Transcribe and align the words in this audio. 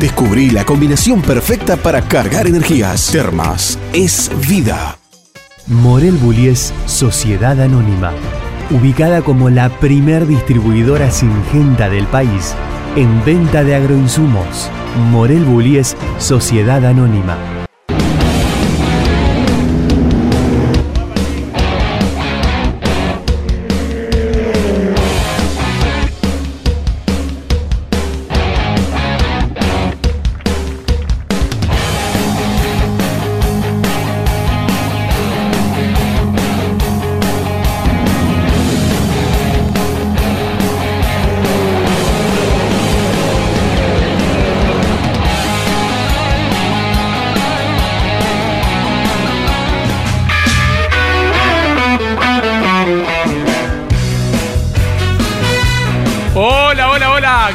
Descubrí 0.00 0.50
la 0.50 0.64
combinación 0.64 1.22
perfecta 1.22 1.76
para 1.76 2.02
cargar 2.02 2.46
energías. 2.46 3.10
Termas 3.10 3.78
es 3.92 4.30
vida. 4.48 4.98
Morel 5.66 6.16
Bullies 6.16 6.74
Sociedad 6.86 7.58
Anónima, 7.60 8.12
ubicada 8.70 9.22
como 9.22 9.48
la 9.48 9.70
primer 9.78 10.26
distribuidora 10.26 11.10
singenta 11.10 11.88
del 11.88 12.06
país 12.06 12.54
en 12.96 13.24
venta 13.24 13.64
de 13.64 13.74
agroinsumos. 13.74 14.70
Morel 15.10 15.44
Bullies 15.44 15.96
Sociedad 16.18 16.84
Anónima 16.84 17.63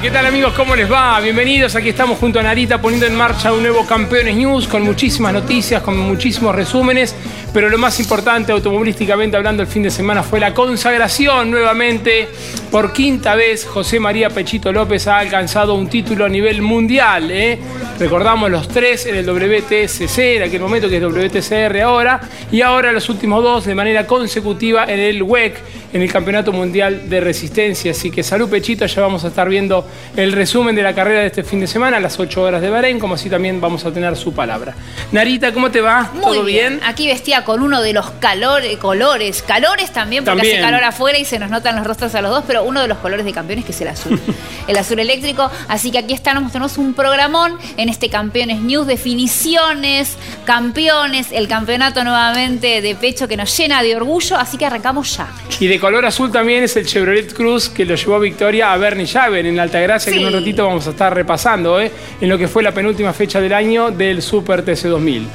¿qué 0.10 0.16
tal 0.16 0.26
amigos? 0.26 0.56
¿Cómo 0.56 0.76
les 0.76 0.92
va? 0.92 1.20
Bienvenidos, 1.20 1.76
aquí 1.76 1.90
estamos 1.90 2.18
junto 2.18 2.40
a 2.40 2.44
Narita 2.44 2.82
poniendo 2.82 3.06
en 3.06 3.14
marcha 3.14 3.54
un 3.54 3.62
nuevo 3.62 3.86
Campeones 3.86 4.36
News 4.36 4.68
con 4.68 4.82
muchísimas 4.82 5.32
noticias, 5.32 5.84
con 5.84 6.00
muchísimos 6.00 6.56
resúmenes, 6.56 7.16
pero 7.54 7.70
lo 7.70 7.78
más 7.78 8.00
importante 8.00 8.52
automovilísticamente 8.52 9.38
hablando 9.38 9.62
el 9.62 9.68
fin 9.68 9.84
de 9.84 9.92
semana 9.92 10.24
fue 10.24 10.40
la 10.40 10.52
consagración 10.52 11.52
nuevamente. 11.52 12.28
Por 12.72 12.92
quinta 12.92 13.36
vez 13.36 13.68
José 13.68 14.00
María 14.00 14.32
Pechito 14.32 14.72
López 14.72 15.06
ha 15.06 15.20
alcanzado 15.20 15.76
un 15.76 15.88
título 15.88 16.26
a 16.26 16.30
nivel 16.30 16.64
mundial. 16.64 17.30
¿eh? 17.30 17.60
Recordamos 18.00 18.50
los 18.50 18.68
tres 18.68 19.06
en 19.06 19.14
el 19.14 19.28
WTCC, 19.28 20.18
en 20.38 20.44
aquel 20.44 20.62
momento 20.62 20.90
que 20.90 20.98
es 20.98 21.04
WTCR 21.04 21.82
ahora, 21.82 22.20
y 22.52 22.62
ahora 22.62 22.92
los 22.92 23.10
últimos 23.10 23.44
dos 23.44 23.66
de 23.66 23.76
manera 23.76 24.08
consecutiva 24.08 24.86
en 24.86 25.02
el 25.02 25.22
WEC 25.22 25.62
en 25.94 26.02
el 26.02 26.12
Campeonato 26.12 26.52
Mundial 26.52 27.10
de 27.10 27.20
Resistencia. 27.20 27.92
Así 27.92 28.12
que 28.12 28.24
salud 28.24 28.50
Pechito, 28.50 28.86
ya 28.86 29.02
vamos 29.02 29.24
a 29.24 29.30
estar 29.30 29.50
viendo 29.50 29.86
el 30.16 30.32
resumen 30.32 30.76
de 30.76 30.84
la 30.84 30.94
carrera 30.94 31.22
de 31.22 31.28
este 31.28 31.44
fin 31.44 31.60
de 31.60 31.68
semana 31.68 31.98
a 31.98 32.00
las 32.00 32.20
8 32.20 32.42
horas 32.42 32.62
de 32.62 32.70
Bahrein, 32.70 33.00
como 33.00 33.16
así 33.16 33.30
también 33.30 33.60
vamos 33.62 33.86
a 33.86 33.92
tener 33.92 34.16
su 34.16 34.34
palabra. 34.34 34.76
Narita, 35.12 35.54
¿cómo 35.54 35.72
te 35.72 35.82
va? 35.82 36.12
¿Todo 36.22 36.44
bien? 36.44 36.80
Aquí 36.86 37.08
vestía 37.08 37.44
con 37.44 37.62
uno 37.62 37.82
de 37.82 37.94
los 37.94 38.12
calores, 38.12 38.78
colores, 38.78 39.42
calores 39.42 39.92
también, 39.92 40.24
porque 40.24 40.42
hace 40.42 40.62
calor 40.62 40.84
afuera 40.84 41.18
y 41.18 41.26
se 41.26 41.40
nos 41.40 41.50
notan 41.50 41.76
los 41.76 41.86
rostros 41.86 42.14
a 42.16 42.22
los 42.22 42.32
dos, 42.32 42.44
pero 42.46 42.64
uno 42.64 42.82
de 42.82 42.88
los 42.88 42.98
colores 43.00 43.26
de 43.26 43.34
campeones 43.34 43.66
que 43.66 43.72
es 43.72 43.82
el 43.82 43.88
azul, 43.88 44.20
el 44.68 44.78
azul 44.78 45.00
eléctrico. 45.00 45.50
Así 45.68 45.92
que 45.92 46.00
aquí 46.00 46.14
estamos, 46.14 46.52
tenemos 46.52 46.78
un 46.78 46.94
programón 46.94 47.58
en 47.78 47.90
este 47.90 48.10
Campeones 48.10 48.62
News, 48.62 48.88
definiciones, 48.88 50.18
campeones, 50.46 51.32
el 51.32 51.48
campeonato 51.48 52.04
nuevamente 52.04 52.82
de 52.82 52.96
pecho 52.96 53.28
que 53.28 53.38
nos 53.38 53.56
llena 53.58 53.82
de 53.84 53.96
orgullo, 53.96 54.38
así 54.38 54.58
que 54.58 54.66
arrancamos 54.66 55.18
ya. 55.18 55.28
Y 55.60 55.68
de 55.68 55.79
color 55.80 56.06
azul 56.06 56.32
también 56.32 56.64
es 56.64 56.76
el 56.78 56.86
Chevrolet 56.86 57.34
Cruz 57.34 57.70
que 57.70 57.86
lo 57.86 57.96
llevó 57.96 58.16
a 58.16 58.20
victoria 58.20 58.74
a 58.74 58.78
Bernie 58.78 59.08
Javer 59.08 59.46
en 59.46 59.60
Altagracia, 59.60 60.12
que 60.12 60.20
en 60.20 60.26
un 60.26 60.34
ratito 60.34 60.66
vamos 60.66 60.88
a 60.88 60.92
estar 60.92 61.14
repasando, 61.14 61.80
¿eh? 61.80 61.92
en 62.20 62.30
lo 62.30 62.38
que 62.38 62.48
fue 62.48 62.64
la 62.64 62.74
penúltima 62.74 63.14
fecha 63.14 63.40
del 63.42 63.54
año 63.54 63.92
del 63.92 64.22
Super 64.22 64.64
TC 64.64 64.88
2000. 64.88 65.28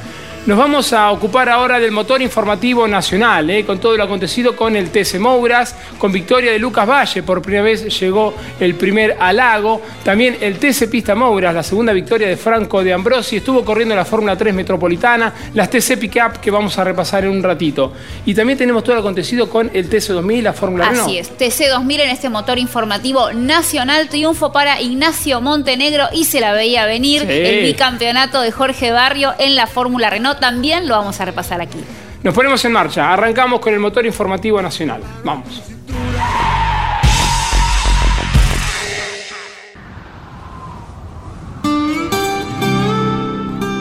Nos 0.45 0.59
vamos 0.59 0.93
a 0.93 1.11
ocupar 1.11 1.49
ahora 1.49 1.79
del 1.79 1.91
motor 1.91 2.21
informativo 2.21 2.87
nacional, 2.87 3.49
eh, 3.49 3.65
con 3.65 3.79
todo 3.79 3.97
lo 3.97 4.03
acontecido 4.03 4.55
con 4.55 4.75
el 4.75 4.91
TC 4.91 5.17
Mouras, 5.17 5.75
con 5.97 6.11
victoria 6.11 6.51
de 6.51 6.59
Lucas 6.59 6.87
Valle, 6.87 7.23
por 7.23 7.41
primera 7.41 7.63
vez 7.63 7.99
llegó 7.99 8.31
el 8.59 8.75
primer 8.75 9.17
halago. 9.19 9.81
También 10.03 10.37
el 10.41 10.59
TC 10.59 10.87
Pista 10.87 11.15
Mouras, 11.15 11.51
la 11.51 11.63
segunda 11.63 11.93
victoria 11.93 12.27
de 12.27 12.37
Franco 12.37 12.83
de 12.83 12.93
Ambrosi, 12.93 13.37
estuvo 13.37 13.65
corriendo 13.65 13.95
la 13.95 14.05
Fórmula 14.05 14.37
3 14.37 14.53
Metropolitana, 14.53 15.33
las 15.55 15.67
TC 15.67 15.97
Pickup 15.97 16.39
que 16.39 16.51
vamos 16.51 16.77
a 16.77 16.83
repasar 16.83 17.23
en 17.23 17.31
un 17.31 17.41
ratito. 17.41 17.91
Y 18.27 18.35
también 18.35 18.59
tenemos 18.59 18.83
todo 18.83 18.93
lo 18.93 19.01
acontecido 19.01 19.49
con 19.49 19.71
el 19.73 19.89
TC 19.89 20.09
2000, 20.09 20.43
la 20.43 20.53
Fórmula 20.53 20.91
1. 20.91 21.01
Así 21.05 21.17
es, 21.17 21.29
TC 21.35 21.69
2000 21.71 22.01
en 22.01 22.09
este 22.11 22.29
motor 22.29 22.59
informativo 22.59 23.33
nacional, 23.33 24.09
triunfo 24.09 24.51
para 24.51 24.79
Ignacio 24.79 25.41
Montenegro 25.41 26.05
y 26.13 26.25
se 26.25 26.39
la 26.39 26.53
veía 26.53 26.85
venir 26.85 27.23
el 27.27 27.63
bicampeonato 27.63 28.41
de 28.41 28.51
Jorge 28.51 28.91
Barrio 28.91 29.33
en 29.39 29.55
la 29.55 29.65
Fórmula 29.65 30.11
Renault 30.11 30.34
también 30.39 30.87
lo 30.87 30.95
vamos 30.95 31.19
a 31.19 31.25
repasar 31.25 31.61
aquí. 31.61 31.79
Nos 32.23 32.33
ponemos 32.33 32.63
en 32.65 32.71
marcha, 32.71 33.13
arrancamos 33.13 33.59
con 33.59 33.73
el 33.73 33.79
motor 33.79 34.05
informativo 34.05 34.61
nacional. 34.61 35.01
Vamos. 35.23 35.61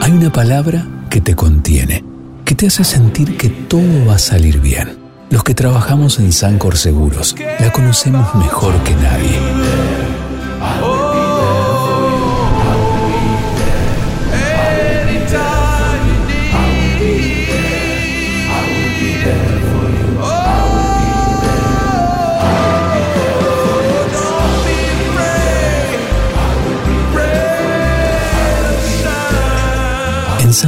Hay 0.02 0.12
una 0.12 0.30
palabra 0.30 0.86
que 1.08 1.20
te 1.22 1.34
contiene, 1.34 2.04
que 2.44 2.54
te 2.54 2.66
hace 2.66 2.84
sentir 2.84 3.38
que 3.38 3.48
todo 3.48 4.06
va 4.06 4.16
a 4.16 4.18
salir 4.18 4.60
bien. 4.60 4.98
Los 5.30 5.42
que 5.42 5.54
trabajamos 5.54 6.18
en 6.18 6.30
Sancor 6.32 6.76
Seguros 6.76 7.34
la 7.58 7.72
conocemos 7.72 8.34
mejor 8.34 8.74
que 8.84 8.94
nadie. 8.94 9.83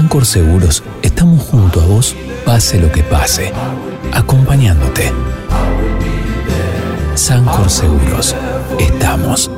Sancor 0.06 0.24
Seguros 0.24 0.84
estamos 1.02 1.42
junto 1.42 1.80
a 1.80 1.84
vos, 1.84 2.14
pase 2.44 2.80
lo 2.80 2.92
que 2.92 3.02
pase, 3.02 3.52
acompañándote. 4.12 5.12
Sancor 7.16 7.68
Seguros, 7.68 8.36
estamos. 8.78 9.50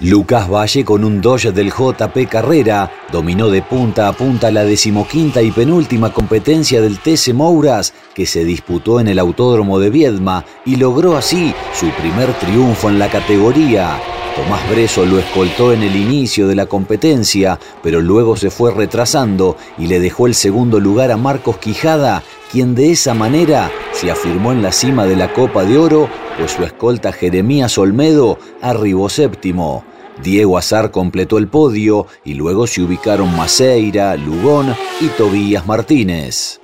Lucas 0.00 0.50
Valle 0.50 0.84
con 0.84 1.02
un 1.02 1.22
Dodge 1.22 1.50
del 1.50 1.72
JP 1.72 2.28
Carrera 2.28 2.92
dominó 3.10 3.48
de 3.48 3.62
punta 3.62 4.06
a 4.06 4.12
punta 4.12 4.50
la 4.50 4.64
decimoquinta 4.64 5.40
y 5.40 5.50
penúltima 5.50 6.12
competencia 6.12 6.82
del 6.82 6.98
TC 6.98 7.32
Mouras 7.32 7.94
que 8.14 8.26
se 8.26 8.44
disputó 8.44 9.00
en 9.00 9.08
el 9.08 9.18
Autódromo 9.18 9.78
de 9.78 9.88
Viedma 9.88 10.44
y 10.66 10.76
logró 10.76 11.16
así 11.16 11.54
su 11.72 11.88
primer 11.88 12.34
triunfo 12.34 12.90
en 12.90 12.98
la 12.98 13.08
categoría. 13.08 13.98
Tomás 14.36 14.68
Breso 14.68 15.06
lo 15.06 15.20
escoltó 15.20 15.72
en 15.72 15.84
el 15.84 15.94
inicio 15.94 16.48
de 16.48 16.56
la 16.56 16.66
competencia, 16.66 17.60
pero 17.84 18.00
luego 18.00 18.36
se 18.36 18.50
fue 18.50 18.74
retrasando 18.74 19.56
y 19.78 19.86
le 19.86 20.00
dejó 20.00 20.26
el 20.26 20.34
segundo 20.34 20.80
lugar 20.80 21.12
a 21.12 21.16
Marcos 21.16 21.58
Quijada, 21.58 22.24
quien 22.50 22.74
de 22.74 22.90
esa 22.90 23.14
manera 23.14 23.70
se 23.92 24.10
afirmó 24.10 24.50
en 24.50 24.60
la 24.60 24.72
cima 24.72 25.06
de 25.06 25.14
la 25.14 25.32
Copa 25.32 25.64
de 25.64 25.78
Oro, 25.78 26.08
pues 26.36 26.50
su 26.50 26.64
escolta 26.64 27.12
Jeremías 27.12 27.78
Olmedo 27.78 28.40
arribó 28.60 29.08
séptimo. 29.08 29.84
Diego 30.20 30.58
Azar 30.58 30.90
completó 30.90 31.38
el 31.38 31.46
podio 31.46 32.08
y 32.24 32.34
luego 32.34 32.66
se 32.66 32.82
ubicaron 32.82 33.36
Maceira, 33.36 34.16
Lugón 34.16 34.74
y 35.00 35.06
Tobías 35.16 35.64
Martínez. 35.64 36.60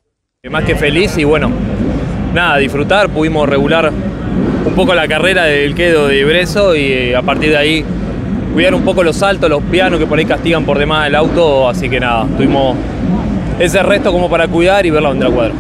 Más 0.51 0.65
que 0.65 0.75
feliz 0.75 1.17
y 1.17 1.23
bueno, 1.23 1.53
nada, 2.35 2.57
disfrutar, 2.57 3.11
pudimos 3.11 3.49
regular 3.49 3.93
un 4.65 4.75
poco 4.75 4.95
la 4.95 5.09
carrera 5.09 5.45
del 5.45 5.75
quedo 5.75 6.09
de 6.09 6.25
Breso 6.25 6.75
y 6.75 6.93
eh, 6.93 7.17
a 7.17 7.23
partir 7.23 7.51
de 7.51 7.57
ahí 7.57 7.85
cuidar 8.53 8.75
un 8.75 8.83
poco 8.83 9.03
los 9.03 9.17
saltos, 9.17 9.49
los 9.49 9.63
pianos 9.65 9.99
que 9.99 10.07
por 10.07 10.19
ahí 10.19 10.25
castigan 10.25 10.65
por 10.65 10.79
demás 10.79 11.07
el 11.07 11.15
auto, 11.15 11.69
así 11.69 11.89
que 11.89 12.01
nada, 12.01 12.27
tuvimos 12.37 12.77
ese 13.59 13.83
resto 13.83 14.13
como 14.13 14.29
para 14.29 14.49
cuidar 14.49 14.85
y 14.87 14.91
ver 14.91 15.03
la 15.03 15.09
bandera 15.11 15.31
cuadro. 15.31 15.55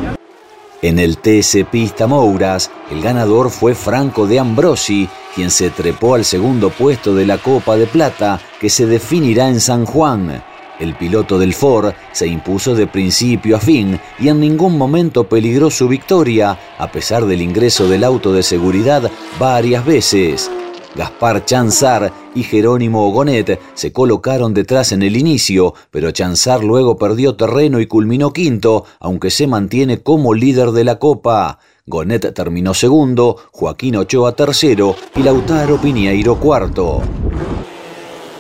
En 0.83 0.99
el 0.99 1.19
TC 1.19 1.67
Pista 1.71 2.07
Mouras, 2.07 2.71
el 2.91 3.03
ganador 3.03 3.51
fue 3.51 3.75
Franco 3.75 4.27
de 4.27 4.39
Ambrosi, 4.39 5.09
quien 5.35 5.51
se 5.51 5.69
trepó 5.69 6.15
al 6.15 6.25
segundo 6.25 6.71
puesto 6.71 7.15
de 7.15 7.27
la 7.27 7.37
Copa 7.37 7.77
de 7.77 7.87
Plata, 7.87 8.41
que 8.59 8.71
se 8.71 8.87
definirá 8.87 9.49
en 9.49 9.61
San 9.61 9.85
Juan. 9.85 10.43
El 10.81 10.95
piloto 10.95 11.39
del 11.39 11.53
Ford 11.53 11.93
se 12.13 12.27
impuso 12.27 12.75
de 12.75 12.87
principio 12.87 13.57
a 13.57 13.61
fin 13.61 14.01
y 14.19 14.29
en 14.29 14.41
ningún 14.41 14.79
momento 14.79 15.29
peligró 15.29 15.71
su 15.71 15.89
victoria, 15.89 16.59
a 16.79 16.91
pesar 16.91 17.27
del 17.27 17.43
ingreso 17.43 17.87
del 17.87 18.03
auto 18.03 18.33
de 18.33 18.43
seguridad 18.43 19.11
varias 19.39 19.85
veces. 19.85 20.51
Gaspar 20.97 21.45
Chanzar 21.45 22.13
y 22.35 22.43
Jerónimo 22.43 23.07
Ogonet 23.07 23.61
se 23.75 23.93
colocaron 23.93 24.55
detrás 24.55 24.93
en 24.93 25.03
el 25.03 25.17
inicio, 25.17 25.75
pero 25.91 26.11
Chanzar 26.11 26.65
luego 26.65 26.97
perdió 26.97 27.37
terreno 27.37 27.79
y 27.79 27.87
culminó 27.87 28.33
quinto, 28.33 28.87
aunque 28.99 29.31
se 29.31 29.47
mantiene 29.47 30.03
como 30.03 30.35
líder 30.35 30.73
de 30.73 30.85
la 30.85 30.99
Copa. 30.99 31.59
Gonet 31.87 32.35
terminó 32.35 32.73
segundo, 32.75 33.37
Joaquín 33.53 33.97
Ochoa 33.97 34.35
tercero 34.35 34.97
y 35.15 35.23
Lautaro 35.23 35.77
Piñeiro 35.81 36.37
cuarto. 36.41 37.03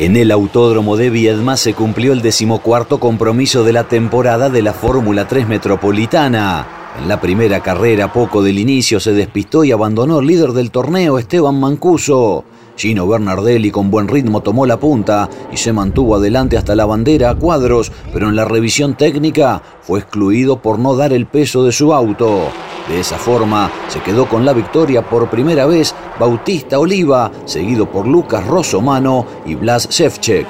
En 0.00 0.17
el 0.17 0.31
Autódromo 0.31 0.97
de 0.97 1.11
Viedma 1.11 1.58
se 1.58 1.75
cumplió 1.75 2.14
el 2.14 2.23
decimocuarto 2.23 2.99
compromiso 2.99 3.64
de 3.64 3.75
la 3.75 3.85
temporada 3.85 4.49
de 4.49 4.62
la 4.62 4.73
Fórmula 4.73 5.29
3 5.29 5.47
Metropolitana. 5.47 6.67
En 6.99 7.06
la 7.06 7.20
primera 7.20 7.61
carrera, 7.61 8.11
poco 8.11 8.43
del 8.43 8.58
inicio, 8.58 8.99
se 8.99 9.12
despistó 9.12 9.62
y 9.62 9.73
abandonó 9.73 10.20
el 10.20 10.26
líder 10.26 10.52
del 10.52 10.70
torneo, 10.70 11.19
Esteban 11.19 11.61
Mancuso. 11.61 12.47
Gino 12.81 13.06
Bernardelli 13.06 13.71
con 13.71 13.91
buen 13.91 14.09
ritmo 14.09 14.41
tomó 14.41 14.65
la 14.65 14.81
punta 14.81 15.29
y 15.53 15.59
se 15.59 15.71
mantuvo 15.71 16.15
adelante 16.15 16.56
hasta 16.56 16.75
la 16.75 16.87
bandera 16.87 17.29
a 17.29 17.35
cuadros, 17.35 17.93
pero 18.11 18.31
en 18.31 18.37
la 18.37 18.47
revisión 18.47 18.97
técnica 18.97 19.61
fue 19.82 19.99
excluido 19.99 20.62
por 20.62 20.79
no 20.79 20.97
dar 20.97 21.12
el 21.12 21.27
peso 21.27 21.62
de 21.62 21.73
su 21.73 21.93
auto. 21.93 22.49
De 22.88 22.99
esa 22.99 23.19
forma 23.19 23.71
se 23.88 24.00
quedó 24.00 24.27
con 24.27 24.47
la 24.47 24.55
victoria 24.55 25.06
por 25.06 25.29
primera 25.29 25.67
vez 25.67 25.94
Bautista 26.19 26.79
Oliva, 26.79 27.31
seguido 27.44 27.85
por 27.91 28.06
Lucas 28.06 28.47
Rosomano 28.47 29.27
y 29.44 29.56
Blas 29.56 29.87
Shevchek. 29.91 30.47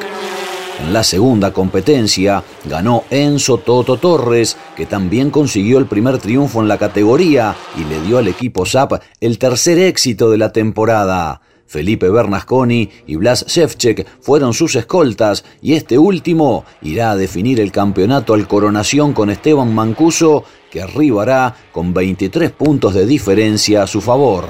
En 0.84 0.92
la 0.92 1.02
segunda 1.02 1.52
competencia 1.52 2.44
ganó 2.64 3.02
Enzo 3.10 3.58
Toto 3.58 3.96
Torres, 3.96 4.56
que 4.76 4.86
también 4.86 5.30
consiguió 5.30 5.78
el 5.78 5.86
primer 5.86 6.18
triunfo 6.18 6.60
en 6.60 6.68
la 6.68 6.78
categoría 6.78 7.56
y 7.76 7.82
le 7.92 8.00
dio 8.02 8.18
al 8.18 8.28
equipo 8.28 8.64
SAP 8.64 9.02
el 9.20 9.36
tercer 9.36 9.80
éxito 9.80 10.30
de 10.30 10.38
la 10.38 10.52
temporada. 10.52 11.40
Felipe 11.70 12.10
Bernasconi 12.10 12.90
y 13.06 13.14
Blas 13.14 13.44
Shevchek 13.46 14.04
fueron 14.20 14.54
sus 14.54 14.74
escoltas 14.74 15.44
y 15.62 15.74
este 15.74 15.98
último 15.98 16.64
irá 16.82 17.12
a 17.12 17.16
definir 17.16 17.60
el 17.60 17.70
campeonato 17.70 18.34
al 18.34 18.48
coronación 18.48 19.12
con 19.12 19.30
Esteban 19.30 19.72
Mancuso, 19.72 20.42
que 20.68 20.82
arribará 20.82 21.54
con 21.70 21.94
23 21.94 22.50
puntos 22.50 22.94
de 22.94 23.06
diferencia 23.06 23.84
a 23.84 23.86
su 23.86 24.00
favor. 24.00 24.46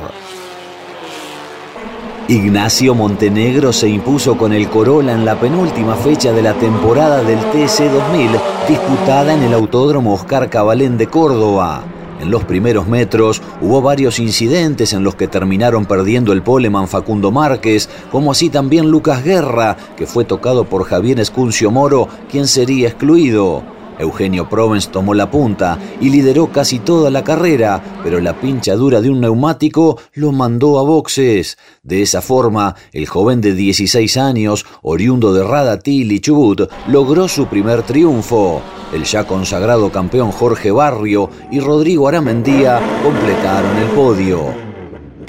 Ignacio 2.28 2.94
Montenegro 2.94 3.74
se 3.74 3.90
impuso 3.90 4.38
con 4.38 4.54
el 4.54 4.70
Corolla 4.70 5.12
en 5.12 5.26
la 5.26 5.38
penúltima 5.38 5.96
fecha 5.96 6.32
de 6.32 6.40
la 6.40 6.54
temporada 6.54 7.22
del 7.22 7.38
TC 7.38 7.90
2000 7.92 8.30
disputada 8.66 9.34
en 9.34 9.42
el 9.42 9.52
Autódromo 9.52 10.14
Oscar 10.14 10.48
Cabalén 10.48 10.96
de 10.96 11.08
Córdoba. 11.08 11.84
En 12.20 12.30
los 12.30 12.44
primeros 12.44 12.86
metros 12.86 13.40
hubo 13.62 13.80
varios 13.80 14.18
incidentes 14.18 14.92
en 14.92 15.02
los 15.02 15.14
que 15.14 15.26
terminaron 15.26 15.86
perdiendo 15.86 16.34
el 16.34 16.42
poleman 16.42 16.86
Facundo 16.86 17.30
Márquez, 17.30 17.88
como 18.12 18.32
así 18.32 18.50
también 18.50 18.90
Lucas 18.90 19.24
Guerra, 19.24 19.76
que 19.96 20.06
fue 20.06 20.26
tocado 20.26 20.64
por 20.64 20.84
Javier 20.84 21.18
Escuncio 21.18 21.70
Moro, 21.70 22.08
quien 22.30 22.46
sería 22.46 22.88
excluido. 22.88 23.79
Eugenio 24.00 24.48
Provence 24.48 24.90
tomó 24.90 25.14
la 25.14 25.30
punta 25.30 25.78
y 26.00 26.10
lideró 26.10 26.50
casi 26.50 26.78
toda 26.78 27.10
la 27.10 27.22
carrera, 27.22 27.82
pero 28.02 28.20
la 28.20 28.40
pinchadura 28.40 29.00
de 29.00 29.10
un 29.10 29.20
neumático 29.20 29.98
lo 30.14 30.32
mandó 30.32 30.78
a 30.78 30.82
boxes. 30.82 31.58
De 31.82 32.02
esa 32.02 32.22
forma, 32.22 32.76
el 32.92 33.06
joven 33.06 33.40
de 33.40 33.54
16 33.54 34.16
años, 34.16 34.66
oriundo 34.82 35.32
de 35.32 35.44
Radatil 35.44 36.12
y 36.12 36.20
Chubut, 36.20 36.70
logró 36.88 37.28
su 37.28 37.46
primer 37.46 37.82
triunfo. 37.82 38.62
El 38.92 39.04
ya 39.04 39.26
consagrado 39.26 39.92
campeón 39.92 40.32
Jorge 40.32 40.70
Barrio 40.70 41.30
y 41.50 41.60
Rodrigo 41.60 42.08
Aramendía 42.08 42.80
completaron 43.02 43.76
el 43.76 43.88
podio. 43.90 44.69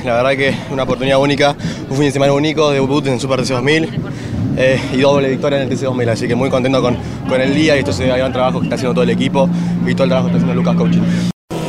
La 0.03 0.15
verdad 0.15 0.31
que 0.31 0.55
una 0.71 0.83
oportunidad 0.83 1.19
única, 1.19 1.55
un 1.89 1.95
fin 1.95 2.05
de 2.05 2.11
semana 2.11 2.33
único, 2.33 2.71
debut 2.71 3.05
en 3.05 3.19
Super 3.19 3.41
TC 3.41 3.49
2000 3.49 3.89
eh, 4.57 4.81
y 4.93 4.97
doble 4.97 5.29
victoria 5.29 5.61
en 5.61 5.69
el 5.69 5.77
TC 5.77 5.83
2000, 5.83 6.09
así 6.09 6.27
que 6.27 6.33
muy 6.33 6.49
contento 6.49 6.81
con, 6.81 6.97
con 7.29 7.39
el 7.39 7.53
día 7.53 7.75
y 7.75 7.79
esto 7.79 7.93
se 7.93 8.07
gran 8.07 8.33
trabajo 8.33 8.59
que 8.59 8.65
está 8.65 8.75
haciendo 8.75 8.95
todo 8.95 9.03
el 9.03 9.11
equipo 9.11 9.47
y 9.85 9.93
todo 9.93 10.05
el 10.05 10.09
trabajo 10.09 10.29
que 10.29 10.37
está 10.37 10.45
haciendo 10.45 10.55
Lucas 10.55 10.75
Coaching. 10.75 11.01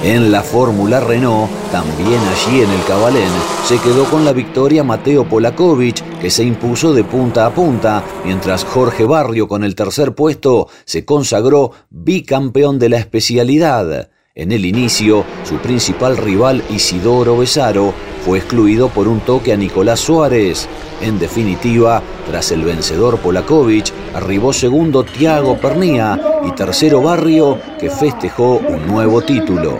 En 0.02 0.32
la 0.32 0.43
Fórmula 0.43 0.99
Renault, 0.99 1.49
también 1.70 2.19
allí 2.19 2.62
en 2.62 2.70
el 2.70 2.82
Cabalén, 2.88 3.31
se 3.67 3.79
quedó 3.79 4.05
con 4.06 4.25
la 4.25 4.32
victoria 4.32 4.82
Mateo 4.82 5.29
Polakovic, 5.29 6.19
que 6.19 6.31
se 6.31 6.43
impuso 6.43 6.93
de 6.94 7.05
punta 7.05 7.46
a 7.46 7.55
punta, 7.55 8.02
mientras 8.25 8.64
Jorge 8.64 9.05
Barrio 9.05 9.46
con 9.46 9.62
el 9.62 9.75
tercer 9.75 10.14
puesto 10.14 10.69
se 10.87 11.05
consagró 11.05 11.73
bicampeón 11.90 12.79
de 12.79 12.88
la 12.88 12.96
especialidad. 12.96 14.11
En 14.34 14.50
el 14.50 14.64
inicio, 14.64 15.25
su 15.44 15.58
principal 15.58 16.17
rival 16.17 16.64
Isidoro 16.70 17.37
Besaro 17.37 17.93
fue 18.24 18.38
excluido 18.38 18.88
por 18.88 19.08
un 19.08 19.20
toque 19.20 19.52
a 19.52 19.56
Nicolás 19.56 20.00
Suárez. 20.00 20.69
En 21.00 21.19
definitiva, 21.19 22.00
tras 22.29 22.52
el 22.52 22.64
vencedor 22.64 23.19
Polakovic, 23.19 23.93
arribó 24.14 24.52
segundo 24.52 25.02
Tiago 25.02 25.56
Pernía 25.56 26.19
y 26.46 26.52
tercero 26.52 27.02
Barrio, 27.02 27.58
que 27.81 27.91
festejó 27.91 28.58
un 28.58 28.86
nuevo 28.86 29.22
título. 29.22 29.79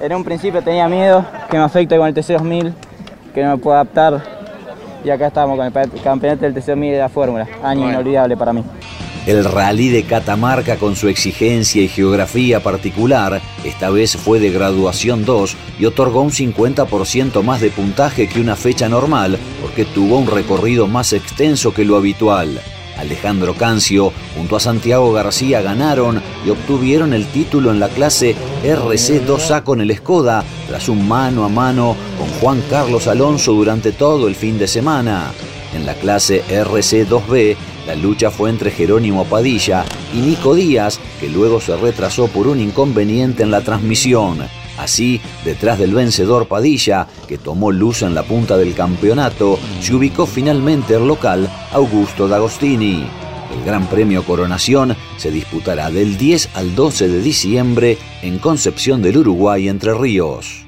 En 0.00 0.14
un 0.14 0.24
principio 0.24 0.62
tenía 0.62 0.88
miedo 0.88 1.24
que 1.50 1.56
me 1.56 1.64
afecte 1.64 1.96
con 1.96 2.08
el 2.08 2.14
TC2000, 2.14 2.72
que 3.34 3.44
no 3.44 3.50
me 3.50 3.58
pueda 3.58 3.80
adaptar 3.80 4.38
y 5.04 5.10
acá 5.10 5.28
estamos 5.28 5.56
con 5.56 5.66
el 5.66 6.02
campeonato 6.02 6.42
del 6.42 6.54
TC 6.54 6.74
de 6.74 6.98
la 6.98 7.08
Fórmula. 7.08 7.46
Año 7.62 7.88
inolvidable 7.88 8.36
para 8.36 8.52
mí. 8.52 8.64
El 9.28 9.44
rally 9.44 9.90
de 9.90 10.04
Catamarca 10.04 10.78
con 10.78 10.96
su 10.96 11.06
exigencia 11.06 11.82
y 11.82 11.88
geografía 11.88 12.62
particular, 12.62 13.42
esta 13.62 13.90
vez 13.90 14.16
fue 14.16 14.40
de 14.40 14.50
graduación 14.50 15.26
2 15.26 15.54
y 15.78 15.84
otorgó 15.84 16.22
un 16.22 16.30
50% 16.30 17.42
más 17.42 17.60
de 17.60 17.68
puntaje 17.68 18.26
que 18.26 18.40
una 18.40 18.56
fecha 18.56 18.88
normal 18.88 19.38
porque 19.60 19.84
tuvo 19.84 20.16
un 20.16 20.28
recorrido 20.28 20.86
más 20.86 21.12
extenso 21.12 21.74
que 21.74 21.84
lo 21.84 21.98
habitual. 21.98 22.58
Alejandro 22.96 23.52
Cancio 23.52 24.14
junto 24.34 24.56
a 24.56 24.60
Santiago 24.60 25.12
García 25.12 25.60
ganaron 25.60 26.22
y 26.46 26.48
obtuvieron 26.48 27.12
el 27.12 27.26
título 27.26 27.70
en 27.70 27.80
la 27.80 27.90
clase 27.90 28.34
RC2A 28.64 29.62
con 29.62 29.82
el 29.82 29.94
Skoda 29.94 30.42
tras 30.68 30.88
un 30.88 31.06
mano 31.06 31.44
a 31.44 31.50
mano 31.50 31.94
con 32.18 32.28
Juan 32.40 32.62
Carlos 32.70 33.06
Alonso 33.06 33.52
durante 33.52 33.92
todo 33.92 34.26
el 34.26 34.34
fin 34.34 34.58
de 34.58 34.66
semana. 34.66 35.32
En 35.74 35.84
la 35.84 35.92
clase 35.92 36.42
RC2B, 36.48 37.56
la 37.88 37.94
lucha 37.94 38.30
fue 38.30 38.50
entre 38.50 38.70
Jerónimo 38.70 39.24
Padilla 39.24 39.82
y 40.14 40.18
Nico 40.18 40.54
Díaz, 40.54 41.00
que 41.18 41.30
luego 41.30 41.58
se 41.58 41.74
retrasó 41.74 42.28
por 42.28 42.46
un 42.46 42.60
inconveniente 42.60 43.42
en 43.42 43.50
la 43.50 43.62
transmisión. 43.62 44.40
Así, 44.76 45.22
detrás 45.42 45.78
del 45.78 45.94
vencedor 45.94 46.48
Padilla, 46.48 47.06
que 47.26 47.38
tomó 47.38 47.72
luz 47.72 48.02
en 48.02 48.14
la 48.14 48.24
punta 48.24 48.58
del 48.58 48.74
campeonato, 48.74 49.58
se 49.80 49.94
ubicó 49.94 50.26
finalmente 50.26 50.96
el 50.96 51.08
local 51.08 51.50
Augusto 51.72 52.28
D'Agostini. 52.28 53.06
El 53.56 53.64
Gran 53.64 53.86
Premio 53.86 54.22
Coronación 54.22 54.94
se 55.16 55.30
disputará 55.30 55.90
del 55.90 56.18
10 56.18 56.50
al 56.56 56.74
12 56.74 57.08
de 57.08 57.22
diciembre 57.22 57.96
en 58.20 58.38
Concepción 58.38 59.00
del 59.00 59.16
Uruguay, 59.16 59.66
Entre 59.66 59.94
Ríos. 59.94 60.67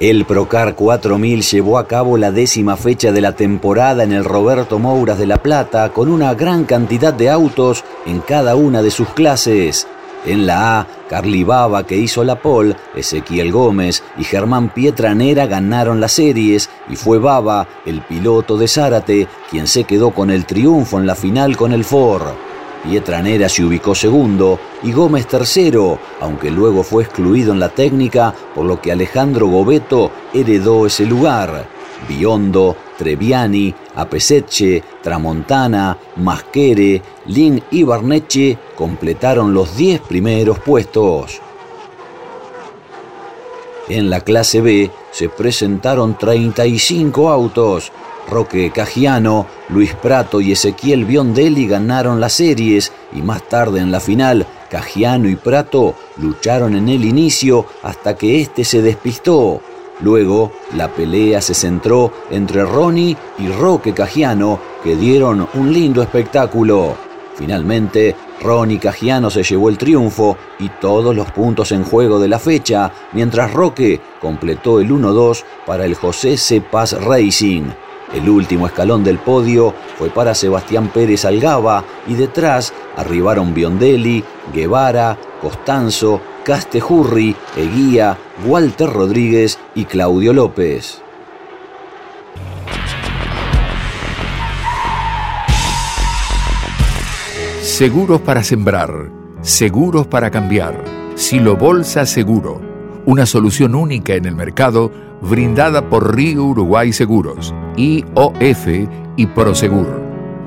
El 0.00 0.24
Procar 0.24 0.76
4000 0.76 1.42
llevó 1.42 1.76
a 1.76 1.86
cabo 1.86 2.16
la 2.16 2.32
décima 2.32 2.78
fecha 2.78 3.12
de 3.12 3.20
la 3.20 3.32
temporada 3.32 4.02
en 4.02 4.12
el 4.12 4.24
Roberto 4.24 4.78
Mouras 4.78 5.18
de 5.18 5.26
La 5.26 5.42
Plata 5.42 5.90
con 5.92 6.08
una 6.08 6.32
gran 6.32 6.64
cantidad 6.64 7.12
de 7.12 7.28
autos 7.28 7.84
en 8.06 8.20
cada 8.20 8.56
una 8.56 8.80
de 8.80 8.90
sus 8.90 9.10
clases. 9.10 9.86
En 10.24 10.46
la 10.46 10.80
A, 10.80 10.86
Carly 11.06 11.44
Baba, 11.44 11.86
que 11.86 11.98
hizo 11.98 12.24
la 12.24 12.40
pole, 12.40 12.76
Ezequiel 12.94 13.52
Gómez 13.52 14.02
y 14.16 14.24
Germán 14.24 14.72
Pietranera 14.72 15.46
ganaron 15.46 16.00
las 16.00 16.12
series 16.12 16.70
y 16.88 16.96
fue 16.96 17.18
Baba, 17.18 17.68
el 17.84 18.00
piloto 18.00 18.56
de 18.56 18.68
Zárate, 18.68 19.28
quien 19.50 19.66
se 19.66 19.84
quedó 19.84 20.12
con 20.12 20.30
el 20.30 20.46
triunfo 20.46 20.98
en 20.98 21.06
la 21.06 21.14
final 21.14 21.58
con 21.58 21.72
el 21.72 21.84
Ford. 21.84 22.22
Pietranera 22.82 23.48
se 23.48 23.62
ubicó 23.62 23.94
segundo 23.94 24.58
y 24.82 24.92
Gómez 24.92 25.26
tercero, 25.26 25.98
aunque 26.20 26.50
luego 26.50 26.82
fue 26.82 27.02
excluido 27.02 27.52
en 27.52 27.60
la 27.60 27.68
técnica, 27.68 28.34
por 28.54 28.64
lo 28.64 28.80
que 28.80 28.90
Alejandro 28.90 29.48
Gobeto 29.48 30.10
heredó 30.32 30.86
ese 30.86 31.04
lugar. 31.04 31.68
Biondo, 32.08 32.76
Treviani, 32.96 33.74
Apeseche, 33.94 34.82
Tramontana, 35.02 35.98
Masquere, 36.16 37.02
Lin 37.26 37.62
y 37.70 37.82
Barneche 37.82 38.56
completaron 38.74 39.52
los 39.52 39.76
10 39.76 40.00
primeros 40.00 40.58
puestos. 40.60 41.40
En 43.88 44.08
la 44.08 44.20
clase 44.20 44.60
B 44.60 44.90
se 45.10 45.28
presentaron 45.28 46.16
35 46.16 47.28
autos, 47.28 47.92
Roque 48.30 48.70
Cagiano, 48.70 49.46
Luis 49.68 49.94
Prato 49.94 50.40
y 50.40 50.52
Ezequiel 50.52 51.04
Biondelli 51.04 51.66
ganaron 51.66 52.20
las 52.20 52.34
series 52.34 52.92
y 53.12 53.22
más 53.22 53.42
tarde 53.48 53.80
en 53.80 53.90
la 53.90 54.00
final 54.00 54.46
Cagiano 54.70 55.28
y 55.28 55.34
Prato 55.34 55.96
lucharon 56.18 56.76
en 56.76 56.88
el 56.88 57.04
inicio 57.04 57.66
hasta 57.82 58.16
que 58.16 58.40
éste 58.40 58.64
se 58.64 58.80
despistó. 58.80 59.60
Luego 60.00 60.52
la 60.76 60.88
pelea 60.88 61.40
se 61.42 61.54
centró 61.54 62.12
entre 62.30 62.64
Ronnie 62.64 63.16
y 63.38 63.48
Roque 63.48 63.92
Cagiano 63.92 64.60
que 64.82 64.94
dieron 64.94 65.46
un 65.54 65.72
lindo 65.72 66.02
espectáculo. 66.02 66.94
Finalmente, 67.34 68.14
Ronnie 68.40 68.78
Cagiano 68.78 69.28
se 69.28 69.42
llevó 69.42 69.68
el 69.68 69.78
triunfo 69.78 70.36
y 70.58 70.68
todos 70.80 71.14
los 71.14 71.30
puntos 71.32 71.72
en 71.72 71.84
juego 71.84 72.20
de 72.20 72.28
la 72.28 72.38
fecha, 72.38 72.92
mientras 73.12 73.52
Roque 73.52 74.00
completó 74.20 74.80
el 74.80 74.90
1-2 74.90 75.42
para 75.66 75.84
el 75.84 75.94
José 75.94 76.36
C. 76.36 76.60
Paz 76.60 76.92
Racing. 76.92 77.70
El 78.14 78.28
último 78.28 78.66
escalón 78.66 79.04
del 79.04 79.18
podio 79.18 79.72
fue 79.96 80.10
para 80.10 80.34
Sebastián 80.34 80.88
Pérez 80.88 81.24
Algaba 81.24 81.84
y 82.08 82.14
detrás 82.14 82.72
arribaron 82.96 83.54
Biondelli, 83.54 84.24
Guevara, 84.52 85.16
Costanzo, 85.40 86.20
Castejurri, 86.44 87.36
Eguía, 87.56 88.18
Walter 88.46 88.90
Rodríguez 88.90 89.58
y 89.74 89.84
Claudio 89.84 90.32
López. 90.32 91.02
Seguros 97.62 98.20
para 98.20 98.42
sembrar, 98.42 99.10
seguros 99.42 100.06
para 100.06 100.30
cambiar. 100.30 100.84
Silo 101.14 101.56
Bolsa 101.56 102.06
Seguro, 102.06 102.60
una 103.06 103.24
solución 103.26 103.74
única 103.74 104.14
en 104.14 104.24
el 104.26 104.34
mercado 104.34 104.90
brindada 105.22 105.88
por 105.88 106.14
Río 106.14 106.44
Uruguay 106.44 106.92
Seguros, 106.92 107.54
IOF 107.76 108.66
y 109.16 109.26
Prosegur. 109.26 110.00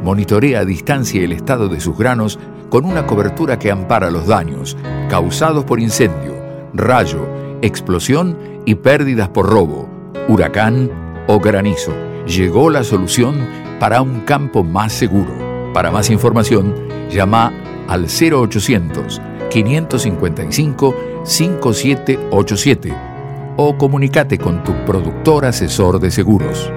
Monitorea 0.04 0.60
a 0.62 0.66
distancia 0.66 1.24
el 1.24 1.32
estado 1.32 1.70
de 1.70 1.80
sus 1.80 1.98
granos 1.98 2.40
con 2.70 2.86
una 2.86 3.06
cobertura 3.06 3.60
que 3.60 3.72
ampara 3.72 4.12
los 4.12 4.28
daños 4.28 4.76
causados 5.10 5.64
por 5.64 5.80
incendio, 5.80 6.34
rayo, 6.74 7.26
explosión 7.62 8.38
y 8.66 8.76
pérdidas 8.76 9.30
por 9.30 9.48
robo, 9.48 9.88
huracán 10.28 10.90
o 11.28 11.40
granizo. 11.40 11.94
Llegó 12.26 12.70
la 12.70 12.84
solución 12.84 13.48
para 13.80 14.02
un 14.02 14.22
campo 14.22 14.64
más 14.64 14.92
seguro. 14.94 15.32
Para 15.74 15.92
más 15.92 16.10
información, 16.10 16.74
llama 17.10 17.54
al 17.88 18.08
0800 18.08 19.22
555 19.50 20.96
5787 21.24 23.13
o 23.58 23.78
comunícate 23.78 24.38
con 24.38 24.64
tu 24.64 24.74
productor 24.86 25.46
asesor 25.46 26.00
de 26.00 26.12
seguros. 26.12 26.72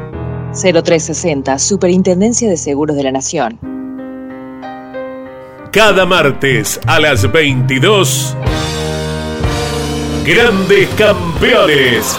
0360, 0.53 1.59
Superintendencia 1.59 2.49
de 2.49 2.57
Seguros 2.57 2.97
de 2.97 3.03
la 3.03 3.13
Nación. 3.13 3.59
Cada 5.73 6.07
martes 6.07 6.81
a 6.87 6.99
las 6.99 7.31
22, 7.31 8.35
Grandes 10.25 10.89
Campeones. 10.97 12.19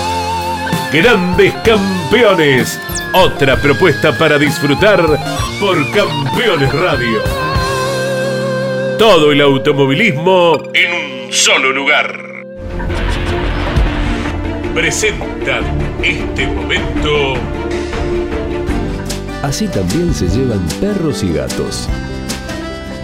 Grandes 0.91 1.53
Campeones. 1.63 2.77
Otra 3.13 3.55
propuesta 3.55 4.11
para 4.17 4.37
disfrutar 4.37 4.99
por 5.57 5.77
Campeones 5.91 6.73
Radio. 6.73 7.21
Todo 8.99 9.31
el 9.31 9.39
automovilismo 9.39 10.63
en 10.73 11.27
un 11.27 11.31
solo 11.31 11.71
lugar. 11.71 12.13
Presenta 14.73 15.61
este 16.03 16.47
momento. 16.47 17.35
Así 19.43 19.69
también 19.69 20.13
se 20.13 20.27
llevan 20.27 20.67
perros 20.81 21.23
y 21.23 21.31
gatos. 21.31 21.87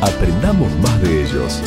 Aprendamos 0.01 0.69
más 0.79 1.01
de 1.01 1.23
ellos. 1.23 1.63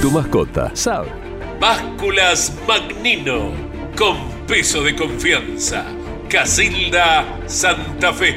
Tu 0.00 0.10
mascota 0.10 0.72
sabe. 0.74 1.31
Básculas 1.62 2.52
Magnino, 2.66 3.52
con 3.96 4.18
peso 4.48 4.82
de 4.82 4.96
confianza. 4.96 5.86
Casilda 6.28 7.38
Santa 7.46 8.12
Fe. 8.12 8.34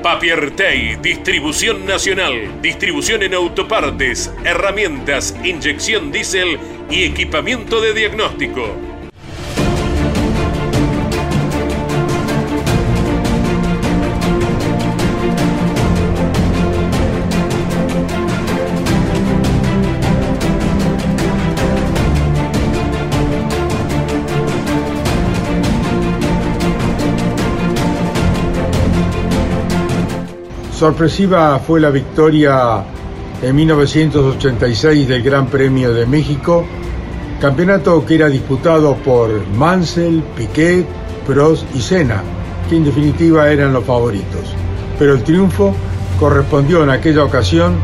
Papiertei, 0.00 0.94
distribución 1.02 1.84
nacional, 1.84 2.62
distribución 2.62 3.24
en 3.24 3.34
autopartes, 3.34 4.32
herramientas, 4.44 5.34
inyección 5.42 6.12
diésel 6.12 6.56
y 6.88 7.02
equipamiento 7.02 7.80
de 7.80 7.94
diagnóstico. 7.94 8.87
Sorpresiva 30.78 31.58
fue 31.58 31.80
la 31.80 31.90
victoria 31.90 32.84
en 33.42 33.56
1986 33.56 35.08
del 35.08 35.24
Gran 35.24 35.48
Premio 35.48 35.92
de 35.92 36.06
México, 36.06 36.64
campeonato 37.40 38.06
que 38.06 38.14
era 38.14 38.28
disputado 38.28 38.94
por 38.94 39.44
Mansell, 39.56 40.22
Piquet, 40.36 40.86
Prost 41.26 41.64
y 41.74 41.80
Senna, 41.80 42.22
que 42.70 42.76
en 42.76 42.84
definitiva 42.84 43.50
eran 43.50 43.72
los 43.72 43.82
favoritos. 43.82 44.54
Pero 45.00 45.14
el 45.14 45.24
triunfo 45.24 45.74
correspondió 46.20 46.84
en 46.84 46.90
aquella 46.90 47.24
ocasión 47.24 47.74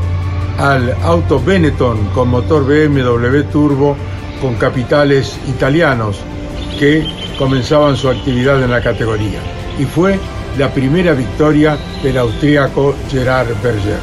al 0.61 0.97
auto 1.03 1.43
Benetton 1.45 1.99
con 2.15 2.29
motor 2.29 2.65
BMW 2.65 3.41
Turbo 3.51 3.97
con 4.41 4.55
capitales 4.55 5.37
italianos 5.49 6.21
que 6.79 7.05
comenzaban 7.41 7.97
su 7.97 8.09
actividad 8.09 8.63
en 8.63 8.71
la 8.71 8.81
categoría. 8.81 9.41
Y 9.81 9.85
fue 9.85 10.17
la 10.59 10.73
primera 10.73 11.15
victoria 11.15 11.77
del 12.03 12.19
austríaco 12.19 12.95
Gerard 13.11 13.49
Berger. 13.63 13.99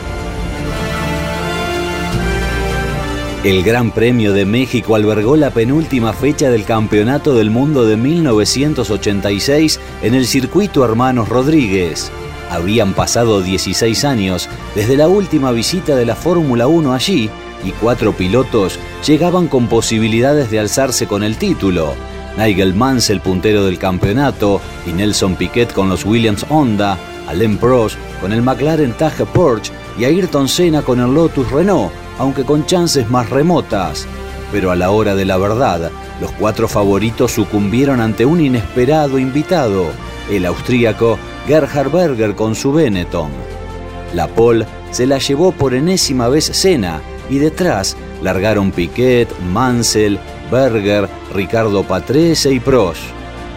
El 3.44 3.64
Gran 3.64 3.92
Premio 3.92 4.34
de 4.34 4.46
México 4.46 4.96
albergó 4.96 5.36
la 5.36 5.50
penúltima 5.50 6.14
fecha 6.14 6.50
del 6.52 6.66
Campeonato 6.66 7.34
del 7.34 7.50
Mundo 7.50 7.86
de 7.86 7.98
1986 7.98 9.80
en 10.04 10.14
el 10.14 10.28
circuito 10.28 10.86
Hermanos 10.86 11.30
Rodríguez. 11.30 12.12
Habían 12.52 12.94
pasado 12.94 13.42
16 13.42 14.04
años 14.04 14.50
desde 14.76 14.98
la 14.98 15.08
última 15.08 15.52
visita 15.52 15.96
de 15.96 16.06
la 16.06 16.16
Fórmula 16.16 16.68
1 16.68 16.94
allí 16.94 17.30
y 17.64 17.72
cuatro 17.72 18.12
pilotos 18.12 18.78
llegaban 19.08 19.48
con 19.48 19.68
posibilidades 19.68 20.52
de 20.52 20.60
alzarse 20.60 21.08
con 21.08 21.24
el 21.24 21.38
título. 21.38 21.96
Nigel 22.38 22.74
Mansell, 22.74 23.20
puntero 23.20 23.66
del 23.66 23.78
campeonato, 23.78 24.62
y 24.86 24.92
Nelson 24.92 25.36
Piquet 25.36 25.74
con 25.74 25.90
los 25.90 26.06
Williams 26.06 26.46
Honda, 26.50 26.98
Alain 27.28 27.58
Prost 27.58 27.98
con 28.20 28.34
el 28.34 28.42
McLaren 28.42 28.94
Tage 28.94 29.26
Porsche 29.26 29.72
y 29.98 30.06
Ayrton 30.06 30.48
Senna 30.48 30.82
con 30.82 31.00
el 31.00 31.14
Lotus 31.14 31.50
Renault, 31.52 31.92
aunque 32.18 32.44
con 32.44 32.66
chances 32.66 33.10
más 33.10 33.30
remotas. 33.30 34.06
Pero 34.52 34.72
a 34.72 34.76
la 34.76 34.92
hora 34.92 35.16
de 35.16 35.26
la 35.26 35.38
verdad, 35.38 35.92
los 36.20 36.32
cuatro 36.34 36.68
favoritos 36.68 37.32
sucumbieron 37.32 38.02
ante 38.02 38.26
un 38.26 38.42
inesperado 38.42 39.18
invitado, 39.18 39.86
el 40.30 40.46
austríaco 40.46 41.18
Gerhard 41.48 41.92
Berger 41.92 42.36
con 42.36 42.56
su 42.56 42.72
Benetton. 42.72 43.32
La 44.14 44.28
pole 44.28 44.66
se 44.92 45.08
la 45.08 45.18
llevó 45.18 45.52
por 45.52 45.74
enésima 45.74 46.28
vez 46.28 46.46
Senna 46.46 47.02
y 47.30 47.40
detrás 47.40 47.96
largaron 48.22 48.72
Piquet, 48.72 49.30
Mansell, 49.52 50.20
Berger, 50.52 51.08
Ricardo 51.34 51.84
Patrese 51.84 52.52
y 52.52 52.60
Prost. 52.60 53.02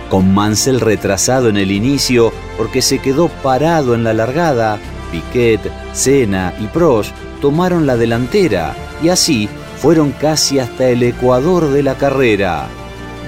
Con 0.09 0.33
Mansell 0.33 0.81
retrasado 0.81 1.49
en 1.49 1.57
el 1.57 1.73
inicio 1.73 2.33
porque 2.57 2.81
se 2.81 3.01
quedó 3.01 3.29
parado 3.29 3.95
en 3.95 4.05
la 4.05 4.15
largada, 4.15 4.79
Piquet, 5.11 5.61
Senna 5.93 6.55
y 6.61 6.67
Prost 6.67 7.13
tomaron 7.41 7.87
la 7.87 7.97
delantera 7.97 8.75
y 9.03 9.09
así 9.09 9.49
fueron 9.79 10.13
casi 10.13 10.59
hasta 10.61 10.89
el 10.89 11.03
ecuador 11.03 11.71
de 11.71 11.83
la 11.83 11.97
carrera. 11.97 12.69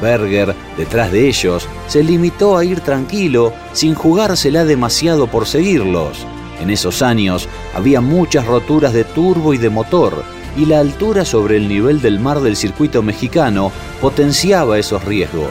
Berger, 0.01 0.55
detrás 0.77 1.11
de 1.11 1.29
ellos, 1.29 1.69
se 1.89 2.05
limitó 2.05 2.57
a 2.57 2.65
ir 2.65 2.81
tranquilo, 2.81 3.53
sin 3.73 3.95
jugársela 3.95 4.65
demasiado 4.65 5.27
por 5.27 5.47
seguirlos. 5.47 6.27
En 6.61 6.71
esos 6.71 7.03
años 7.03 7.49
había 7.75 8.01
muchas 8.01 8.47
roturas 8.47 8.93
de 8.93 9.05
turbo 9.05 9.55
y 9.55 9.59
de 9.59 9.71
motor, 9.71 10.25
y 10.57 10.67
la 10.67 10.81
altura 10.81 11.25
sobre 11.25 11.57
el 11.57 11.69
nivel 11.69 12.01
del 12.01 12.19
mar 12.19 12.41
del 12.41 12.57
circuito 12.57 13.03
mexicano 13.03 13.73
potenciaba 14.01 14.79
esos 14.79 15.05
riesgos. 15.05 15.51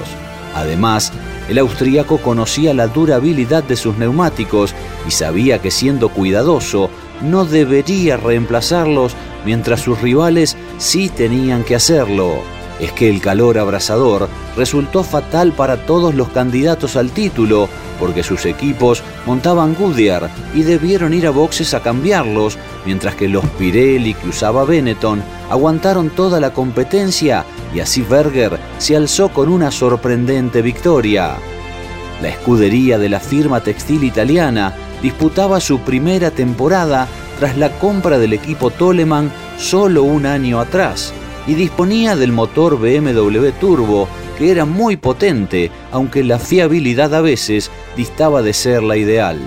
Además, 0.53 1.11
el 1.49 1.59
austríaco 1.59 2.17
conocía 2.17 2.73
la 2.73 2.87
durabilidad 2.87 3.63
de 3.63 3.75
sus 3.75 3.97
neumáticos 3.97 4.73
y 5.07 5.11
sabía 5.11 5.61
que 5.61 5.69
siendo 5.69 6.09
cuidadoso 6.09 6.89
no 7.21 7.45
debería 7.45 8.17
reemplazarlos 8.17 9.15
mientras 9.45 9.81
sus 9.81 10.01
rivales 10.01 10.57
sí 10.77 11.09
tenían 11.09 11.63
que 11.63 11.75
hacerlo. 11.75 12.54
Es 12.79 12.91
que 12.91 13.09
el 13.09 13.21
calor 13.21 13.57
abrasador 13.57 14.27
resultó 14.57 15.03
fatal 15.03 15.53
para 15.53 15.85
todos 15.85 16.13
los 16.13 16.29
candidatos 16.29 16.95
al 16.95 17.11
título 17.11 17.69
porque 17.99 18.23
sus 18.23 18.45
equipos 18.45 19.03
montaban 19.25 19.73
Goodyear 19.73 20.29
y 20.53 20.63
debieron 20.63 21.13
ir 21.13 21.27
a 21.27 21.29
boxes 21.29 21.73
a 21.73 21.81
cambiarlos, 21.81 22.57
mientras 22.85 23.15
que 23.15 23.29
los 23.29 23.45
Pirelli 23.51 24.13
que 24.13 24.29
usaba 24.29 24.65
Benetton 24.65 25.23
aguantaron 25.49 26.09
toda 26.09 26.39
la 26.39 26.51
competencia 26.51 27.45
y 27.73 27.79
así 27.79 28.01
Berger 28.01 28.59
se 28.77 28.95
alzó 28.95 29.29
con 29.29 29.49
una 29.49 29.71
sorprendente 29.71 30.61
victoria. 30.61 31.37
La 32.21 32.29
escudería 32.29 32.97
de 32.97 33.09
la 33.09 33.19
firma 33.19 33.61
textil 33.61 34.03
italiana 34.03 34.73
disputaba 35.01 35.59
su 35.59 35.79
primera 35.79 36.31
temporada 36.31 37.07
tras 37.39 37.57
la 37.57 37.69
compra 37.79 38.17
del 38.17 38.33
equipo 38.33 38.71
Toleman 38.71 39.31
solo 39.57 40.03
un 40.03 40.25
año 40.25 40.59
atrás 40.59 41.13
y 41.47 41.53
disponía 41.53 42.15
del 42.15 42.31
motor 42.31 42.79
BMW 42.79 43.49
Turbo 43.59 44.07
que 44.37 44.51
era 44.51 44.65
muy 44.65 44.97
potente, 44.97 45.71
aunque 45.91 46.23
la 46.23 46.39
fiabilidad 46.39 47.13
a 47.13 47.21
veces 47.21 47.71
distaba 47.95 48.41
de 48.41 48.53
ser 48.53 48.83
la 48.83 48.97
ideal. 48.97 49.39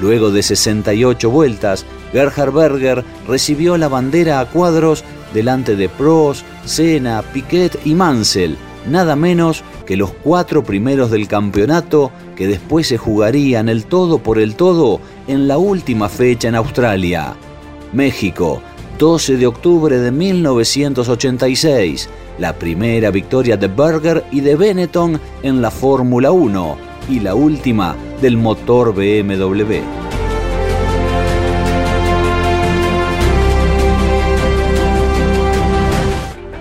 Luego 0.00 0.30
de 0.30 0.42
68 0.42 1.30
vueltas, 1.30 1.84
Gerhard 2.12 2.52
Berger 2.52 3.04
recibió 3.26 3.76
la 3.76 3.88
bandera 3.88 4.40
a 4.40 4.46
cuadros 4.46 5.04
delante 5.34 5.76
de 5.76 5.88
Prost, 5.88 6.44
Senna, 6.64 7.22
Piquet 7.32 7.78
y 7.84 7.94
Mansell, 7.94 8.56
nada 8.88 9.16
menos 9.16 9.64
que 9.86 9.96
los 9.96 10.12
cuatro 10.12 10.62
primeros 10.62 11.10
del 11.10 11.28
campeonato 11.28 12.10
que 12.36 12.46
después 12.46 12.86
se 12.86 12.98
jugarían 12.98 13.68
el 13.68 13.86
todo 13.86 14.18
por 14.18 14.38
el 14.38 14.54
todo 14.54 15.00
en 15.26 15.48
la 15.48 15.58
última 15.58 16.08
fecha 16.08 16.48
en 16.48 16.54
Australia. 16.54 17.34
México, 17.92 18.62
12 19.02 19.36
de 19.36 19.48
octubre 19.48 19.98
de 19.98 20.12
1986, 20.12 22.08
la 22.38 22.52
primera 22.56 23.10
victoria 23.10 23.56
de 23.56 23.66
Berger 23.66 24.24
y 24.30 24.42
de 24.42 24.54
Benetton 24.54 25.20
en 25.42 25.60
la 25.60 25.72
Fórmula 25.72 26.30
1 26.30 26.78
y 27.10 27.18
la 27.18 27.34
última 27.34 27.96
del 28.20 28.36
motor 28.36 28.94
BMW. 28.94 29.80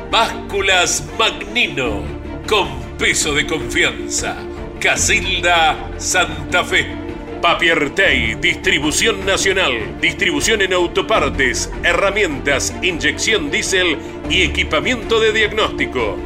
Básculas 0.10 1.08
Magnino, 1.20 2.02
con 2.50 2.70
peso 2.98 3.36
de 3.36 3.46
confianza. 3.46 4.36
Casilda 4.80 5.92
Santa 6.00 6.64
Fe. 6.64 7.01
Papiertei, 7.42 8.36
distribución 8.36 9.26
nacional, 9.26 10.00
distribución 10.00 10.62
en 10.62 10.74
autopartes, 10.74 11.72
herramientas, 11.84 12.72
inyección 12.84 13.50
diésel 13.50 13.98
y 14.30 14.44
equipamiento 14.44 15.20
de 15.20 15.34
diagnóstico. 15.34 16.18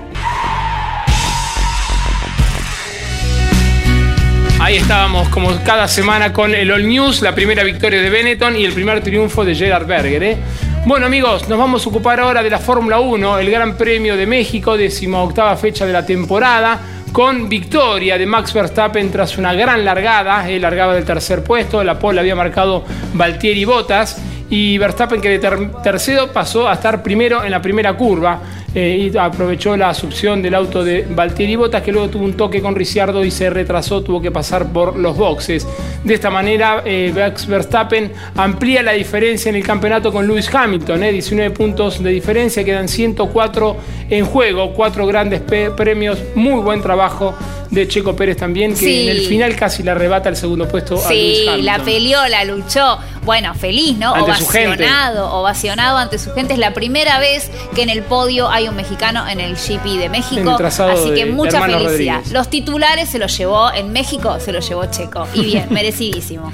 Ahí 4.60 4.76
estábamos 4.76 5.30
como 5.30 5.58
cada 5.64 5.88
semana 5.88 6.34
con 6.34 6.54
el 6.54 6.70
All 6.70 6.86
News, 6.86 7.22
la 7.22 7.34
primera 7.34 7.64
victoria 7.64 8.02
de 8.02 8.10
Benetton 8.10 8.58
y 8.58 8.66
el 8.66 8.74
primer 8.74 9.02
triunfo 9.02 9.46
de 9.46 9.56
Gerard 9.56 9.86
Berger. 9.86 10.24
¿eh? 10.24 10.38
Bueno 10.86 11.06
amigos, 11.06 11.48
nos 11.48 11.58
vamos 11.58 11.86
a 11.86 11.90
ocupar 11.90 12.20
ahora 12.20 12.44
de 12.44 12.50
la 12.50 12.60
Fórmula 12.60 13.00
1, 13.00 13.40
el 13.40 13.50
Gran 13.50 13.78
Premio 13.78 14.18
de 14.18 14.28
México, 14.28 14.76
octava 15.14 15.56
fecha 15.56 15.86
de 15.86 15.94
la 15.94 16.06
temporada 16.06 16.82
con 17.16 17.48
victoria 17.48 18.18
de 18.18 18.26
Max 18.26 18.52
Verstappen 18.54 19.10
tras 19.10 19.38
una 19.38 19.54
gran 19.54 19.86
largada. 19.86 20.50
Él 20.50 20.62
largaba 20.62 20.94
del 20.94 21.06
tercer 21.06 21.46
puesto, 21.46 21.82
la 21.82 21.98
pole 21.98 22.20
había 22.20 22.36
marcado 22.36 22.84
Valtieri 23.14 23.64
Bottas 23.64 24.22
y 24.50 24.78
Verstappen 24.78 25.22
que 25.22 25.30
de 25.30 25.70
tercero 25.82 26.34
pasó 26.34 26.68
a 26.68 26.74
estar 26.74 27.02
primero 27.02 27.42
en 27.42 27.52
la 27.52 27.62
primera 27.62 27.96
curva. 27.96 28.42
Eh, 28.78 29.10
y 29.10 29.18
aprovechó 29.18 29.78
la 29.78 29.94
succión 29.94 30.42
del 30.42 30.54
auto 30.54 30.84
de 30.84 31.08
Valtteri 31.10 31.56
Bottas 31.56 31.82
que 31.82 31.94
luego 31.94 32.10
tuvo 32.10 32.26
un 32.26 32.34
toque 32.34 32.62
con 32.62 32.76
Ricciardo 32.76 33.24
y 33.24 33.32
se 33.32 33.50
retrasó, 33.50 34.04
tuvo 34.04 34.22
que 34.22 34.32
pasar 34.32 34.74
por 34.74 34.98
los 34.98 35.16
boxes. 35.16 35.66
De 36.04 36.14
esta 36.14 36.30
manera, 36.30 36.84
eh, 36.86 37.14
Verstappen 37.48 38.12
amplía 38.36 38.84
la 38.84 38.92
diferencia 38.92 39.48
en 39.48 39.56
el 39.56 39.64
campeonato 39.64 40.12
con 40.12 40.28
Lewis 40.28 40.54
Hamilton, 40.54 41.00
19 41.00 41.48
eh, 41.48 41.56
puntos 41.56 42.04
de 42.04 42.10
diferencia, 42.10 42.66
quedan 42.66 42.90
104 42.90 43.78
en 44.10 44.26
juego, 44.26 44.74
cuatro 44.74 45.08
grandes 45.08 45.40
premios, 45.40 46.20
muy 46.36 46.60
buen 46.60 46.82
trabajo 46.82 47.34
de 47.72 47.88
Checo 47.88 48.16
Pérez 48.16 48.38
también, 48.38 48.76
que 48.76 49.04
en 49.04 49.10
el 49.10 49.26
final 49.26 49.56
casi 49.56 49.84
le 49.84 49.92
arrebata 49.92 50.30
el 50.30 50.36
segundo 50.36 50.68
puesto 50.68 50.96
a 50.96 51.10
Lewis 51.10 51.48
Hamilton. 51.48 51.56
Sí, 51.56 51.62
la 51.62 51.80
peleó, 51.80 52.28
la 52.28 52.44
luchó. 52.44 53.00
Bueno, 53.24 53.56
feliz, 53.56 53.98
¿no? 53.98 54.14
ovacionado, 54.14 55.34
ovacionado 55.34 55.98
ante 55.98 56.20
su 56.20 56.32
gente. 56.34 56.54
Es 56.54 56.60
la 56.60 56.74
primera 56.74 57.20
vez 57.20 57.50
que 57.74 57.82
en 57.82 57.90
el 57.90 58.04
podio 58.04 58.50
hay 58.50 58.65
un 58.70 58.76
mexicano 58.76 59.28
en 59.28 59.40
el 59.40 59.56
GP 59.56 60.00
de 60.00 60.10
México. 60.10 60.58
Así 60.62 61.14
que 61.14 61.26
mucha 61.26 61.62
felicidad. 61.62 62.24
Los 62.32 62.50
titulares 62.50 63.10
se 63.10 63.20
los 63.20 63.36
llevó 63.38 63.72
en 63.74 63.92
México, 63.92 64.40
se 64.40 64.52
los 64.52 64.68
llevó 64.68 64.86
Checo. 64.86 65.28
Y 65.34 65.46
bien, 65.46 65.68
merecidísimo. 65.72 66.52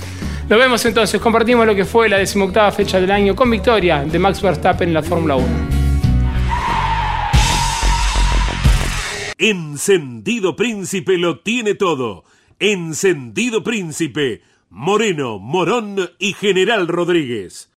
Nos 0.49 0.59
vemos 0.59 0.83
entonces, 0.85 1.21
compartimos 1.21 1.65
lo 1.65 1.73
que 1.73 1.85
fue 1.85 2.09
la 2.09 2.17
decimoctava 2.17 2.71
fecha 2.71 2.99
del 2.99 3.09
año 3.09 3.35
con 3.35 3.49
victoria 3.49 4.03
de 4.03 4.19
Max 4.19 4.41
Verstappen 4.41 4.89
en 4.89 4.93
la 4.93 5.01
Fórmula 5.01 5.37
1. 5.37 5.47
Encendido 9.37 10.55
Príncipe 10.55 11.17
lo 11.17 11.39
tiene 11.39 11.73
todo. 11.73 12.25
Encendido 12.59 13.63
Príncipe, 13.63 14.43
Moreno, 14.69 15.39
Morón 15.39 16.11
y 16.19 16.33
General 16.33 16.87
Rodríguez. 16.87 17.70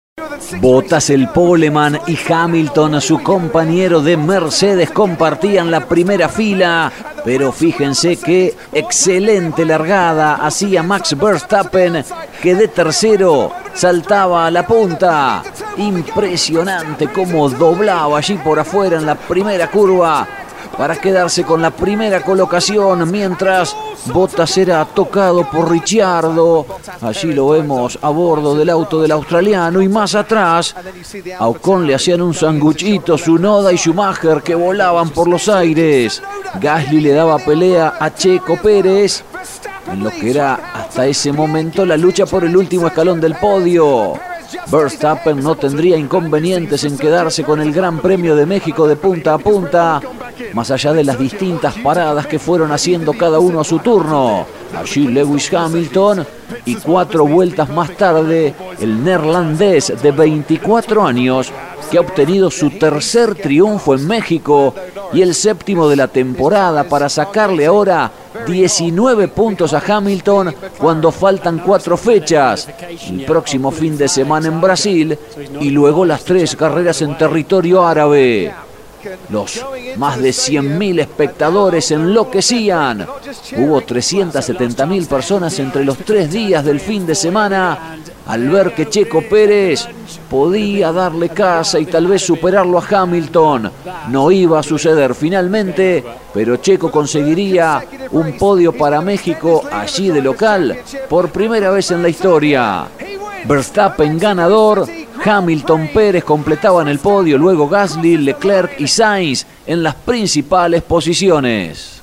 Botas 0.61 1.11
el 1.11 1.29
Poleman 1.29 1.99
y 2.07 2.19
Hamilton, 2.31 3.01
su 3.01 3.23
compañero 3.23 4.01
de 4.01 4.17
Mercedes, 4.17 4.91
compartían 4.91 5.71
la 5.71 5.87
primera 5.87 6.29
fila, 6.29 6.93
pero 7.25 7.53
fíjense 7.53 8.17
qué 8.17 8.55
excelente 8.73 9.65
largada 9.65 10.35
hacía 10.35 10.83
Max 10.83 11.17
Verstappen, 11.17 12.05
que 12.41 12.55
de 12.55 12.69
tercero 12.69 13.53
saltaba 13.75 14.47
a 14.47 14.51
la 14.51 14.67
punta. 14.67 15.43
Impresionante 15.79 17.09
cómo 17.09 17.49
doblaba 17.49 18.19
allí 18.19 18.35
por 18.35 18.59
afuera 18.59 18.99
en 18.99 19.07
la 19.07 19.15
primera 19.15 19.71
curva 19.71 20.27
para 20.77 20.97
quedarse 20.97 21.45
con 21.45 21.63
la 21.63 21.71
primera 21.71 22.23
colocación 22.23 23.11
mientras 23.11 23.77
Bottas 24.07 24.57
era 24.59 24.85
tocado 24.85 25.49
por 25.49 25.71
Ricciardo. 25.71 26.67
Allí 27.01 27.33
lo 27.33 27.51
vemos 27.51 27.99
a 28.03 28.09
bordo 28.11 28.55
del 28.55 28.71
auto 28.71 29.01
del 29.01 29.13
australiano 29.13 29.81
y 29.81 29.89
más 29.89 30.15
atrás 30.15 30.75
a 31.39 31.47
Ocon 31.47 31.87
le 31.87 31.95
hacían 31.95 32.23
un 32.23 32.35
sanguchito 32.35 33.17
Noda 33.39 33.73
y 33.73 33.79
Schumacher 33.79 34.43
que 34.43 34.55
volaban 34.55 35.11
por 35.11 35.29
los 35.29 35.49
aires. 35.49 36.23
Gasly 36.61 37.01
le 37.01 37.13
daba 37.13 37.39
pelea 37.39 37.95
a 37.99 38.15
Checo 38.15 38.57
Pérez 38.57 39.25
en 39.91 40.05
lo 40.05 40.11
que 40.11 40.31
era 40.31 40.55
hasta 40.75 41.07
ese 41.07 41.33
momento 41.33 41.85
la 41.85 41.97
lucha 41.97 42.27
por 42.27 42.45
el 42.45 42.57
último 42.57 42.87
escalón 42.87 43.21
del 43.21 43.35
podio. 43.37 44.15
Verstappen 44.71 45.41
no 45.43 45.55
tendría 45.55 45.97
inconvenientes 45.97 46.85
en 46.85 46.99
quedarse 46.99 47.45
con 47.45 47.61
el 47.61 47.73
Gran 47.73 47.99
Premio 48.01 48.37
de 48.37 48.47
México 48.47 48.87
de 48.87 48.97
punta 48.97 49.35
a 49.35 49.39
punta, 49.39 50.01
más 50.53 50.71
allá 50.71 50.93
de 50.93 51.05
las 51.05 51.19
distintas 51.19 51.75
paradas 51.79 52.27
que 52.27 52.39
fueron 52.39 52.73
haciendo 52.73 53.13
cada 53.13 53.39
uno 53.39 53.61
a 53.61 53.65
su 53.65 53.79
turno. 53.79 54.47
Allí 54.77 55.09
Lewis 55.09 55.53
Hamilton 55.53 56.27
y 56.65 56.77
cuatro 56.77 57.27
vueltas 57.27 57.69
más 57.69 57.91
tarde 57.97 58.55
el 58.81 59.05
neerlandés 59.05 59.93
de 60.03 60.11
24 60.11 61.05
años 61.05 61.53
que 61.93 61.99
ha 61.99 62.01
obtenido 62.01 62.51
su 62.51 62.71
tercer 62.71 63.35
triunfo 63.35 63.95
en 63.95 64.07
México 64.07 64.75
y 65.13 65.21
el 65.21 65.35
séptimo 65.35 65.87
de 65.91 65.97
la 65.97 66.09
temporada 66.09 66.85
para 66.85 67.11
sacarle 67.11 67.67
ahora 67.67 68.11
19 68.47 69.29
puntos 69.29 69.75
a 69.75 69.83
Hamilton 69.87 70.55
cuando 70.79 71.13
faltan 71.13 71.59
cuatro 71.59 71.99
fechas. 71.99 72.67
El 73.11 73.27
próximo 73.27 73.71
fin 73.71 73.99
de 73.99 74.09
semana 74.09 74.49
en 74.49 74.59
Brasil 74.59 75.19
y 75.61 75.69
luego 75.69 76.07
las 76.07 76.25
tres 76.25 76.57
carreras 76.57 77.03
en 77.03 77.19
territorio 77.19 77.87
árabe. 77.87 78.55
Los 79.29 79.63
más 79.97 80.19
de 80.19 80.31
100.000 80.31 81.01
espectadores 81.01 81.91
enloquecían. 81.91 83.07
Hubo 83.59 83.83
370.000 83.83 85.07
personas 85.09 85.59
entre 85.59 85.85
los 85.85 85.99
tres 85.99 86.33
días 86.33 86.65
del 86.65 86.81
fin 86.81 87.05
de 87.05 87.15
semana 87.15 87.99
al 88.27 88.49
ver 88.49 88.75
que 88.75 88.89
Checo 88.89 89.23
Pérez 89.23 89.87
podía 90.31 90.93
darle 90.93 91.29
casa 91.31 91.79
y 91.79 91.87
tal 91.87 92.07
vez 92.07 92.23
superarlo 92.23 92.79
a 92.79 93.03
Hamilton. 93.03 93.71
No 94.09 94.31
iba 94.31 94.61
a 94.61 94.63
suceder 94.63 95.15
finalmente, 95.15 96.05
pero 96.33 96.57
Checo 96.57 96.91
conseguiría 96.91 97.85
un 98.13 98.37
podio 98.39 98.73
para 98.73 99.01
México 99.01 99.63
allí 99.71 100.09
de 100.11 100.23
local 100.23 100.79
por 101.09 101.31
primera 101.31 101.71
vez 101.71 101.91
en 101.91 102.03
la 102.03 102.09
historia. 102.09 102.87
Verstappen 103.45 104.19
ganador, 104.19 104.87
Hamilton 105.25 105.91
Pérez 105.93 106.25
completaban 106.25 106.89
el 106.89 106.99
podio, 106.99 107.39
luego 107.39 107.69
Gasly, 107.69 108.19
Leclerc 108.19 108.81
y 108.81 108.87
Sainz 108.87 109.47
en 109.67 109.83
las 109.83 109.95
principales 109.95 110.83
posiciones. 110.83 112.03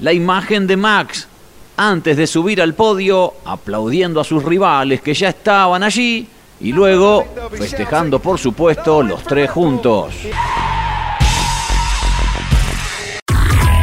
La 0.00 0.12
imagen 0.12 0.66
de 0.66 0.76
Max 0.76 1.28
antes 1.78 2.16
de 2.16 2.26
subir 2.26 2.60
al 2.60 2.74
podio, 2.74 3.34
aplaudiendo 3.44 4.20
a 4.20 4.24
sus 4.24 4.44
rivales 4.44 5.00
que 5.00 5.14
ya 5.14 5.30
estaban 5.30 5.82
allí 5.82 6.26
y 6.60 6.72
luego 6.72 7.24
festejando 7.56 8.18
por 8.18 8.38
supuesto 8.38 9.02
los 9.02 9.22
tres 9.22 9.48
juntos. 9.48 10.12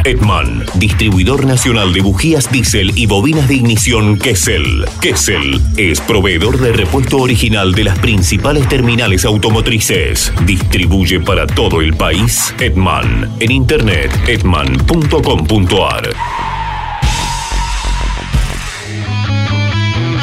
Edman, 0.04 0.64
distribuidor 0.74 1.44
nacional 1.46 1.92
de 1.92 2.00
bujías 2.00 2.52
diésel 2.52 2.92
y 2.96 3.06
bobinas 3.06 3.48
de 3.48 3.54
ignición 3.54 4.16
Kessel. 4.18 4.84
Kessel 5.00 5.60
es 5.76 6.00
proveedor 6.00 6.60
de 6.60 6.72
repuesto 6.72 7.16
original 7.16 7.72
de 7.72 7.84
las 7.84 7.98
principales 7.98 8.68
terminales 8.68 9.24
automotrices. 9.24 10.32
Distribuye 10.44 11.18
para 11.18 11.44
todo 11.48 11.80
el 11.80 11.94
país 11.96 12.54
Edman. 12.60 13.32
En 13.40 13.50
internet 13.50 14.12
edman.com.ar. 14.28 16.10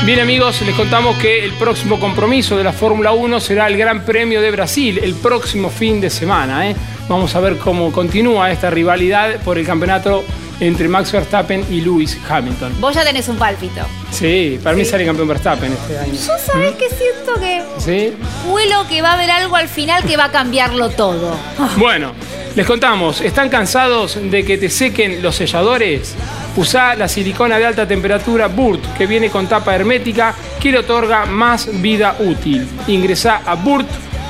Bien 0.06 0.20
amigos, 0.20 0.62
les 0.64 0.76
contamos 0.76 1.16
que 1.16 1.46
el 1.46 1.54
próximo 1.54 1.98
compromiso 1.98 2.58
de 2.58 2.64
la 2.66 2.74
Fórmula 2.74 3.14
1 3.14 3.40
será 3.40 3.68
el 3.68 3.78
Gran 3.78 4.04
Premio 4.04 4.42
de 4.42 4.52
Brasil 4.52 5.00
el 5.02 5.16
próximo 5.16 5.70
fin 5.70 6.02
de 6.02 6.10
semana. 6.10 6.70
¿eh? 6.70 6.76
Vamos 7.08 7.36
a 7.36 7.40
ver 7.40 7.58
cómo 7.58 7.92
continúa 7.92 8.52
esta 8.52 8.70
rivalidad 8.70 9.40
por 9.44 9.58
el 9.58 9.66
campeonato 9.66 10.24
entre 10.60 10.88
Max 10.88 11.12
Verstappen 11.12 11.66
y 11.70 11.82
Lewis 11.82 12.18
Hamilton. 12.30 12.80
Vos 12.80 12.96
ya 12.96 13.04
tenés 13.04 13.28
un 13.28 13.38
pálpito. 13.38 13.82
Sí, 14.12 14.60
para 14.64 14.76
mí 14.76 14.86
sale 14.86 15.06
campeón 15.06 15.28
Verstappen 15.28 15.74
este 15.74 15.98
año. 15.98 16.14
Yo 16.14 16.38
sabés 16.38 16.76
que 16.76 16.90
siento 16.90 17.34
que 17.40 17.64
¿Sí? 17.80 18.14
huelo 18.48 18.88
que 18.88 19.02
va 19.02 19.12
a 19.12 19.14
haber 19.16 19.32
algo 19.32 19.56
al 19.56 19.68
final 19.68 20.04
que 20.06 20.16
va 20.16 20.26
a 20.26 20.32
cambiarlo 20.32 20.90
todo. 20.90 21.36
Bueno, 21.78 22.14
les 22.56 22.66
contamos, 22.66 23.20
¿están 23.22 23.50
cansados 23.50 24.18
de 24.22 24.46
que 24.46 24.58
te 24.58 24.70
sequen 24.70 25.22
los 25.22 25.36
selladores? 25.36 26.16
Usá 26.56 26.94
la 26.96 27.08
silicona 27.08 27.58
de 27.58 27.66
alta 27.66 27.88
temperatura 27.88 28.48
Burt, 28.48 28.80
que 28.96 29.08
viene 29.08 29.30
con 29.32 29.48
tapa 29.48 29.76
hermética, 29.76 30.36
que 30.62 30.72
le 30.72 30.80
otorga 30.80 31.26
más 31.26 31.68
vida 31.82 32.16
útil. 32.20 32.68
Ingresá 32.88 33.42
a 33.46 33.56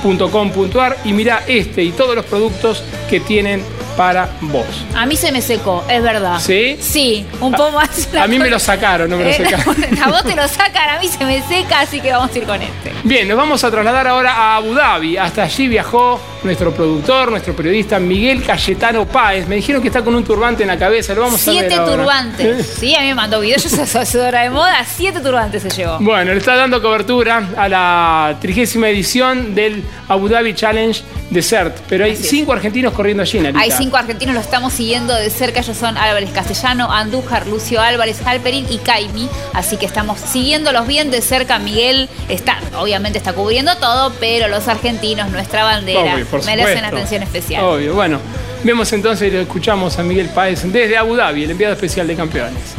burt.com.ar 0.04 0.98
y 1.04 1.12
mirá 1.12 1.44
este 1.48 1.82
y 1.82 1.92
todos 1.92 2.14
los 2.14 2.24
productos 2.26 2.84
que 3.08 3.20
tienen 3.20 3.62
para 3.96 4.28
vos. 4.40 4.64
A 4.94 5.06
mí 5.06 5.16
se 5.16 5.30
me 5.32 5.40
secó, 5.42 5.84
es 5.88 6.02
verdad. 6.02 6.38
¿Sí? 6.40 6.76
Sí, 6.80 7.26
un 7.40 7.52
poco 7.52 7.72
más. 7.72 8.08
A 8.18 8.26
mí 8.26 8.38
me 8.38 8.50
lo 8.50 8.58
sacaron, 8.58 9.10
no 9.10 9.16
me 9.16 9.24
lo 9.24 9.30
Eh, 9.30 9.48
sacaron. 9.50 9.76
A 10.02 10.08
vos 10.08 10.22
te 10.24 10.34
lo 10.36 10.46
sacan, 10.48 10.90
a 10.96 11.00
mí 11.00 11.08
se 11.08 11.24
me 11.24 11.42
seca, 11.42 11.80
así 11.80 12.00
que 12.00 12.12
vamos 12.12 12.30
a 12.34 12.38
ir 12.38 12.44
con 12.44 12.60
este. 12.60 12.92
Bien, 13.04 13.26
nos 13.28 13.36
vamos 13.36 13.62
a 13.64 13.70
trasladar 13.70 14.06
ahora 14.06 14.32
a 14.32 14.56
Abu 14.56 14.74
Dhabi. 14.74 15.16
Hasta 15.16 15.44
allí 15.44 15.68
viajó 15.68 16.20
nuestro 16.42 16.72
productor, 16.74 17.30
nuestro 17.30 17.54
periodista 17.54 17.98
Miguel 17.98 18.42
Cayetano 18.44 19.06
Páez. 19.06 19.46
Me 19.48 19.56
dijeron 19.56 19.80
que 19.80 19.88
está 19.88 20.02
con 20.02 20.14
un 20.14 20.24
turbante 20.24 20.62
en 20.62 20.68
la 20.68 20.78
cabeza, 20.78 21.14
lo 21.14 21.22
vamos 21.22 21.46
a 21.46 21.50
ver 21.52 21.68
Siete 21.68 21.76
turbantes. 21.84 22.66
Sí, 22.78 22.94
a 22.94 23.00
mí 23.00 23.06
me 23.08 23.14
mandó 23.14 23.40
videos, 23.40 23.62
yo 23.62 23.70
soy 23.70 23.80
asesora 23.80 24.42
de 24.42 24.50
moda, 24.50 24.84
siete 24.86 25.20
turbantes 25.20 25.62
se 25.62 25.70
llevó. 25.70 25.98
Bueno, 26.00 26.32
le 26.32 26.38
está 26.38 26.56
dando 26.56 26.82
cobertura 26.82 27.48
a 27.56 27.68
la 27.68 28.36
trigésima 28.40 28.88
edición 28.88 29.54
del 29.54 29.82
Abu 30.08 30.28
Dhabi 30.28 30.54
Challenge 30.54 31.00
Desert. 31.34 31.76
Pero 31.88 32.06
hay 32.06 32.16
cinco 32.16 32.52
argentinos 32.52 32.94
corriendo 32.94 33.22
allí, 33.22 33.38
Narita. 33.40 33.60
Hay 33.60 33.70
cinco 33.70 33.96
argentinos, 33.96 34.34
lo 34.34 34.40
estamos 34.40 34.72
siguiendo 34.72 35.14
de 35.14 35.28
cerca. 35.28 35.60
Ellos 35.60 35.76
son 35.76 35.98
Álvarez 35.98 36.30
Castellano, 36.30 36.90
Andújar, 36.90 37.46
Lucio 37.46 37.80
Álvarez, 37.80 38.22
Alperín 38.24 38.66
y 38.70 38.78
Caimi. 38.78 39.28
Así 39.52 39.76
que 39.76 39.84
estamos 39.84 40.18
siguiéndolos 40.18 40.86
bien 40.86 41.10
de 41.10 41.20
cerca. 41.20 41.58
Miguel 41.58 42.08
está, 42.28 42.58
obviamente 42.78 43.18
está 43.18 43.34
cubriendo 43.34 43.76
todo, 43.76 44.12
pero 44.18 44.48
los 44.48 44.66
argentinos, 44.68 45.30
nuestra 45.30 45.64
bandera, 45.64 46.14
Obvio, 46.14 46.26
merecen 46.46 46.84
atención 46.84 47.22
especial. 47.22 47.64
Obvio, 47.64 47.94
bueno. 47.94 48.18
Vemos 48.62 48.90
entonces 48.94 49.30
y 49.30 49.30
lo 49.30 49.42
escuchamos 49.42 49.98
a 49.98 50.02
Miguel 50.02 50.30
Páez 50.30 50.62
desde 50.72 50.96
Abu 50.96 51.16
Dhabi, 51.16 51.44
el 51.44 51.50
enviado 51.50 51.74
especial 51.74 52.06
de 52.06 52.16
campeones. 52.16 52.74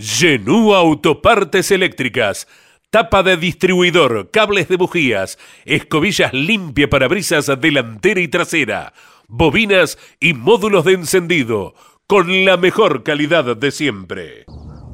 Genú 0.00 0.74
Autopartes 0.74 1.70
Eléctricas. 1.70 2.48
Tapa 2.92 3.22
de 3.22 3.36
distribuidor, 3.36 4.32
cables 4.32 4.66
de 4.66 4.76
bujías, 4.76 5.38
escobillas 5.64 6.32
limpia 6.32 6.90
para 6.90 7.06
brisas 7.06 7.46
delantera 7.60 8.20
y 8.20 8.26
trasera, 8.26 8.94
bobinas 9.28 9.96
y 10.18 10.34
módulos 10.34 10.84
de 10.84 10.94
encendido, 10.94 11.74
con 12.08 12.44
la 12.44 12.56
mejor 12.56 13.04
calidad 13.04 13.56
de 13.56 13.70
siempre. 13.70 14.44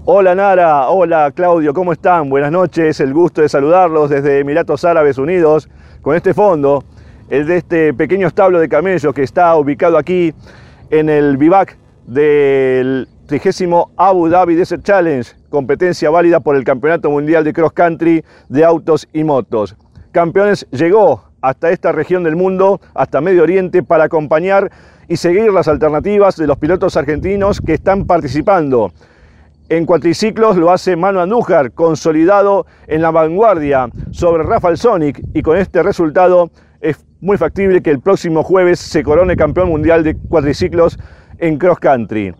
Hola 0.05 0.35
Nara, 0.35 0.91
hola 0.91 1.33
Claudio, 1.35 1.73
¿cómo 1.73 1.95
están? 1.95 2.29
Buenas 2.29 2.53
noches, 2.53 3.01
el 3.01 3.15
gusto 3.15 3.41
de 3.41 3.49
saludarlos 3.49 4.11
desde 4.11 4.41
Emiratos 4.41 4.85
Árabes 4.85 5.17
Unidos 5.17 5.67
con 6.03 6.15
este 6.15 6.35
fondo, 6.35 6.85
el 7.31 7.47
de 7.47 7.57
este 7.57 7.95
pequeño 7.95 8.27
establo 8.27 8.61
de 8.61 8.69
camellos 8.69 9.15
que 9.15 9.23
está 9.23 9.57
ubicado 9.57 9.97
aquí 9.97 10.35
en 10.91 11.09
el 11.09 11.39
vivac 11.39 11.79
del 12.05 13.09
30 13.27 13.89
Abu 13.97 14.29
Dhabi 14.29 14.55
Desert 14.55 14.85
Challenge, 14.85 15.29
competencia 15.51 16.11
válida 16.11 16.39
por 16.39 16.55
el 16.55 16.63
Campeonato 16.63 17.11
Mundial 17.11 17.43
de 17.43 17.53
Cross 17.53 17.73
Country 17.73 18.25
de 18.49 18.65
Autos 18.65 19.09
y 19.13 19.25
Motos. 19.25 19.77
Campeones 20.13 20.65
llegó 20.71 21.25
hasta 21.41 21.71
esta 21.71 21.91
región 21.91 22.23
del 22.23 22.37
mundo, 22.37 22.81
hasta 22.95 23.21
Medio 23.21 23.43
Oriente, 23.43 23.83
para 23.83 24.05
acompañar 24.05 24.71
y 25.09 25.17
seguir 25.17 25.53
las 25.53 25.67
alternativas 25.67 26.37
de 26.37 26.47
los 26.47 26.57
pilotos 26.59 26.97
argentinos 26.97 27.61
que 27.61 27.75
están 27.75 28.07
participando. 28.07 28.93
En 29.69 29.87
cuatriciclos 29.87 30.57
lo 30.57 30.71
hace 30.71 30.95
Manu 30.95 31.19
Andújar, 31.19 31.73
consolidado 31.73 32.67
en 32.87 33.03
la 33.03 33.11
vanguardia 33.11 33.89
sobre 34.13 34.45
Rafael 34.45 34.79
Sonic 34.79 35.21
y 35.35 35.43
con 35.43 35.59
este 35.59 35.83
resultado 35.83 36.51
es 36.81 37.05
muy 37.21 37.37
factible 37.37 37.83
que 37.83 37.91
el 37.91 38.01
próximo 38.01 38.45
jueves 38.45 38.79
se 38.79 39.03
corone 39.03 39.35
campeón 39.35 39.71
mundial 39.71 40.05
de 40.05 40.17
cuatriciclos 40.17 40.97
en 41.39 41.59
cross 41.59 41.81
country. 41.81 42.33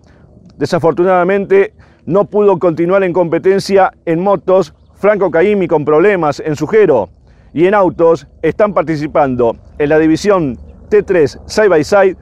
Desafortunadamente 0.59 1.75
no 2.07 2.25
pudo 2.25 2.59
continuar 2.59 3.03
en 3.05 3.13
competencia 3.13 3.93
en 4.05 4.21
motos. 4.23 4.75
Franco 4.95 5.31
Caimi 5.31 5.69
con 5.69 5.85
problemas 5.85 6.41
en 6.41 6.57
su 6.57 6.67
gero 6.67 7.11
y 7.53 7.67
en 7.67 7.75
autos 7.75 8.27
están 8.41 8.73
participando 8.73 9.57
en 9.79 9.91
la 9.91 9.99
división 9.99 10.59
T3 10.89 11.41
Side 11.47 11.69
by 11.69 11.85
Side 11.85 12.17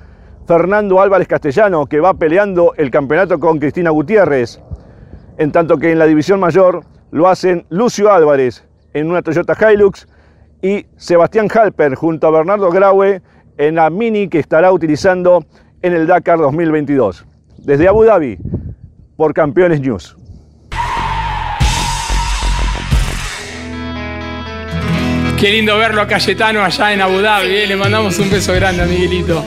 Fernando 0.47 1.01
Álvarez 1.01 1.29
Castellano 1.29 1.87
que 1.87 2.01
va 2.01 2.15
peleando 2.15 2.75
el 2.77 2.91
campeonato 2.91 3.39
con 3.39 3.59
Cristina 3.59 3.91
Gutiérrez. 3.91 4.61
En 5.39 5.53
tanto 5.53 5.79
que 5.79 5.93
en 5.93 5.99
la 5.99 6.07
división 6.07 6.41
mayor 6.41 6.85
lo 7.13 7.29
hacen 7.29 7.65
Lucio 7.69 8.13
Álvarez 8.13 8.67
en 8.93 9.09
una 9.09 9.23
Toyota 9.23 9.57
Hilux 9.73 10.09
y 10.61 10.87
Sebastián 10.97 11.49
Halper 11.53 11.95
junto 11.95 12.27
a 12.27 12.31
Bernardo 12.31 12.71
Graue 12.71 13.23
en 13.57 13.77
la 13.77 13.89
Mini 13.91 14.29
que 14.29 14.41
estará 14.41 14.73
utilizando 14.73 15.45
en 15.83 15.93
el 15.93 16.07
Dakar 16.07 16.39
2022. 16.39 17.27
Desde 17.65 17.89
Abu 17.89 18.05
Dhabi, 18.05 18.39
por 19.17 19.33
Campeones 19.33 19.81
News. 19.81 20.17
Qué 25.39 25.51
lindo 25.51 25.77
verlo 25.77 26.01
a 26.03 26.07
Cayetano 26.07 26.63
allá 26.63 26.93
en 26.93 27.01
Abu 27.03 27.19
Dhabi. 27.21 27.49
eh. 27.49 27.67
Le 27.67 27.77
mandamos 27.77 28.19
un 28.19 28.31
beso 28.31 28.53
grande 28.55 28.83
a 28.83 28.87
Miguelito. 28.87 29.45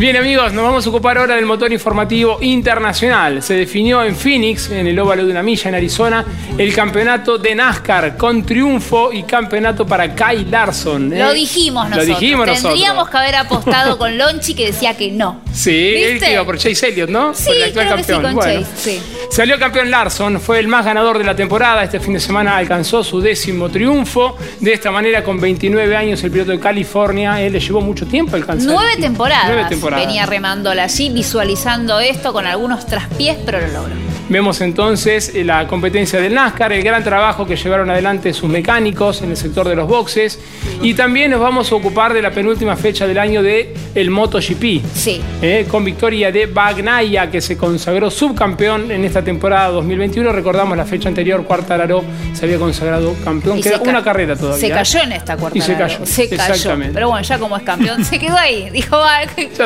Bien 0.00 0.16
amigos, 0.16 0.54
nos 0.54 0.64
vamos 0.64 0.86
a 0.86 0.88
ocupar 0.88 1.18
ahora 1.18 1.34
del 1.34 1.44
motor 1.44 1.70
informativo 1.70 2.38
internacional. 2.40 3.42
Se 3.42 3.52
definió 3.52 4.02
en 4.02 4.16
Phoenix, 4.16 4.70
en 4.70 4.86
el 4.86 4.98
óvalo 4.98 5.26
de 5.26 5.30
una 5.30 5.42
milla 5.42 5.68
en 5.68 5.74
Arizona, 5.74 6.24
el 6.56 6.74
campeonato 6.74 7.36
de 7.36 7.54
NASCAR 7.54 8.16
con 8.16 8.42
triunfo 8.42 9.12
y 9.12 9.24
campeonato 9.24 9.86
para 9.86 10.14
Kyle 10.14 10.50
Larson. 10.50 11.12
¿eh? 11.12 11.18
Lo 11.18 11.34
dijimos 11.34 11.84
nosotros. 11.90 12.08
Lo 12.08 12.14
dijimos 12.18 12.62
Tendríamos 12.62 13.10
que 13.10 13.16
haber 13.18 13.34
apostado 13.36 13.98
con 13.98 14.16
Lonchi 14.16 14.54
que 14.54 14.72
decía 14.72 14.96
que 14.96 15.10
no. 15.10 15.42
Sí, 15.52 15.70
él 15.70 16.22
iba 16.32 16.46
por 16.46 16.56
Chase 16.56 16.88
Elliott, 16.88 17.10
¿no? 17.10 17.34
Sí, 17.34 17.44
por 17.44 17.82
el 17.82 17.92
actual 17.92 18.22
campeón. 18.22 18.38
Chase, 18.38 18.66
sí. 18.76 19.02
Salió 19.30 19.58
campeón 19.58 19.90
Larson, 19.90 20.40
fue 20.40 20.60
el 20.60 20.66
más 20.66 20.84
ganador 20.84 21.18
de 21.18 21.24
la 21.24 21.36
temporada. 21.36 21.84
Este 21.84 22.00
fin 22.00 22.14
de 22.14 22.20
semana 22.20 22.56
alcanzó 22.56 23.04
su 23.04 23.20
décimo 23.20 23.68
triunfo. 23.68 24.36
De 24.60 24.72
esta 24.72 24.90
manera, 24.90 25.22
con 25.22 25.38
29 25.38 25.94
años, 25.94 26.24
el 26.24 26.30
piloto 26.30 26.52
de 26.52 26.58
California, 26.58 27.40
él 27.42 27.52
le 27.52 27.60
llevó 27.60 27.82
mucho 27.82 28.06
tiempo 28.06 28.34
alcanzar. 28.34 28.72
Nueve 28.72 28.92
temporadas. 28.98 29.44
Nueve 29.46 29.66
temporadas. 29.68 29.89
Venía 29.96 30.26
remándola 30.26 30.84
allí, 30.84 31.10
visualizando 31.10 32.00
esto 32.00 32.32
con 32.32 32.46
algunos 32.46 32.86
traspiés, 32.86 33.38
pero 33.44 33.60
lo 33.60 33.68
logró. 33.68 34.09
Vemos 34.30 34.60
entonces 34.60 35.32
eh, 35.34 35.42
la 35.42 35.66
competencia 35.66 36.20
del 36.20 36.34
NASCAR, 36.34 36.72
el 36.72 36.84
gran 36.84 37.02
trabajo 37.02 37.44
que 37.48 37.56
llevaron 37.56 37.90
adelante 37.90 38.32
sus 38.32 38.48
mecánicos 38.48 39.22
en 39.22 39.30
el 39.30 39.36
sector 39.36 39.66
de 39.66 39.74
los 39.74 39.88
boxes 39.88 40.38
y 40.80 40.94
también 40.94 41.32
nos 41.32 41.40
vamos 41.40 41.72
a 41.72 41.74
ocupar 41.74 42.14
de 42.14 42.22
la 42.22 42.30
penúltima 42.30 42.76
fecha 42.76 43.08
del 43.08 43.18
año 43.18 43.42
de 43.42 43.74
el 43.92 44.08
MotoGP. 44.10 44.84
Sí. 44.94 45.20
Eh, 45.42 45.66
con 45.68 45.84
victoria 45.84 46.30
de 46.30 46.46
Bagnaia 46.46 47.28
que 47.28 47.40
se 47.40 47.56
consagró 47.56 48.08
subcampeón 48.08 48.92
en 48.92 49.04
esta 49.04 49.20
temporada 49.20 49.70
2021. 49.70 50.30
Recordamos 50.30 50.76
la 50.76 50.84
fecha 50.84 51.08
anterior, 51.08 51.42
Cuartararo 51.42 52.04
se 52.32 52.44
había 52.44 52.58
consagrado 52.58 53.16
campeón, 53.24 53.60
queda 53.60 53.80
una 53.80 54.04
carrera 54.04 54.36
todavía. 54.36 54.60
Se 54.60 54.70
cayó 54.72 55.02
en 55.02 55.12
esta 55.12 55.36
Cuartararo. 55.36 55.58
Y 55.58 55.60
se 55.60 55.76
cayó. 55.76 56.06
Se 56.06 56.28
cayó. 56.36 56.92
Pero 56.94 57.08
bueno, 57.08 57.26
ya 57.26 57.36
como 57.40 57.56
es 57.56 57.64
campeón, 57.64 58.04
se 58.04 58.20
quedó 58.20 58.36
ahí. 58.36 58.70
Dijo, 58.70 58.96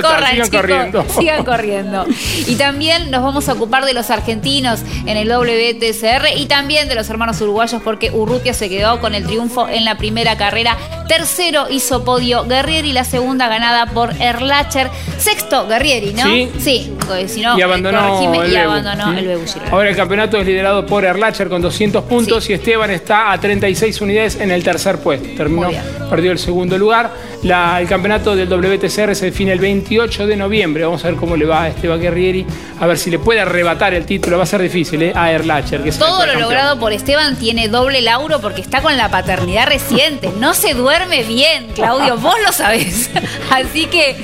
corran, 0.00 0.30
sigan 0.32 0.50
corriendo. 0.50 1.04
Sigan 1.18 1.44
corriendo. 1.44 2.06
Y 2.46 2.54
también 2.54 3.10
nos 3.10 3.22
vamos 3.22 3.46
a 3.50 3.52
ocupar 3.52 3.84
de 3.84 3.92
los 3.92 4.08
argentinos 4.08 4.53
en 4.58 5.16
el 5.16 5.28
WTCR 5.28 6.36
y 6.36 6.46
también 6.46 6.88
de 6.88 6.94
los 6.94 7.10
hermanos 7.10 7.40
uruguayos 7.40 7.82
porque 7.82 8.10
Urrutia 8.12 8.54
se 8.54 8.68
quedó 8.68 9.00
con 9.00 9.14
el 9.14 9.24
triunfo 9.24 9.68
en 9.68 9.84
la 9.84 9.98
primera 9.98 10.36
carrera. 10.36 10.76
Tercero 11.08 11.66
hizo 11.70 12.04
podio 12.04 12.44
Guerrieri, 12.44 12.92
la 12.92 13.04
segunda 13.04 13.48
ganada 13.48 13.86
por 13.86 14.12
Erlacher. 14.20 14.90
Sexto 15.18 15.66
Guerrieri, 15.66 16.12
¿no? 16.12 16.24
Sí. 16.24 16.50
Sí, 16.58 16.92
si 17.26 17.40
no, 17.40 17.58
y 17.58 17.62
abandonó, 17.62 18.42
el, 18.42 18.52
y 18.52 18.56
abandonó 18.56 19.18
el 19.18 19.38
Ahora 19.70 19.90
el 19.90 19.96
campeonato 19.96 20.38
es 20.38 20.46
liderado 20.46 20.86
por 20.86 21.04
Erlacher 21.04 21.48
con 21.48 21.60
200 21.60 22.04
puntos 22.04 22.48
y 22.48 22.52
Esteban 22.52 22.90
está 22.90 23.32
a 23.32 23.40
36 23.40 24.00
unidades 24.00 24.36
en 24.40 24.50
el 24.50 24.62
tercer 24.62 24.98
puesto. 24.98 25.28
Terminó, 25.36 25.68
perdió 26.08 26.32
el 26.32 26.38
segundo 26.38 26.78
lugar. 26.78 27.10
el 27.42 27.88
campeonato 27.88 28.36
del 28.36 28.48
WTCR 28.48 29.14
se 29.14 29.26
define 29.26 29.52
el 29.52 29.58
28 29.58 30.26
de 30.26 30.36
noviembre. 30.36 30.84
Vamos 30.84 31.04
a 31.04 31.08
ver 31.08 31.16
cómo 31.16 31.36
le 31.36 31.44
va 31.44 31.64
a 31.64 31.68
Esteban 31.68 32.00
Guerrieri, 32.00 32.46
a 32.80 32.86
ver 32.86 32.98
si 32.98 33.10
le 33.10 33.18
puede 33.18 33.40
arrebatar 33.40 33.94
el 33.94 34.06
título 34.06 34.38
va 34.44 34.46
a 34.46 34.50
ser 34.50 34.60
difícil, 34.60 35.02
¿eh? 35.02 35.12
A 35.16 35.32
Erlacher. 35.32 35.82
Que 35.82 35.90
Todo 35.90 36.26
lo 36.26 36.38
logrado 36.38 36.78
por 36.78 36.92
Esteban 36.92 37.36
tiene 37.36 37.68
doble 37.68 38.02
lauro 38.02 38.42
porque 38.42 38.60
está 38.60 38.82
con 38.82 38.94
la 38.94 39.08
paternidad 39.08 39.66
reciente. 39.66 40.30
No 40.38 40.52
se 40.52 40.74
duerme 40.74 41.22
bien, 41.22 41.68
Claudio, 41.74 42.18
vos 42.18 42.34
lo 42.44 42.52
sabés. 42.52 43.10
Así 43.50 43.86
que 43.86 44.16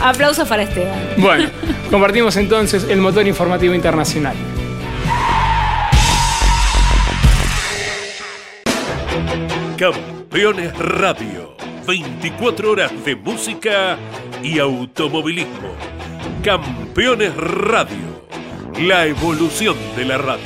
aplausos 0.00 0.46
para 0.46 0.62
Esteban. 0.62 0.96
Bueno, 1.16 1.50
compartimos 1.90 2.36
entonces 2.36 2.86
el 2.88 3.00
motor 3.00 3.26
informativo 3.26 3.74
internacional. 3.74 4.36
Campeones 9.76 10.78
Radio. 10.78 11.56
24 11.84 12.70
horas 12.70 12.92
de 13.04 13.16
música 13.16 13.96
y 14.40 14.60
automovilismo. 14.60 15.74
Campeones 16.44 17.34
Radio 17.34 18.17
la 18.80 19.06
evolución 19.06 19.76
de 19.96 20.04
la 20.04 20.18
radio. 20.18 20.44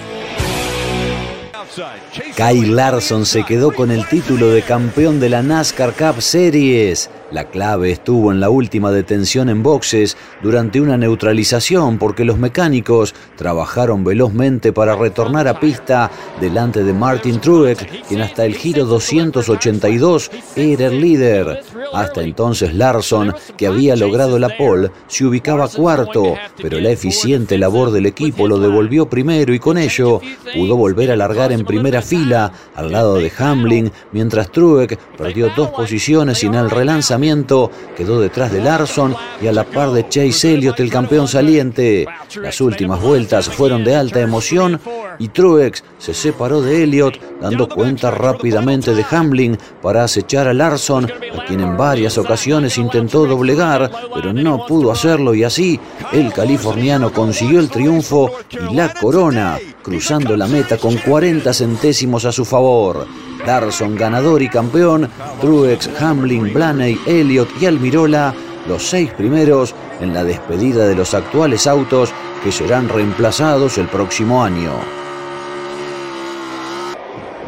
Kyle 2.37 2.75
Larson 2.75 3.27
se 3.27 3.45
quedó 3.45 3.73
con 3.73 3.90
el 3.90 4.07
título 4.07 4.49
de 4.49 4.62
campeón 4.62 5.21
de 5.21 5.29
la 5.29 5.42
NASCAR 5.42 5.92
Cup 5.95 6.23
Series. 6.23 7.11
La 7.31 7.45
clave 7.45 7.92
estuvo 7.92 8.33
en 8.33 8.40
la 8.40 8.51
última 8.51 8.90
detención 8.90 9.49
en 9.49 9.62
boxes 9.62 10.16
durante 10.42 10.81
una 10.81 10.97
neutralización 10.97 11.99
porque 11.99 12.25
los 12.25 12.38
mecánicos 12.38 13.14
trabajaron 13.37 14.05
velozmente 14.05 14.73
para 14.73 14.97
retornar 14.97 15.49
a 15.49 15.59
pista 15.61 16.11
delante 16.40 16.85
de 16.85 16.92
Martin 16.92 17.40
Truex, 17.40 17.87
quien 18.09 18.23
hasta 18.23 18.45
el 18.45 18.55
giro 18.55 18.85
282 18.85 20.31
era 20.57 20.87
el 20.87 21.01
líder. 21.01 21.62
Hasta 21.92 22.22
entonces 22.22 22.74
Larson, 22.74 23.35
que 23.57 23.66
había 23.66 23.96
logrado 23.96 24.38
la 24.38 24.57
pole, 24.57 24.90
se 25.07 25.24
ubicaba 25.24 25.68
cuarto, 25.68 26.35
pero 26.61 26.81
la 26.81 26.90
eficiente 26.90 27.59
labor 27.59 27.90
del 27.90 28.07
equipo 28.07 28.48
lo 28.48 28.59
devolvió 28.59 29.09
primero 29.09 29.55
y 29.55 29.59
con 29.59 29.78
ello 29.78 30.20
pudo 30.55 30.76
volver 30.76 31.11
a 31.11 31.16
largar 31.16 31.52
en 31.52 31.64
primera 31.64 32.02
fila 32.02 32.52
al 32.74 32.92
lado 32.92 33.16
de 33.16 33.33
Hamlin, 33.38 33.90
mientras 34.12 34.50
Truex 34.50 34.96
perdió 35.16 35.50
dos 35.57 35.70
posiciones 35.70 36.38
sin 36.38 36.55
el 36.55 36.70
relanzamiento 36.70 37.70
quedó 37.96 38.20
detrás 38.20 38.52
de 38.52 38.61
Larson 38.61 39.14
y 39.40 39.46
a 39.46 39.52
la 39.52 39.64
par 39.64 39.90
de 39.90 40.09
Chase 40.09 40.55
Elliott, 40.55 40.81
el 40.81 40.90
campeón 40.90 41.28
saliente. 41.28 42.07
Las 42.40 42.61
últimas 42.61 43.00
vueltas 43.00 43.48
fueron 43.48 43.85
de 43.85 43.94
alta 43.94 44.20
emoción 44.20 44.81
y 45.18 45.28
Truex 45.28 45.85
se 45.98 46.14
separó 46.14 46.61
de 46.61 46.83
Elliott, 46.83 47.18
dando 47.40 47.68
cuenta 47.68 48.11
rápidamente 48.11 48.94
de 48.94 49.05
Hamlin 49.11 49.59
para 49.81 50.05
acechar 50.05 50.48
a 50.48 50.55
Larson, 50.55 51.05
a 51.05 51.44
quien 51.44 51.61
en 51.61 51.76
varias 51.83 52.16
ocasiones 52.16 52.79
intentó 52.79 53.27
doblegar, 53.27 53.90
pero 54.14 54.33
no 54.33 54.64
pudo 54.66 54.92
hacerlo 54.92 55.35
y 55.35 55.42
así 55.42 55.81
el 56.12 56.33
californiano 56.33 57.12
consiguió 57.12 57.59
el 57.59 57.71
triunfo 57.71 58.31
y 58.51 58.73
la 58.73 58.95
corona, 58.95 59.59
cruzando 59.83 60.37
la 60.37 60.47
meta 60.47 60.79
con 60.79 60.97
40 60.97 61.53
centésimos 61.53 62.25
a 62.25 62.31
su 62.31 62.45
favor. 62.45 63.05
Larson 63.45 63.97
ganador 63.97 64.42
y 64.42 64.49
campeón, 64.49 65.09
Truex, 65.40 65.90
Hamlin, 66.01 66.55
Blaney, 66.55 67.01
Elliott 67.05 67.51
y 67.61 67.66
Almirola, 67.66 68.33
los 68.68 68.85
seis 68.88 69.11
primeros 69.11 69.75
en 70.01 70.14
la 70.14 70.23
despedida 70.23 70.87
de 70.87 70.95
los 70.95 71.14
actuales 71.14 71.66
autos 71.66 72.11
que 72.45 72.53
serán 72.53 72.88
reemplazados 72.88 73.77
el 73.79 73.88
próximo 73.88 74.45
año. 74.45 75.02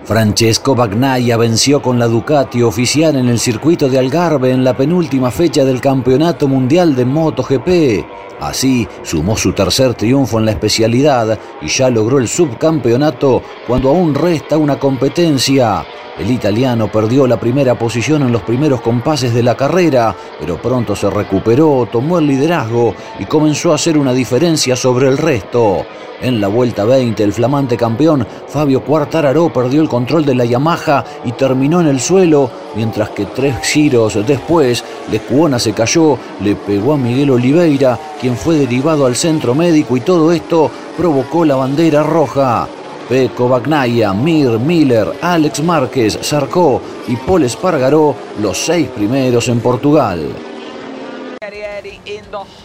Francesco 0.04 0.74
Bagnaia 0.74 1.38
venció 1.38 1.80
con 1.80 1.98
la 1.98 2.06
Ducati 2.06 2.60
oficial 2.60 3.16
en 3.16 3.26
el 3.26 3.38
circuito 3.38 3.88
de 3.88 3.98
Algarve 3.98 4.50
en 4.50 4.62
la 4.62 4.76
penúltima 4.76 5.30
fecha 5.30 5.64
del 5.64 5.80
Campeonato 5.80 6.46
Mundial 6.46 6.94
de 6.94 7.06
MotoGP. 7.06 8.04
Así 8.38 8.86
sumó 9.02 9.34
su 9.34 9.54
tercer 9.54 9.94
triunfo 9.94 10.38
en 10.38 10.44
la 10.44 10.50
especialidad 10.50 11.38
y 11.62 11.68
ya 11.68 11.88
logró 11.88 12.18
el 12.18 12.28
subcampeonato 12.28 13.42
cuando 13.66 13.88
aún 13.88 14.14
resta 14.14 14.58
una 14.58 14.78
competencia. 14.78 15.86
El 16.18 16.30
italiano 16.30 16.92
perdió 16.92 17.26
la 17.26 17.40
primera 17.40 17.76
posición 17.76 18.22
en 18.22 18.30
los 18.30 18.42
primeros 18.42 18.82
compases 18.82 19.32
de 19.32 19.42
la 19.42 19.56
carrera, 19.56 20.14
pero 20.38 20.60
pronto 20.60 20.94
se 20.94 21.08
recuperó, 21.08 21.88
tomó 21.90 22.18
el 22.18 22.26
liderazgo 22.26 22.94
y 23.18 23.24
comenzó 23.24 23.72
a 23.72 23.76
hacer 23.76 23.96
una 23.96 24.12
diferencia 24.12 24.76
sobre 24.76 25.08
el 25.08 25.16
resto. 25.16 25.84
En 26.20 26.40
la 26.40 26.48
vuelta 26.48 26.84
20, 26.84 27.22
el 27.22 27.32
flamante 27.32 27.76
campeón 27.76 28.26
Fabio 28.46 28.84
Quartararo 28.84 29.52
perdió 29.52 29.82
el 29.82 29.88
control 29.94 30.24
de 30.24 30.34
la 30.34 30.44
Yamaha 30.44 31.04
y 31.24 31.30
terminó 31.30 31.80
en 31.80 31.86
el 31.86 32.00
suelo, 32.00 32.50
mientras 32.74 33.10
que 33.10 33.26
tres 33.26 33.54
giros 33.62 34.18
después, 34.26 34.82
Lecuona 35.08 35.60
se 35.60 35.72
cayó, 35.72 36.18
le 36.40 36.56
pegó 36.56 36.94
a 36.94 36.96
Miguel 36.96 37.30
Oliveira, 37.30 37.96
quien 38.20 38.36
fue 38.36 38.56
derivado 38.56 39.06
al 39.06 39.14
centro 39.14 39.54
médico 39.54 39.96
y 39.96 40.00
todo 40.00 40.32
esto 40.32 40.68
provocó 40.96 41.44
la 41.44 41.54
bandera 41.54 42.02
roja. 42.02 42.66
Peco 43.08 43.48
Bagnaia, 43.48 44.12
Mir, 44.12 44.58
Miller, 44.58 45.12
Alex 45.22 45.62
Márquez, 45.62 46.18
Sarcó 46.22 46.82
y 47.06 47.14
Paul 47.14 47.44
Espargaró, 47.44 48.16
los 48.42 48.58
seis 48.58 48.88
primeros 48.88 49.48
en 49.48 49.60
Portugal. 49.60 50.53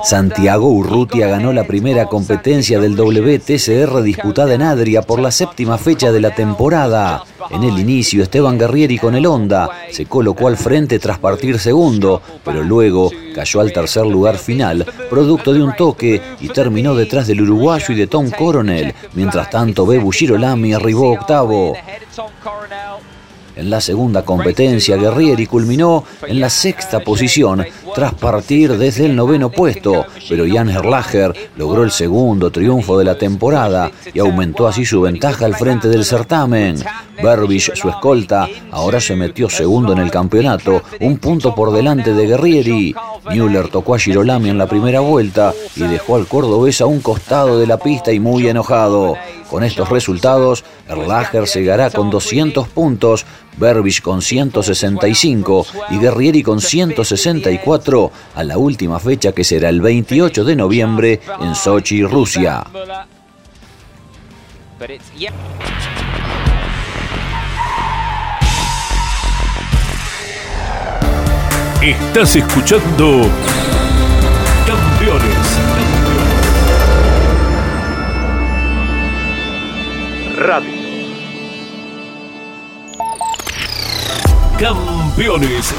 Santiago 0.03 0.67
Urrutia 0.67 1.27
ganó 1.27 1.53
la 1.53 1.65
primera 1.65 2.05
competencia 2.05 2.79
del 2.79 2.95
WTCR 2.95 4.01
disputada 4.01 4.53
en 4.53 4.61
Adria 4.61 5.01
por 5.01 5.19
la 5.19 5.31
séptima 5.31 5.77
fecha 5.77 6.11
de 6.11 6.21
la 6.21 6.33
temporada. 6.33 7.23
En 7.49 7.63
el 7.63 7.77
inicio, 7.79 8.23
Esteban 8.23 8.57
Guerrieri 8.57 8.97
con 8.97 9.15
el 9.15 9.25
Honda 9.25 9.69
se 9.91 10.05
colocó 10.05 10.47
al 10.47 10.57
frente 10.57 10.99
tras 10.99 11.19
partir 11.19 11.59
segundo, 11.59 12.21
pero 12.43 12.63
luego 12.63 13.11
cayó 13.33 13.61
al 13.61 13.73
tercer 13.73 14.05
lugar 14.05 14.37
final, 14.37 14.85
producto 15.09 15.53
de 15.53 15.63
un 15.63 15.75
toque, 15.75 16.21
y 16.39 16.49
terminó 16.49 16.95
detrás 16.95 17.27
del 17.27 17.41
uruguayo 17.41 17.93
y 17.93 17.97
de 17.97 18.07
Tom 18.07 18.29
Coronel. 18.29 18.93
Mientras 19.13 19.49
tanto, 19.49 19.85
Bebu 19.85 20.11
Girolami 20.11 20.73
arribó 20.73 21.13
octavo. 21.13 21.75
En 23.59 23.69
la 23.69 23.81
segunda 23.81 24.23
competencia, 24.23 24.95
Guerrieri 24.95 25.45
culminó 25.45 26.05
en 26.25 26.39
la 26.39 26.49
sexta 26.49 27.01
posición 27.01 27.65
tras 27.93 28.13
partir 28.13 28.77
desde 28.77 29.05
el 29.05 29.17
noveno 29.17 29.49
puesto, 29.49 30.05
pero 30.29 30.45
Jan 30.47 30.69
Erlacher 30.69 31.33
logró 31.57 31.83
el 31.83 31.91
segundo 31.91 32.51
triunfo 32.51 32.97
de 32.97 33.03
la 33.03 33.17
temporada 33.17 33.91
y 34.13 34.19
aumentó 34.19 34.65
así 34.65 34.85
su 34.85 35.01
ventaja 35.01 35.43
al 35.43 35.55
frente 35.55 35.89
del 35.89 36.05
certamen. 36.05 36.81
Berbich, 37.21 37.75
su 37.75 37.89
escolta, 37.89 38.47
ahora 38.71 39.01
se 39.01 39.17
metió 39.17 39.49
segundo 39.49 39.91
en 39.91 39.99
el 39.99 40.09
campeonato, 40.09 40.81
un 41.01 41.17
punto 41.17 41.53
por 41.53 41.73
delante 41.73 42.13
de 42.13 42.27
Guerrieri. 42.27 42.95
Müller 43.29 43.67
tocó 43.67 43.95
a 43.95 43.99
Girolami 43.99 44.49
en 44.49 44.57
la 44.57 44.67
primera 44.67 45.01
vuelta 45.01 45.53
y 45.75 45.81
dejó 45.81 46.15
al 46.15 46.27
cordobés 46.27 46.79
a 46.79 46.85
un 46.85 47.01
costado 47.01 47.59
de 47.59 47.67
la 47.67 47.75
pista 47.75 48.13
y 48.13 48.21
muy 48.21 48.47
enojado. 48.47 49.17
Con 49.49 49.63
estos 49.63 49.89
resultados, 49.89 50.63
Erlacher 50.87 51.45
llegará 51.45 51.89
con 51.89 52.09
200 52.11 52.67
puntos, 52.67 53.25
Berbich 53.57 54.01
con 54.01 54.21
165 54.21 55.65
y 55.89 55.97
Guerrieri 55.97 56.43
con 56.43 56.61
164 56.61 58.11
a 58.35 58.43
la 58.43 58.57
última 58.57 58.99
fecha 58.99 59.31
que 59.31 59.43
será 59.43 59.69
el 59.69 59.81
28 59.81 60.43
de 60.43 60.55
noviembre 60.55 61.19
en 61.41 61.55
Sochi, 61.55 62.03
Rusia. 62.03 62.63
Estás 71.81 72.35
escuchando 72.35 73.21
Radio. 80.39 80.71
Campeones. 84.57 85.73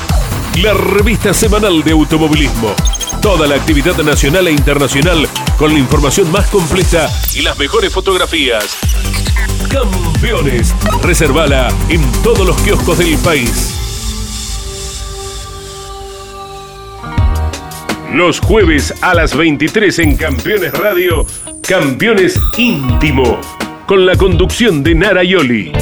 La 0.62 0.75
revista 0.75 1.33
semanal 1.33 1.83
de 1.83 1.92
automovilismo. 1.92 2.75
Toda 3.23 3.46
la 3.46 3.57
actividad 3.57 3.96
nacional 4.03 4.49
e 4.49 4.53
internacional 4.53 5.27
con 5.57 5.73
la 5.73 5.79
información 5.79 6.31
más 6.31 6.49
completa 6.51 7.09
y 7.35 7.40
las 7.40 7.59
mejores 7.59 7.92
fotografías. 7.92 8.77
Campeones. 9.70 10.75
Reservala 11.03 11.68
en 11.88 12.03
todos 12.23 12.46
los 12.46 12.61
kioscos 12.61 12.99
del 12.99 13.16
país. 13.18 13.77
Los 18.12 18.40
jueves 18.40 18.92
a 19.01 19.14
las 19.14 19.37
23 19.37 19.99
en 20.01 20.16
Campeones 20.16 20.73
Radio, 20.73 21.25
Campeones 21.66 22.38
Íntimo, 22.59 23.38
con 23.90 24.07
la 24.07 24.14
conducción 24.14 24.85
de 24.85 24.94
Nara 24.94 25.24
Yoli. 25.24 25.72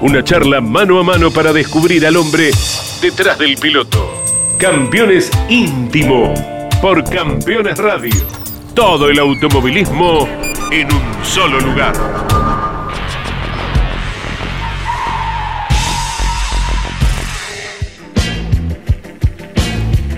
Una 0.00 0.24
charla 0.24 0.60
mano 0.60 0.98
a 0.98 1.04
mano 1.04 1.30
para 1.30 1.52
descubrir 1.52 2.04
al 2.04 2.16
hombre 2.16 2.50
detrás 3.00 3.38
del 3.38 3.54
piloto. 3.56 4.20
Campeones 4.58 5.30
Íntimo, 5.48 6.34
por 6.82 7.04
Campeones 7.04 7.78
Radio. 7.78 8.16
Todo 8.74 9.10
el 9.10 9.20
automovilismo 9.20 10.28
en 10.72 10.92
un 10.92 11.24
solo 11.24 11.60
lugar. 11.60 11.94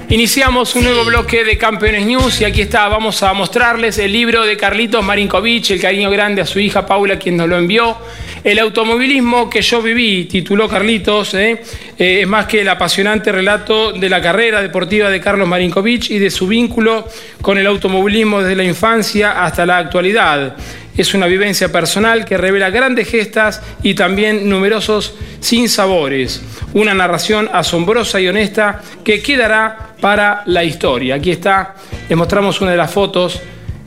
Iniciamos 0.08 0.76
un 0.76 0.84
nuevo 0.84 1.04
bloque 1.04 1.42
de 1.42 1.58
Campeones 1.58 2.06
News 2.06 2.40
y 2.40 2.44
aquí 2.44 2.60
está, 2.60 2.86
vamos 2.86 3.24
a 3.24 3.32
mostrarles 3.32 3.98
el 3.98 4.12
libro 4.12 4.44
de 4.44 4.56
Carlitos 4.56 5.04
Marinkovic, 5.04 5.70
El 5.70 5.80
cariño 5.80 6.08
grande 6.10 6.40
a 6.40 6.46
su 6.46 6.60
hija 6.60 6.86
Paula, 6.86 7.18
quien 7.18 7.36
nos 7.36 7.48
lo 7.48 7.58
envió. 7.58 7.96
El 8.44 8.60
automovilismo 8.60 9.50
que 9.50 9.62
yo 9.62 9.82
viví, 9.82 10.26
tituló 10.26 10.68
Carlitos, 10.68 11.34
¿eh? 11.34 11.60
Eh, 11.98 12.20
es 12.20 12.28
más 12.28 12.46
que 12.46 12.60
el 12.60 12.68
apasionante 12.68 13.32
relato 13.32 13.90
de 13.90 14.08
la 14.08 14.22
carrera 14.22 14.62
deportiva 14.62 15.10
de 15.10 15.20
Carlos 15.20 15.48
Marinkovic 15.48 16.10
y 16.10 16.20
de 16.20 16.30
su 16.30 16.46
vínculo 16.46 17.08
con 17.42 17.58
el 17.58 17.66
automovilismo 17.66 18.40
desde 18.42 18.54
la 18.54 18.62
infancia 18.62 19.44
hasta 19.44 19.66
la 19.66 19.78
actualidad. 19.78 20.54
Es 20.96 21.14
una 21.14 21.26
vivencia 21.26 21.72
personal 21.72 22.24
que 22.24 22.38
revela 22.38 22.70
grandes 22.70 23.08
gestas 23.08 23.60
y 23.82 23.94
también 23.94 24.48
numerosos 24.48 25.14
sinsabores. 25.40 26.42
Una 26.74 26.94
narración 26.94 27.50
asombrosa 27.52 28.20
y 28.20 28.28
honesta 28.28 28.80
que 29.04 29.20
quedará 29.20 29.85
para 30.00 30.42
la 30.46 30.64
historia. 30.64 31.16
Aquí 31.16 31.30
está, 31.30 31.74
les 32.08 32.16
mostramos 32.16 32.60
una 32.60 32.70
de 32.72 32.76
las 32.76 32.90
fotos 32.90 33.40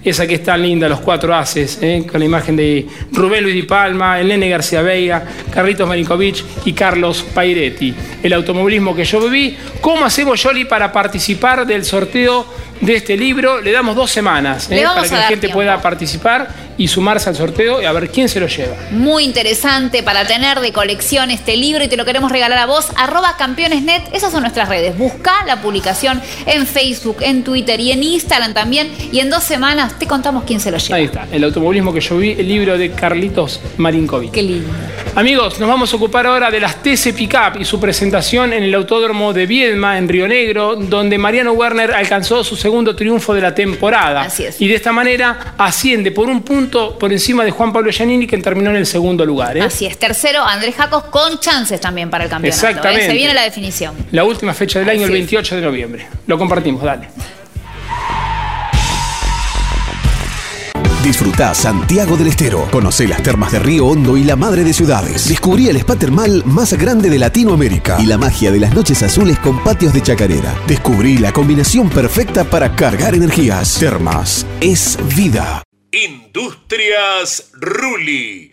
esa 0.04 0.26
que 0.26 0.36
está 0.36 0.56
linda, 0.56 0.88
los 0.88 1.02
cuatro 1.02 1.36
haces, 1.36 1.80
¿eh? 1.82 2.06
con 2.10 2.20
la 2.20 2.26
imagen 2.26 2.56
de 2.56 2.88
Rubén 3.12 3.44
Luis 3.44 3.56
Di 3.56 3.64
Palma, 3.64 4.20
el 4.20 4.30
Nene 4.30 4.48
García 4.48 4.82
Veiga, 4.82 5.26
Carlitos 5.54 5.88
Marinkovic 5.88 6.44
y 6.66 6.74
Carlos 6.74 7.26
Pairetti. 7.34 7.94
El 8.24 8.32
automovilismo 8.34 8.96
que 8.96 9.04
yo 9.04 9.20
viví. 9.20 9.58
¿Cómo 9.82 10.06
hacemos, 10.06 10.42
Yoli, 10.42 10.66
para 10.66 10.92
participar 10.92 11.68
del 11.68 11.84
sorteo 11.84 12.46
de 12.82 12.96
este 12.96 13.18
libro? 13.18 13.62
Le 13.62 13.72
damos 13.72 13.96
dos 13.96 14.12
semanas 14.12 14.70
¿eh? 14.72 14.84
para 14.84 15.04
que 15.04 15.16
la 15.16 15.24
gente 15.24 15.50
pueda 15.50 15.82
participar 15.82 16.70
y 16.78 16.88
sumarse 16.88 17.30
al 17.30 17.36
sorteo 17.36 17.82
y 17.82 17.86
a 17.86 17.92
ver 17.92 18.10
quién 18.10 18.30
se 18.30 18.40
lo 18.40 18.48
lleva. 18.48 18.76
Muy 18.92 19.26
interesante 19.26 20.02
para 20.02 20.26
tener 20.26 20.62
de 20.62 20.72
colección 20.72 21.30
este 21.30 21.58
libro 21.58 21.84
y 21.84 21.90
te 21.90 21.98
lo 21.98 22.06
queremos 22.06 22.32
regalar 22.32 22.58
a 22.58 22.66
vos. 22.66 22.88
Arroba 22.96 23.36
campeonesnet, 23.38 24.04
esas 24.14 24.32
son 24.32 24.42
nuestras 24.42 24.70
redes. 24.70 24.98
Busca 24.98 25.34
la 25.46 25.62
publicación 25.62 26.22
en 26.46 26.66
Facebook, 26.66 27.18
en 27.20 27.44
Twitter 27.44 27.80
y 27.82 27.92
en 27.92 28.02
Instagram 28.02 28.54
también. 28.54 28.90
Y 29.12 29.20
en 29.20 29.30
dos 29.30 29.44
semanas 29.44 30.00
te 30.00 30.08
contamos 30.08 30.46
quién 30.46 30.62
se 30.62 30.72
lo 30.72 30.78
lleva. 30.78 30.96
Ahí 30.96 31.06
está, 31.06 31.28
el 31.32 31.44
automovilismo 31.44 31.94
que 31.94 32.00
yo 32.00 32.18
vi, 32.18 32.32
el 32.32 32.48
libro 32.48 32.78
de 32.78 32.92
Carlitos 32.92 33.60
Marinkovic. 33.78 34.32
Qué 34.32 34.42
lindo. 34.42 34.70
Amigos, 35.16 35.60
nos 35.60 35.68
vamos 35.68 35.92
a 35.92 35.98
ocupar 35.98 36.28
ahora 36.28 36.50
de 36.50 36.62
las 36.62 36.82
TC 36.82 37.14
Pickup 37.14 37.60
y 37.60 37.66
su 37.66 37.80
presentación 37.80 38.54
en 38.54 38.64
el 38.64 38.74
Autódromo 38.74 39.34
de 39.34 39.48
Viedma, 39.48 39.98
en 39.98 40.08
Río 40.08 40.28
Negro, 40.30 40.78
donde 40.78 41.18
Mariano 41.18 41.52
Werner 41.52 41.92
alcanzó 41.94 42.44
su 42.44 42.56
segundo 42.56 42.69
triunfo 42.96 43.34
de 43.34 43.42
la 43.42 43.54
temporada. 43.54 44.22
Así 44.22 44.46
es. 44.46 44.60
Y 44.62 44.68
de 44.68 44.76
esta 44.76 44.92
manera 44.92 45.56
asciende 45.58 46.12
por 46.12 46.28
un 46.28 46.42
punto 46.42 46.98
por 46.98 47.12
encima 47.12 47.44
de 47.44 47.52
Juan 47.52 47.74
Pablo 47.74 47.92
Giannini, 47.92 48.28
que 48.28 48.38
terminó 48.38 48.70
en 48.70 48.78
el 48.78 48.86
segundo 48.86 49.26
lugar. 49.26 49.58
¿eh? 49.58 49.62
Así 49.62 49.86
es. 49.86 49.98
Tercero, 49.98 50.44
Andrés 50.44 50.76
Jacos 50.76 51.06
con 51.06 51.40
chances 51.40 51.80
también 51.82 52.10
para 52.10 52.26
el 52.26 52.30
campeonato. 52.30 52.66
¿eh? 52.66 52.70
Exactamente. 52.70 53.08
Se 53.08 53.14
viene 53.14 53.34
la 53.34 53.44
definición. 53.44 53.96
La 54.12 54.24
última 54.24 54.54
fecha 54.54 54.80
del 54.80 54.90
año, 54.90 55.06
el 55.06 55.12
28 55.12 55.56
de 55.56 55.62
noviembre. 55.62 56.08
Lo 56.28 56.38
compartimos, 56.38 56.84
dale. 56.84 57.10
Disfruta 61.04 61.54
Santiago 61.54 62.18
del 62.18 62.28
Estero. 62.28 62.68
Conoce 62.70 63.08
las 63.08 63.24
termas 63.24 63.54
de 63.54 63.60
Río 63.60 63.86
Hondo 63.86 64.18
y 64.18 64.26
la 64.26 64.36
madre 64.36 64.66
de 64.66 64.74
ciudades. 64.74 65.30
Descubrí 65.30 65.70
el 65.70 65.78
spa 65.78 65.96
termal 65.96 66.44
más 66.46 66.74
grande 66.74 67.10
de 67.10 67.18
Latinoamérica 67.18 67.98
y 68.02 68.06
la 68.06 68.18
magia 68.18 68.52
de 68.52 68.60
las 68.60 68.76
noches 68.76 69.02
azules 69.02 69.40
con 69.40 69.64
patios 69.64 69.94
de 69.94 70.02
chacarera. 70.02 70.54
Descubrí 70.68 71.18
la 71.18 71.32
combinación 71.32 71.90
perfecta 71.90 72.44
para 72.44 72.76
cargar 72.76 73.16
energías. 73.16 73.80
Termas 73.80 74.46
es 74.60 74.98
vida. 75.16 75.64
Industrias 75.92 77.50
Ruli. 77.54 78.52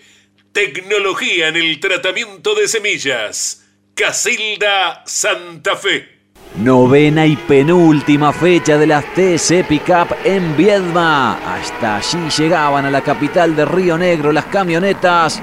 Tecnología 0.53 1.49
en 1.49 1.57
el 1.57 1.81
tratamiento 1.81 2.55
de 2.55 2.69
semillas. 2.69 3.65
Casilda 3.97 5.03
Santa 5.05 5.75
Fe. 5.75 6.16
Novena 6.55 7.27
y 7.27 7.37
penúltima 7.37 8.33
fecha 8.33 8.79
de 8.79 8.87
las 8.87 9.05
TC 9.13 9.67
Pickup 9.69 10.17
en 10.25 10.57
Viedma. 10.57 11.35
Hasta 11.35 11.97
allí 11.97 12.31
llegaban 12.39 12.87
a 12.87 12.91
la 12.91 13.03
capital 13.03 13.55
de 13.55 13.67
Río 13.67 13.99
Negro 13.99 14.33
las 14.33 14.47
camionetas 14.47 15.43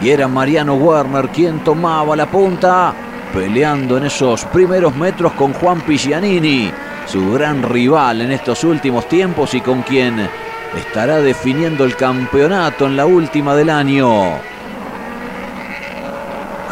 y 0.00 0.10
era 0.10 0.28
Mariano 0.28 0.74
Werner 0.74 1.30
quien 1.30 1.64
tomaba 1.64 2.14
la 2.14 2.30
punta, 2.30 2.94
peleando 3.32 3.96
en 3.96 4.04
esos 4.04 4.44
primeros 4.46 4.94
metros 4.94 5.32
con 5.32 5.52
Juan 5.52 5.80
Pigianini, 5.80 6.70
su 7.06 7.32
gran 7.32 7.62
rival 7.64 8.20
en 8.20 8.30
estos 8.30 8.62
últimos 8.62 9.08
tiempos 9.08 9.54
y 9.54 9.60
con 9.60 9.82
quien 9.82 10.28
estará 10.76 11.18
definiendo 11.20 11.84
el 11.84 11.96
campeonato 11.96 12.86
en 12.86 12.96
la 12.96 13.06
última 13.06 13.56
del 13.56 13.70
año. 13.70 14.51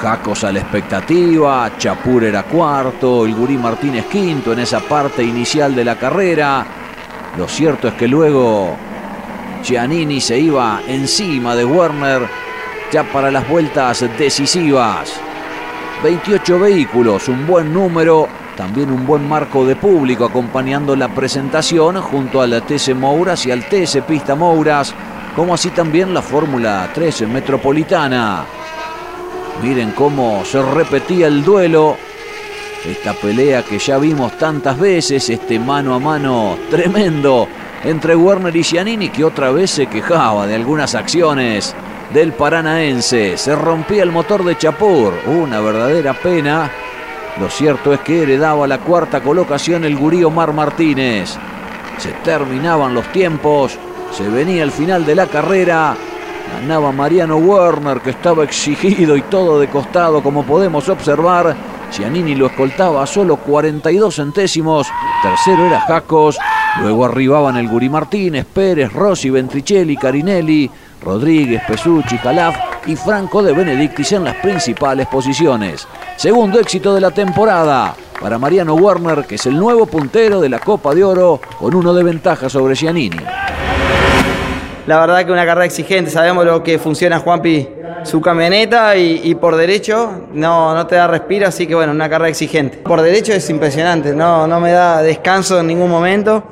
Jacos 0.00 0.44
a 0.44 0.52
la 0.52 0.60
expectativa, 0.60 1.72
Chapur 1.76 2.24
era 2.24 2.44
cuarto, 2.44 3.26
el 3.26 3.34
Gurí 3.34 3.58
Martínez 3.58 4.06
quinto 4.06 4.54
en 4.54 4.60
esa 4.60 4.80
parte 4.80 5.22
inicial 5.22 5.74
de 5.74 5.84
la 5.84 5.96
carrera. 5.96 6.64
Lo 7.36 7.46
cierto 7.46 7.88
es 7.88 7.94
que 7.94 8.08
luego 8.08 8.76
Giannini 9.62 10.18
se 10.22 10.38
iba 10.38 10.80
encima 10.86 11.54
de 11.54 11.66
Werner 11.66 12.22
ya 12.90 13.04
para 13.04 13.30
las 13.30 13.46
vueltas 13.46 14.06
decisivas. 14.18 15.12
28 16.02 16.58
vehículos, 16.58 17.28
un 17.28 17.46
buen 17.46 17.70
número, 17.70 18.26
también 18.56 18.90
un 18.90 19.06
buen 19.06 19.28
marco 19.28 19.66
de 19.66 19.76
público 19.76 20.24
acompañando 20.24 20.96
la 20.96 21.08
presentación 21.08 22.00
junto 22.00 22.40
al 22.40 22.62
TC 22.62 22.94
Mouras 22.94 23.44
y 23.44 23.50
al 23.50 23.68
TC 23.68 24.00
Pista 24.06 24.34
Mouras, 24.34 24.94
como 25.36 25.52
así 25.52 25.68
también 25.68 26.14
la 26.14 26.22
Fórmula 26.22 26.88
13 26.94 27.26
Metropolitana. 27.26 28.59
Miren 29.62 29.92
cómo 29.92 30.42
se 30.44 30.62
repetía 30.62 31.26
el 31.26 31.44
duelo. 31.44 31.96
Esta 32.84 33.12
pelea 33.12 33.62
que 33.62 33.78
ya 33.78 33.98
vimos 33.98 34.38
tantas 34.38 34.78
veces, 34.78 35.28
este 35.28 35.58
mano 35.58 35.94
a 35.94 35.98
mano 35.98 36.56
tremendo 36.70 37.46
entre 37.84 38.16
Werner 38.16 38.56
y 38.56 38.62
Giannini, 38.62 39.10
que 39.10 39.24
otra 39.24 39.50
vez 39.50 39.70
se 39.70 39.86
quejaba 39.86 40.46
de 40.46 40.54
algunas 40.54 40.94
acciones 40.94 41.74
del 42.12 42.32
Paranaense. 42.32 43.36
Se 43.36 43.54
rompía 43.54 44.02
el 44.02 44.12
motor 44.12 44.44
de 44.44 44.56
Chapur, 44.56 45.12
una 45.26 45.60
verdadera 45.60 46.14
pena. 46.14 46.70
Lo 47.38 47.50
cierto 47.50 47.92
es 47.92 48.00
que 48.00 48.22
heredaba 48.22 48.66
la 48.66 48.78
cuarta 48.78 49.22
colocación 49.22 49.84
el 49.84 49.96
gurí 49.96 50.24
Omar 50.24 50.54
Martínez. 50.54 51.36
Se 51.98 52.12
terminaban 52.24 52.94
los 52.94 53.06
tiempos, 53.12 53.78
se 54.12 54.26
venía 54.28 54.62
el 54.62 54.72
final 54.72 55.04
de 55.04 55.14
la 55.14 55.26
carrera. 55.26 55.96
Ganaba 56.52 56.92
Mariano 56.92 57.36
Werner, 57.36 58.00
que 58.00 58.10
estaba 58.10 58.44
exigido 58.44 59.16
y 59.16 59.22
todo 59.22 59.58
de 59.60 59.68
costado, 59.68 60.22
como 60.22 60.44
podemos 60.44 60.88
observar. 60.88 61.56
Cianini 61.90 62.34
lo 62.34 62.46
escoltaba 62.46 63.02
a 63.02 63.06
solo 63.06 63.36
42 63.36 64.14
centésimos. 64.14 64.88
Tercero 65.22 65.66
era 65.66 65.80
Jacos. 65.80 66.38
Luego 66.80 67.04
arribaban 67.04 67.56
el 67.56 67.68
Guri 67.68 67.88
Martínez, 67.88 68.46
Pérez, 68.46 68.92
Rossi, 68.92 69.28
Ventricelli, 69.28 69.96
Carinelli, 69.96 70.70
Rodríguez, 71.02 71.62
Pesucci, 71.66 72.18
Calaf 72.18 72.56
y 72.86 72.94
Franco 72.94 73.42
de 73.42 73.52
Benedictis 73.52 74.12
en 74.12 74.24
las 74.24 74.36
principales 74.36 75.06
posiciones. 75.08 75.86
Segundo 76.16 76.60
éxito 76.60 76.94
de 76.94 77.00
la 77.00 77.10
temporada 77.10 77.94
para 78.20 78.38
Mariano 78.38 78.74
Werner, 78.74 79.24
que 79.24 79.36
es 79.36 79.46
el 79.46 79.56
nuevo 79.56 79.86
puntero 79.86 80.40
de 80.40 80.48
la 80.48 80.58
Copa 80.58 80.94
de 80.94 81.02
Oro 81.02 81.40
con 81.58 81.74
uno 81.74 81.92
de 81.94 82.04
ventaja 82.04 82.48
sobre 82.48 82.74
Giannini. 82.74 83.18
La 84.90 84.98
verdad 84.98 85.24
que 85.24 85.30
una 85.30 85.46
carrera 85.46 85.66
exigente, 85.66 86.10
sabemos 86.10 86.44
lo 86.44 86.64
que 86.64 86.76
funciona 86.80 87.20
Juanpi 87.20 87.68
su 88.02 88.20
camioneta 88.20 88.96
y, 88.96 89.36
por 89.36 89.54
derecho 89.54 90.26
no, 90.32 90.74
no 90.74 90.84
te 90.88 90.96
da 90.96 91.06
respiro, 91.06 91.46
así 91.46 91.68
que 91.68 91.76
bueno, 91.76 91.92
una 91.92 92.10
carrera 92.10 92.28
exigente. 92.28 92.78
Por 92.78 93.00
derecho 93.00 93.32
es 93.32 93.48
impresionante, 93.50 94.12
no, 94.12 94.48
no 94.48 94.58
me 94.58 94.72
da 94.72 95.00
descanso 95.00 95.60
en 95.60 95.68
ningún 95.68 95.88
momento, 95.88 96.42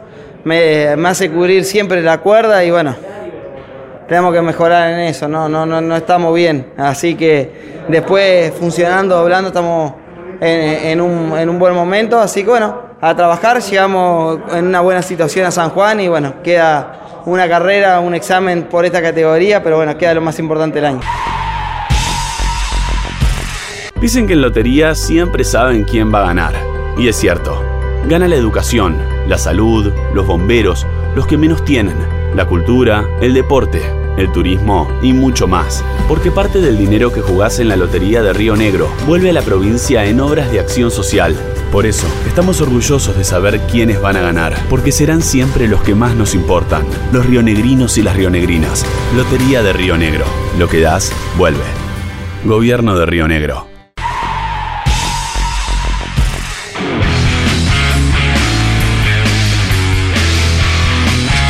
me, 0.45 0.86
hace 1.05 1.32
cubrir 1.32 1.64
siempre 1.64 2.01
la 2.01 2.18
cuerda 2.18 2.62
y 2.62 2.70
bueno, 2.70 2.95
tenemos 4.07 4.32
que 4.32 4.41
mejorar 4.41 4.93
en 4.93 5.01
eso, 5.01 5.26
no, 5.26 5.49
no, 5.49 5.66
no, 5.66 5.80
no 5.80 5.97
estamos 5.97 6.32
bien, 6.32 6.74
así 6.76 7.16
que 7.16 7.82
después 7.89 8.53
funcionando, 8.53 9.16
doblando, 9.16 9.49
estamos 9.49 9.95
en, 10.41 11.01
un, 11.01 11.36
en 11.36 11.49
un 11.49 11.59
buen 11.59 11.74
momento, 11.74 12.20
así 12.20 12.45
que 12.45 12.51
bueno, 12.51 12.82
a 13.01 13.16
trabajar, 13.16 13.61
llegamos 13.61 14.39
en 14.53 14.68
una 14.68 14.80
buena 14.80 15.03
situación 15.03 15.45
a 15.45 15.51
San 15.51 15.70
Juan 15.70 15.99
y 15.99 16.07
bueno, 16.07 16.34
queda 16.45 17.08
una 17.27 17.49
carrera, 17.49 18.01
un 18.01 18.14
examen 18.14 18.64
por 18.64 18.85
esta 18.85 19.03
categoría, 19.03 19.62
pero 19.62 19.77
bueno, 19.77 19.97
queda 19.97 20.14
lo 20.14 20.21
más 20.21 20.39
importante 20.39 20.77
del 20.77 20.87
año. 20.87 21.01
Dicen 24.01 24.27
que 24.27 24.35
en 24.35 24.43
lotería 24.43 24.95
siempre 24.95 25.43
saben 25.43 25.85
quién 25.85 26.14
va 26.14 26.23
a 26.23 26.27
ganar. 26.27 26.55
Y 26.97 27.09
es 27.09 27.16
cierto. 27.16 27.64
Gana 28.07 28.29
la 28.29 28.37
educación, 28.37 28.97
la 29.27 29.39
salud, 29.39 29.93
los 30.14 30.27
bomberos, 30.27 30.87
los 31.16 31.27
que 31.27 31.37
menos 31.37 31.64
tienen, 31.64 31.97
la 32.35 32.47
cultura, 32.47 33.05
el 33.21 33.35
deporte, 33.35 33.83
el 34.16 34.31
turismo 34.33 34.89
y 35.03 35.12
mucho 35.12 35.47
más. 35.49 35.85
Porque 36.07 36.31
parte 36.31 36.61
del 36.61 36.79
dinero 36.79 37.12
que 37.12 37.21
jugás 37.21 37.59
en 37.59 37.69
la 37.69 37.77
Lotería 37.77 38.23
de 38.23 38.33
Río 38.33 38.57
Negro 38.57 38.89
vuelve 39.07 39.31
a 39.31 39.33
la 39.33 39.43
provincia 39.43 40.05
en 40.05 40.21
obras 40.21 40.51
de 40.51 40.61
acción 40.61 40.91
social. 40.91 41.37
Por 41.73 41.85
eso, 41.85 42.07
estamos 42.27 42.62
orgullosos 42.62 43.16
de 43.16 43.25
saber 43.25 43.61
quiénes 43.71 44.01
van 44.01 44.16
a 44.16 44.23
ganar, 44.23 44.57
porque 44.71 44.91
serán 44.91 45.21
siempre 45.21 45.69
los 45.69 45.83
que 45.83 45.95
más 45.95 46.14
nos 46.14 46.35
importan, 46.35 46.87
los 47.12 47.27
rionegrinos 47.27 47.99
y 47.99 48.03
las 48.03 48.16
rionegrinas. 48.16 48.87
Lotería 49.14 49.62
de 49.62 49.75
Río 49.75 49.99
Negro. 49.99 50.25
Lo 50.59 50.66
que 50.69 50.81
das, 50.81 51.12
vuelve. 51.37 51.64
Gobierno 52.45 52.99
de 52.99 53.05
Río 53.05 53.29
Negro. 53.29 53.68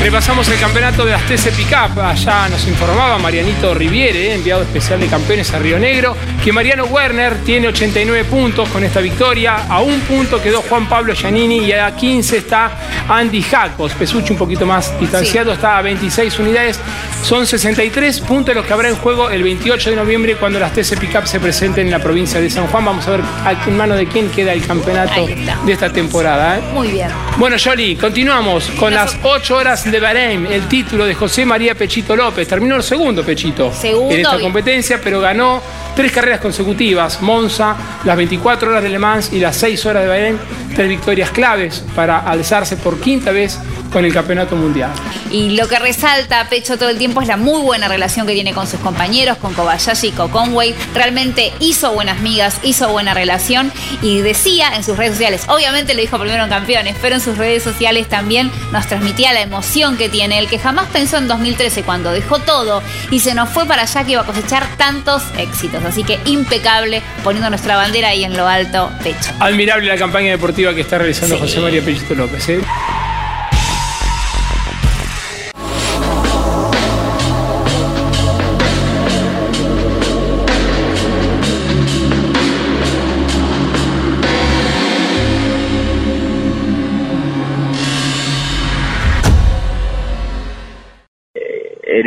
Repasamos 0.09 0.49
el 0.49 0.59
campeonato 0.59 1.05
de 1.05 1.13
Astese 1.13 1.53
Pickup. 1.53 2.01
Allá 2.01 2.49
nos 2.49 2.67
informaba 2.67 3.19
Marianito 3.19 3.75
Riviere, 3.75 4.33
enviado 4.33 4.63
especial 4.63 4.99
de 4.99 5.07
campeones 5.07 5.53
a 5.53 5.59
Río 5.59 5.79
Negro, 5.79 6.17
que 6.43 6.51
Mariano 6.51 6.87
Werner 6.87 7.45
tiene 7.45 7.69
89 7.69 8.25
puntos 8.25 8.71
con 8.71 8.83
esta 8.83 9.01
victoria. 9.01 9.67
A 9.69 9.81
un 9.83 10.01
punto 10.01 10.41
quedó 10.43 10.63
Juan 10.63 10.89
Pablo 10.89 11.13
Giannini 11.13 11.59
y 11.59 11.73
a 11.73 11.95
15 11.95 12.39
está 12.39 12.71
Andy 13.07 13.43
Jacos. 13.43 13.93
Pesucho 13.93 14.33
un 14.33 14.39
poquito 14.39 14.65
más 14.65 14.99
distanciado, 14.99 15.53
está 15.53 15.77
a 15.77 15.83
26 15.83 16.39
unidades. 16.39 16.81
Son 17.23 17.47
63 17.47 18.21
puntos 18.21 18.55
los 18.55 18.65
que 18.65 18.73
habrá 18.73 18.89
en 18.89 18.97
juego 18.97 19.29
el 19.29 19.43
28 19.43 19.91
de 19.91 19.97
noviembre 19.97 20.37
cuando 20.37 20.59
las 20.59 20.73
TC 20.73 20.99
Pickup 20.99 21.27
se 21.27 21.39
presenten 21.39 21.85
en 21.85 21.93
la 21.93 21.99
provincia 21.99 22.41
de 22.41 22.49
San 22.49 22.67
Juan. 22.69 22.83
Vamos 22.87 23.07
a 23.09 23.11
ver 23.11 23.21
en 23.67 23.77
mano 23.77 23.95
de 23.95 24.07
quién 24.07 24.31
queda 24.31 24.55
el 24.55 24.67
campeonato 24.67 25.27
de 25.27 25.73
esta 25.73 25.93
temporada. 25.93 26.57
¿eh? 26.57 26.63
Muy 26.73 26.93
bien. 26.93 27.11
Bueno, 27.37 27.57
Jolie, 27.63 27.99
continuamos 27.99 28.71
con 28.79 28.95
las 28.95 29.19
8 29.23 29.55
horas 29.55 29.91
de 29.91 29.98
Bahrein, 30.01 30.47
el 30.47 30.69
título 30.69 31.07
de 31.07 31.15
José 31.15 31.45
María 31.45 31.75
Pechito 31.75 32.15
López. 32.17 32.47
Terminó 32.47 32.77
el 32.77 32.83
segundo 32.83 33.23
Pechito 33.25 33.73
en 33.83 34.21
esta 34.21 34.39
competencia, 34.39 35.01
pero 35.03 35.21
ganó 35.21 35.61
tres 35.95 36.13
carreras 36.13 36.41
consecutivas. 36.41 37.21
Monza, 37.23 37.77
las 38.05 38.17
24 38.17 38.71
horas 38.71 38.83
de 38.83 38.89
Le 38.89 38.99
Mans 38.99 39.33
y 39.33 39.41
las 39.41 39.57
6 39.57 39.87
horas 39.87 40.03
de 40.03 40.09
Bahrein. 40.09 40.39
Tres 40.75 40.89
victorias 40.89 41.31
claves 41.31 41.85
para 41.95 42.19
alzarse 42.21 42.77
por 42.77 43.01
quinta 43.01 43.33
vez 43.33 43.59
con 43.93 44.05
el 44.05 44.13
campeonato 44.13 44.57
mundial. 44.57 44.91
Y 45.31 45.51
lo 45.51 45.69
que 45.69 45.79
resalta 45.79 46.41
a 46.41 46.49
Pecho 46.49 46.79
todo 46.79 46.89
el 46.89 46.99
tiempo 46.99 47.21
es 47.21 47.29
la 47.29 47.37
muy 47.37 47.61
buena 47.63 47.89
relación 47.89 48.27
que 48.27 48.35
tiene 48.35 48.53
con 48.53 48.67
sus 48.67 48.81
compañeros, 48.81 49.37
con 49.39 49.55
Kobayashi 49.55 50.09
y 50.09 50.13
con 50.13 50.31
Conway. 50.31 50.75
Realmente 50.95 51.53
hizo 51.61 51.93
buenas 51.93 52.21
migas, 52.21 52.59
hizo 52.63 52.89
buena 52.89 53.15
relación 53.15 53.73
y 54.03 54.21
decía 54.21 54.75
en 54.75 54.85
sus 54.85 54.97
redes 54.97 55.13
sociales, 55.13 55.45
obviamente 55.49 55.95
lo 55.95 56.01
dijo 56.01 56.19
primero 56.19 56.45
en 56.45 56.51
campeones, 56.51 56.97
pero 57.01 57.17
en 57.17 57.21
sus 57.21 57.37
redes 57.39 57.63
sociales 57.63 58.09
también 58.09 58.51
nos 58.73 58.87
transmitía 58.87 59.33
la 59.33 59.41
emoción 59.41 59.97
que 59.97 60.09
tiene, 60.09 60.39
el 60.39 60.49
que 60.49 60.59
jamás 60.59 60.87
pensó 60.87 61.19
en 61.19 61.29
2013 61.29 61.83
cuando 61.83 62.11
dejó 62.13 62.39
todo 62.39 62.83
y 63.11 63.21
se 63.21 63.35
nos 63.35 63.49
fue 63.49 63.67
para 63.67 63.83
allá 63.83 64.05
que 64.05 64.13
iba 64.13 64.23
a 64.23 64.27
cosechar 64.27 64.67
tantos 64.77 65.23
éxitos. 65.39 65.85
Así 65.85 66.05
que 66.05 66.19
impecable, 66.25 67.03
poniendo 67.25 67.51
nuestra 67.51 67.77
bandera 67.77 68.09
ahí 68.09 68.25
en 68.25 68.37
lo 68.37 68.47
alto, 68.47 68.91
Pecho. 69.03 69.33
Admirable 69.41 69.89
la 69.89 69.97
campaña 69.97 70.31
deportiva 70.31 70.75
que 70.75 70.83
está 70.83 70.99
realizando 70.99 71.39
José 71.39 71.61
María 71.61 71.83
Pechito 71.83 72.15
López. 72.15 72.49
¿eh? 72.49 72.61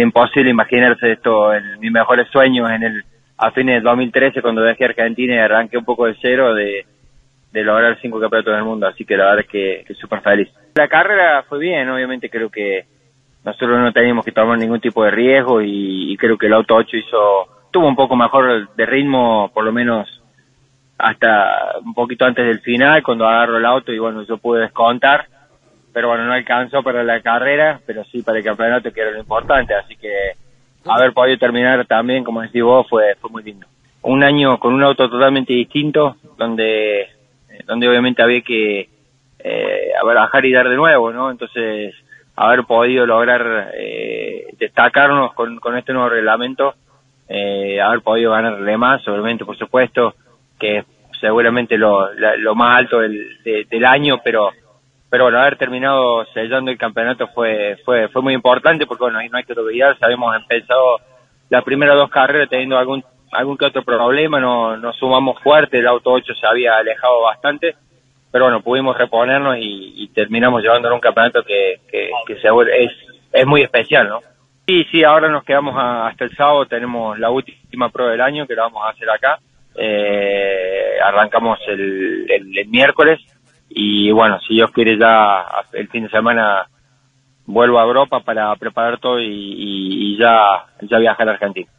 Imposible 0.01 0.49
imaginarse 0.49 1.11
esto 1.11 1.53
en 1.53 1.79
mis 1.79 1.91
mejores 1.91 2.27
sueños 2.29 2.69
en 2.69 2.83
el 2.83 3.03
a 3.37 3.51
fines 3.51 3.81
de 3.81 3.89
2013 3.89 4.41
cuando 4.41 4.61
dejé 4.61 4.85
Argentina 4.85 5.33
y 5.33 5.39
arranqué 5.39 5.75
un 5.77 5.83
poco 5.83 6.05
de 6.05 6.15
cero 6.21 6.53
de, 6.53 6.85
lograr 7.53 7.97
cinco 7.99 8.19
campeonatos 8.19 8.53
del 8.53 8.63
mundo, 8.63 8.87
así 8.87 9.03
que 9.03 9.17
la 9.17 9.25
verdad 9.25 9.39
es 9.41 9.47
que, 9.47 9.83
que 9.87 9.95
súper 9.95 10.21
feliz. 10.21 10.47
La 10.75 10.87
carrera 10.87 11.43
fue 11.49 11.59
bien, 11.59 11.89
obviamente 11.89 12.29
creo 12.29 12.49
que 12.49 12.85
nosotros 13.43 13.79
no 13.79 13.91
teníamos 13.91 14.23
que 14.23 14.31
tomar 14.31 14.59
ningún 14.59 14.79
tipo 14.79 15.03
de 15.03 15.11
riesgo 15.11 15.61
y, 15.61 16.15
creo 16.17 16.37
que 16.37 16.45
el 16.45 16.53
auto 16.53 16.75
8 16.75 16.97
hizo 16.97 17.47
tuvo 17.71 17.87
un 17.87 17.95
poco 17.95 18.15
mejor 18.15 18.75
de 18.75 18.85
ritmo, 18.85 19.49
por 19.53 19.63
lo 19.63 19.71
menos 19.71 20.21
hasta 20.97 21.79
un 21.83 21.93
poquito 21.95 22.25
antes 22.25 22.45
del 22.45 22.59
final, 22.59 23.01
cuando 23.01 23.27
agarro 23.27 23.57
el 23.57 23.65
auto 23.65 23.91
y 23.91 23.97
bueno, 23.97 24.23
yo 24.23 24.37
pude 24.37 24.61
descontar 24.61 25.25
pero 25.93 26.09
bueno, 26.09 26.25
no 26.25 26.33
alcanzó 26.33 26.83
para 26.83 27.03
la 27.03 27.21
carrera, 27.21 27.79
pero 27.85 28.03
sí 28.05 28.21
para 28.21 28.37
el 28.37 28.43
campeonato 28.43 28.91
que 28.91 29.01
era 29.01 29.11
lo 29.11 29.19
importante, 29.19 29.73
así 29.73 29.95
que 29.95 30.31
haber 30.85 31.13
podido 31.13 31.37
terminar 31.37 31.85
también, 31.85 32.23
como 32.23 32.41
decís 32.41 32.63
vos, 32.63 32.87
fue, 32.89 33.15
fue 33.19 33.29
muy 33.29 33.43
lindo. 33.43 33.67
Un 34.03 34.23
año 34.23 34.59
con 34.59 34.73
un 34.73 34.83
auto 34.83 35.09
totalmente 35.09 35.53
distinto, 35.53 36.15
donde, 36.37 37.07
donde 37.65 37.87
obviamente 37.87 38.23
había 38.23 38.41
que 38.41 38.89
eh, 39.39 39.91
bajar 40.03 40.45
y 40.45 40.51
dar 40.51 40.69
de 40.69 40.75
nuevo, 40.75 41.11
¿no? 41.11 41.29
Entonces, 41.29 41.93
haber 42.35 42.63
podido 42.63 43.05
lograr 43.05 43.71
eh, 43.75 44.47
destacarnos 44.57 45.33
con, 45.33 45.59
con 45.59 45.77
este 45.77 45.93
nuevo 45.93 46.09
reglamento, 46.09 46.75
eh, 47.29 47.79
haber 47.79 48.01
podido 48.01 48.31
ganarle 48.31 48.77
más, 48.77 49.07
obviamente, 49.07 49.45
por 49.45 49.57
supuesto, 49.57 50.15
que 50.59 50.83
seguramente 51.19 51.77
lo, 51.77 52.11
lo 52.13 52.55
más 52.55 52.79
alto 52.79 52.99
del, 52.99 53.37
del 53.43 53.85
año, 53.85 54.19
pero 54.23 54.51
pero 55.11 55.25
bueno, 55.25 55.39
haber 55.39 55.57
terminado 55.57 56.25
sellando 56.33 56.71
el 56.71 56.77
campeonato 56.77 57.27
fue 57.27 57.77
fue 57.83 58.07
fue 58.07 58.21
muy 58.21 58.33
importante 58.33 58.87
porque 58.87 59.03
bueno, 59.03 59.19
no 59.29 59.37
hay 59.37 59.43
que 59.43 59.53
olvidar, 59.53 59.97
habíamos 59.99 60.33
empezado 60.37 61.01
las 61.49 61.65
primeras 61.65 61.97
dos 61.97 62.09
carreras 62.09 62.49
teniendo 62.49 62.77
algún 62.77 63.03
algún 63.33 63.57
que 63.57 63.65
otro 63.65 63.83
problema, 63.83 64.39
no 64.39 64.77
nos 64.77 64.95
sumamos 64.95 65.37
fuerte, 65.41 65.79
el 65.79 65.87
auto 65.87 66.11
8 66.11 66.33
se 66.33 66.47
había 66.47 66.77
alejado 66.77 67.21
bastante, 67.23 67.75
pero 68.31 68.45
bueno, 68.45 68.61
pudimos 68.61 68.97
reponernos 68.97 69.57
y, 69.59 70.09
terminamos 70.13 70.61
llevándolo 70.61 70.95
un 70.95 71.01
campeonato 71.01 71.43
que, 71.43 71.79
que, 71.89 72.09
es, 72.27 72.91
es 73.31 73.45
muy 73.45 73.61
especial, 73.61 74.07
¿no? 74.09 74.19
Sí, 74.67 74.85
sí, 74.91 75.03
ahora 75.03 75.29
nos 75.29 75.43
quedamos 75.43 75.75
hasta 75.77 76.25
el 76.25 76.35
sábado, 76.35 76.65
tenemos 76.65 77.17
la 77.19 77.29
última 77.29 77.89
prueba 77.89 78.11
del 78.11 78.21
año 78.21 78.47
que 78.47 78.55
la 78.55 78.63
vamos 78.63 78.83
a 78.85 78.89
hacer 78.89 79.09
acá, 79.09 79.39
eh, 79.75 80.97
arrancamos 81.03 81.59
el, 81.67 82.25
el 82.29 82.67
miércoles, 82.67 83.19
y 83.73 84.11
bueno, 84.11 84.39
si 84.47 84.55
Dios 84.55 84.71
quiere 84.71 84.97
ya 84.97 85.45
el 85.73 85.87
fin 85.87 86.03
de 86.03 86.09
semana 86.09 86.67
vuelvo 87.45 87.79
a 87.79 87.83
Europa 87.83 88.19
para 88.21 88.55
preparar 88.55 88.99
todo 88.99 89.19
y, 89.19 90.17
ya, 90.19 90.65
ya 90.81 90.97
viajar 90.97 91.29
a 91.29 91.31
Argentina. 91.33 91.69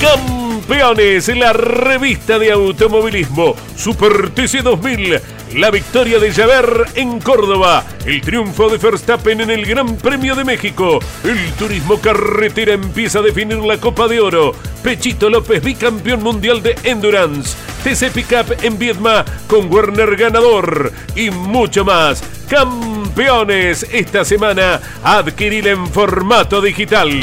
Campeones, 0.00 1.28
la 1.36 1.52
revista 1.52 2.38
de 2.38 2.52
automovilismo 2.52 3.54
Super 3.74 4.30
TC 4.30 4.62
2000 4.62 5.20
la 5.54 5.70
victoria 5.70 6.18
de 6.18 6.32
Javert 6.32 6.96
en 6.96 7.20
Córdoba, 7.20 7.84
el 8.04 8.20
triunfo 8.20 8.68
de 8.68 8.78
Verstappen 8.78 9.40
en 9.40 9.50
el 9.50 9.64
Gran 9.64 9.96
Premio 9.96 10.34
de 10.34 10.44
México, 10.44 10.98
el 11.22 11.52
turismo 11.52 12.00
carretera 12.00 12.72
empieza 12.72 13.20
a 13.20 13.22
definir 13.22 13.58
la 13.58 13.78
Copa 13.78 14.08
de 14.08 14.20
Oro, 14.20 14.52
Pechito 14.82 15.30
López 15.30 15.62
bicampeón 15.62 16.22
mundial 16.22 16.62
de 16.62 16.76
Endurance, 16.82 17.56
TC 17.84 18.10
Pickup 18.12 18.64
en 18.64 18.78
Viedma 18.78 19.24
con 19.46 19.72
Werner 19.72 20.16
ganador. 20.16 20.92
Y 21.14 21.30
mucho 21.30 21.84
más. 21.84 22.22
Campeones 22.48 23.86
esta 23.92 24.24
semana, 24.24 24.80
adquirir 25.02 25.68
en 25.68 25.86
formato 25.86 26.60
digital. 26.60 27.20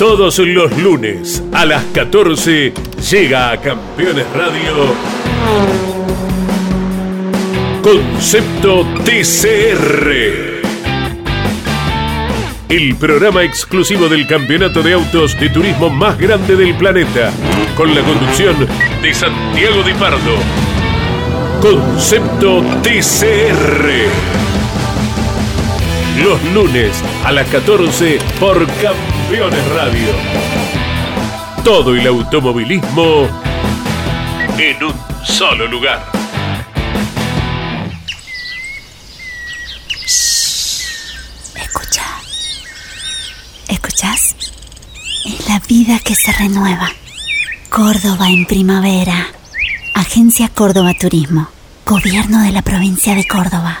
Todos 0.00 0.38
los 0.38 0.74
lunes 0.78 1.44
a 1.52 1.66
las 1.66 1.84
14 1.92 2.72
llega 3.10 3.50
a 3.50 3.60
Campeones 3.60 4.24
Radio 4.32 4.94
Concepto 7.82 8.86
TCR. 9.04 10.62
El 12.70 12.96
programa 12.96 13.44
exclusivo 13.44 14.08
del 14.08 14.26
campeonato 14.26 14.82
de 14.82 14.94
autos 14.94 15.38
de 15.38 15.50
turismo 15.50 15.90
más 15.90 16.16
grande 16.16 16.56
del 16.56 16.74
planeta, 16.78 17.30
con 17.76 17.94
la 17.94 18.00
conducción 18.00 18.56
de 19.02 19.12
Santiago 19.12 19.82
Di 19.82 19.92
Pardo. 19.92 20.38
Concepto 21.60 22.62
TCR 22.82 24.39
los 26.22 26.42
lunes 26.52 27.02
a 27.24 27.32
las 27.32 27.48
14 27.48 28.18
por 28.38 28.66
Campeones 28.66 29.68
Radio. 29.72 30.08
Todo 31.64 31.94
el 31.94 32.06
automovilismo 32.06 33.26
en 34.58 34.84
un 34.84 34.94
solo 35.24 35.66
lugar. 35.66 36.04
Escucha. 41.56 42.04
¿Escuchas? 43.68 44.36
Es 45.24 45.48
la 45.48 45.58
vida 45.60 45.98
que 46.04 46.14
se 46.14 46.32
renueva. 46.32 46.90
Córdoba 47.70 48.28
en 48.28 48.44
primavera. 48.46 49.28
Agencia 49.94 50.48
Córdoba 50.48 50.92
Turismo. 50.98 51.48
Gobierno 51.86 52.42
de 52.42 52.52
la 52.52 52.62
provincia 52.62 53.14
de 53.14 53.26
Córdoba. 53.26 53.80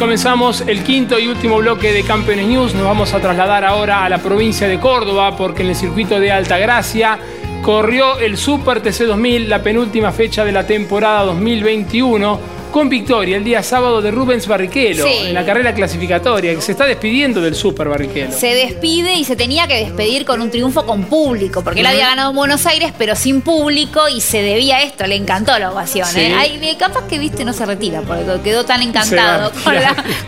Comenzamos 0.00 0.62
el 0.66 0.82
quinto 0.82 1.18
y 1.18 1.28
último 1.28 1.58
bloque 1.58 1.92
de 1.92 2.02
Campeones 2.02 2.46
News. 2.46 2.74
Nos 2.74 2.84
vamos 2.84 3.12
a 3.12 3.20
trasladar 3.20 3.66
ahora 3.66 4.02
a 4.02 4.08
la 4.08 4.16
provincia 4.16 4.66
de 4.66 4.80
Córdoba 4.80 5.36
porque 5.36 5.62
en 5.62 5.68
el 5.68 5.76
circuito 5.76 6.18
de 6.18 6.32
Altagracia 6.32 7.18
corrió 7.62 8.18
el 8.18 8.38
Super 8.38 8.80
TC 8.80 9.04
2000, 9.04 9.50
la 9.50 9.62
penúltima 9.62 10.10
fecha 10.10 10.42
de 10.42 10.52
la 10.52 10.66
temporada 10.66 11.24
2021 11.24 12.40
con 12.70 12.88
victoria 12.88 13.36
el 13.36 13.44
día 13.44 13.62
sábado 13.62 14.00
de 14.00 14.10
Rubens 14.10 14.46
Barrichello 14.46 15.06
en 15.06 15.34
la 15.34 15.44
carrera 15.44 15.74
clasificatoria, 15.74 16.54
que 16.54 16.60
se 16.60 16.72
está 16.72 16.86
despidiendo 16.86 17.40
del 17.40 17.54
Super 17.54 17.88
Barrichello. 17.88 18.32
Se 18.32 18.54
despide 18.54 19.14
y 19.14 19.24
se 19.24 19.36
tenía 19.36 19.66
que 19.66 19.76
despedir 19.76 20.24
con 20.24 20.40
un 20.40 20.50
triunfo 20.50 20.86
con 20.86 21.04
público, 21.04 21.62
porque 21.62 21.80
él 21.80 21.86
había 21.86 22.06
ganado 22.06 22.30
en 22.30 22.36
Buenos 22.36 22.66
Aires, 22.66 22.92
pero 22.96 23.16
sin 23.16 23.40
público 23.40 24.08
y 24.08 24.20
se 24.20 24.42
debía 24.42 24.76
a 24.76 24.82
esto, 24.82 25.06
le 25.06 25.16
encantó 25.16 25.58
la 25.58 25.72
ovación. 25.72 26.08
¿eh? 26.16 26.34
Hay, 26.34 26.76
capaz 26.78 27.06
que 27.08 27.18
viste 27.18 27.44
no 27.44 27.52
se 27.52 27.66
retira, 27.66 28.02
porque 28.02 28.24
quedó 28.42 28.64
tan 28.64 28.82
encantado 28.82 29.52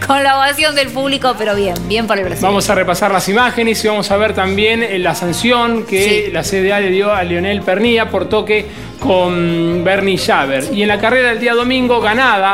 con 0.07 0.22
la, 0.22 0.36
ovación 0.36 0.74
del 0.74 0.88
público, 0.88 1.34
pero 1.38 1.55
bien, 1.55 1.74
bien 1.88 2.07
por 2.07 2.18
el 2.18 2.24
Brasil. 2.24 2.43
Vamos 2.43 2.68
a 2.68 2.74
repasar 2.74 3.12
las 3.12 3.28
imágenes 3.28 3.84
y 3.84 3.88
vamos 3.88 4.11
a 4.11 4.16
ver 4.16 4.34
también 4.34 4.82
eh, 4.82 4.99
la 4.99 5.14
sanción 5.14 5.84
que 5.84 6.30
la 6.32 6.43
CDA 6.43 6.80
le 6.80 6.90
dio 6.90 7.12
a 7.12 7.22
Lionel 7.22 7.62
Pernilla 7.62 8.11
por 8.11 8.28
toque 8.28 8.66
con 9.03 9.82
Bernie 9.84 10.16
Javer. 10.16 10.64
Y 10.72 10.82
en 10.82 10.88
la 10.88 10.99
carrera 10.99 11.30
del 11.30 11.40
día 11.40 11.55
domingo, 11.55 12.01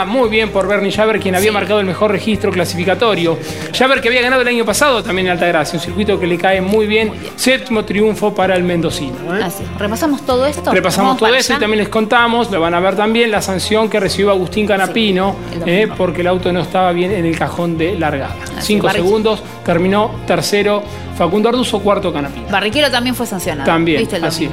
muy 0.06 0.28
bien 0.28 0.50
por 0.50 0.66
Bernie 0.66 0.90
Javer, 0.90 1.20
quien 1.20 1.34
había 1.34 1.52
marcado 1.52 1.80
el 1.80 1.86
mejor 1.86 2.10
registro 2.10 2.50
clasificatorio. 2.50 3.38
Javer 3.76 4.00
que 4.00 4.08
había 4.08 4.22
ganado 4.22 4.42
el 4.42 4.48
año 4.48 4.64
pasado 4.64 5.02
también 5.02 5.26
en 5.28 5.32
Altagracia, 5.32 5.78
un 5.78 5.84
circuito 5.84 6.18
que 6.18 6.26
le 6.26 6.36
cae 6.36 6.60
muy 6.60 6.86
bien. 6.86 7.12
Séptimo 7.36 7.84
triunfo 7.84 8.34
para 8.34 8.56
el 8.56 8.64
mendocino. 8.64 9.36
¿eh? 9.36 9.42
Así. 9.44 9.64
¿Repasamos 9.78 10.22
todo 10.22 10.46
esto? 10.46 10.72
Repasamos 10.72 11.16
todo 11.16 11.32
eso 11.34 11.54
y 11.54 11.58
también 11.58 11.78
les 11.78 11.88
contamos, 11.88 12.50
lo 12.50 12.60
van 12.60 12.74
a 12.74 12.80
ver 12.80 12.96
también, 12.96 13.30
la 13.30 13.40
sanción 13.40 13.88
que 13.88 14.00
recibió 14.00 14.30
Agustín 14.30 14.66
Canapino, 14.66 15.36
¿eh? 15.64 15.88
porque 15.96 16.22
el 16.22 16.26
auto 16.26 16.52
no 16.52 16.60
estaba 16.60 16.92
bien 16.92 17.12
en 17.12 17.24
el 17.24 17.38
cajón 17.38 17.78
de 17.78 17.96
largada. 17.98 18.34
Cinco 18.60 18.90
segundos, 18.90 19.42
terminó 19.64 20.10
tercero 20.26 20.82
Facundo 21.16 21.48
Arduzo, 21.48 21.80
cuarto 21.80 22.12
Canapino. 22.12 22.48
Barriquero 22.50 22.90
también 22.90 23.14
fue 23.14 23.26
sancionado. 23.26 23.66
También, 23.66 24.08
así 24.22 24.46
es. 24.46 24.50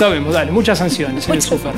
Lo 0.00 0.10
vemos, 0.10 0.32
dale, 0.32 0.52
muchas 0.52 0.78
sanciones 0.78 1.28
en 1.28 1.34
el 1.34 1.42
Super. 1.42 1.72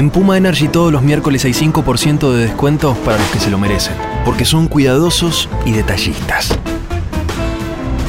En 0.00 0.08
Puma 0.08 0.38
Energy 0.38 0.66
todos 0.66 0.90
los 0.90 1.02
miércoles 1.02 1.44
hay 1.44 1.52
5% 1.52 2.32
de 2.32 2.44
descuento 2.44 2.94
para 3.04 3.18
los 3.18 3.26
que 3.26 3.38
se 3.38 3.50
lo 3.50 3.58
merecen, 3.58 3.92
porque 4.24 4.46
son 4.46 4.66
cuidadosos 4.66 5.46
y 5.66 5.72
detallistas. 5.72 6.58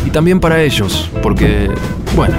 Y 0.06 0.10
también 0.10 0.40
para 0.40 0.62
ellos, 0.62 1.10
porque, 1.22 1.70
bueno, 2.16 2.36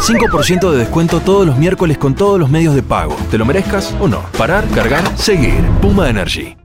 5% 0.00 0.72
de 0.72 0.78
descuento 0.78 1.20
todos 1.20 1.46
los 1.46 1.58
miércoles 1.58 1.96
con 1.96 2.16
todos 2.16 2.40
los 2.40 2.50
medios 2.50 2.74
de 2.74 2.82
pago. 2.82 3.16
¿Te 3.30 3.38
lo 3.38 3.44
merezcas 3.44 3.94
o 4.00 4.08
no? 4.08 4.22
Parar, 4.36 4.66
cargar, 4.74 5.04
seguir. 5.16 5.62
Puma 5.80 6.10
Energy. 6.10 6.56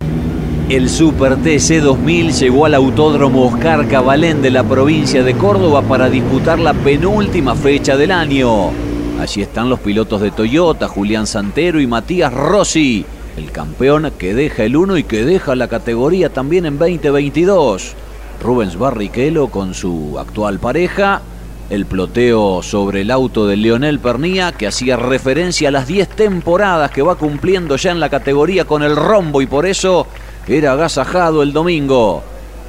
El 0.70 0.90
Super 0.90 1.36
TC 1.36 1.82
2000 1.82 2.34
llegó 2.34 2.66
al 2.66 2.74
Autódromo 2.74 3.46
Oscar 3.46 3.88
Cabalén 3.88 4.42
de 4.42 4.50
la 4.50 4.64
provincia 4.64 5.22
de 5.22 5.36
Córdoba 5.36 5.84
para 5.84 6.10
disputar 6.10 6.58
la 6.58 6.74
penúltima 6.74 7.54
fecha 7.54 7.96
del 7.96 8.10
año. 8.10 8.89
Allí 9.20 9.42
están 9.42 9.70
los 9.70 9.82
pilotos 9.82 10.22
de 10.22 10.32
Toyota, 10.32 10.88
Julián 10.88 11.28
Santero 11.28 11.82
y 11.82 11.88
Matías 11.88 12.34
Rossi, 12.34 13.06
el 13.36 13.52
campeón 13.52 14.14
que 14.18 14.34
deja 14.34 14.64
el 14.64 14.78
1 14.78 14.98
y 14.98 15.04
que 15.04 15.26
deja 15.26 15.56
la 15.56 15.68
categoría 15.68 16.30
también 16.30 16.66
en 16.66 16.80
2022. 16.80 17.96
Rubens 18.42 18.78
Barrichello 18.78 19.50
con 19.50 19.74
su 19.74 20.18
actual 20.18 20.60
pareja, 20.60 21.22
el 21.70 21.86
ploteo 21.86 22.64
sobre 22.64 23.02
el 23.02 23.12
auto 23.12 23.46
de 23.46 23.58
Leonel 23.58 24.00
Pernía, 24.00 24.54
que 24.54 24.68
hacía 24.68 24.96
referencia 24.96 25.68
a 25.68 25.72
las 25.72 25.86
10 25.86 26.08
temporadas 26.08 26.90
que 26.90 27.02
va 27.02 27.16
cumpliendo 27.16 27.76
ya 27.76 27.92
en 27.92 28.00
la 28.00 28.10
categoría 28.10 28.64
con 28.64 28.84
el 28.84 28.96
rombo 28.96 29.42
y 29.42 29.48
por 29.48 29.66
eso 29.66 30.08
era 30.48 30.72
agasajado 30.72 31.44
el 31.44 31.52
domingo. 31.52 32.24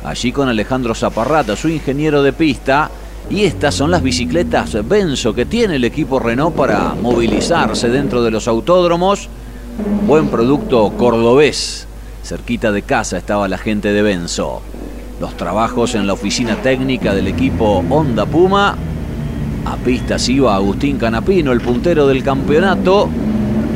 Allí 0.04 0.32
con 0.32 0.48
Alejandro 0.48 0.96
Zaparrata, 0.96 1.54
su 1.54 1.68
ingeniero 1.68 2.24
de 2.24 2.32
pista. 2.32 2.90
Y 3.30 3.44
estas 3.44 3.76
son 3.76 3.92
las 3.92 4.02
bicicletas 4.02 4.76
Benzo 4.88 5.32
que 5.32 5.46
tiene 5.46 5.76
el 5.76 5.84
equipo 5.84 6.18
Renault 6.18 6.56
para 6.56 6.94
movilizarse 7.00 7.88
dentro 7.88 8.24
de 8.24 8.32
los 8.32 8.48
autódromos. 8.48 9.28
Buen 10.04 10.28
producto 10.28 10.90
cordobés. 10.96 11.86
Cerquita 12.24 12.72
de 12.72 12.82
casa 12.82 13.18
estaba 13.18 13.46
la 13.46 13.56
gente 13.56 13.92
de 13.92 14.02
Benzo. 14.02 14.62
Los 15.20 15.36
trabajos 15.36 15.94
en 15.94 16.08
la 16.08 16.14
oficina 16.14 16.56
técnica 16.56 17.14
del 17.14 17.28
equipo 17.28 17.84
Honda 17.88 18.26
Puma. 18.26 18.76
A 19.64 19.76
pistas 19.76 20.28
iba 20.28 20.56
Agustín 20.56 20.98
Canapino, 20.98 21.52
el 21.52 21.60
puntero 21.60 22.08
del 22.08 22.24
campeonato. 22.24 23.08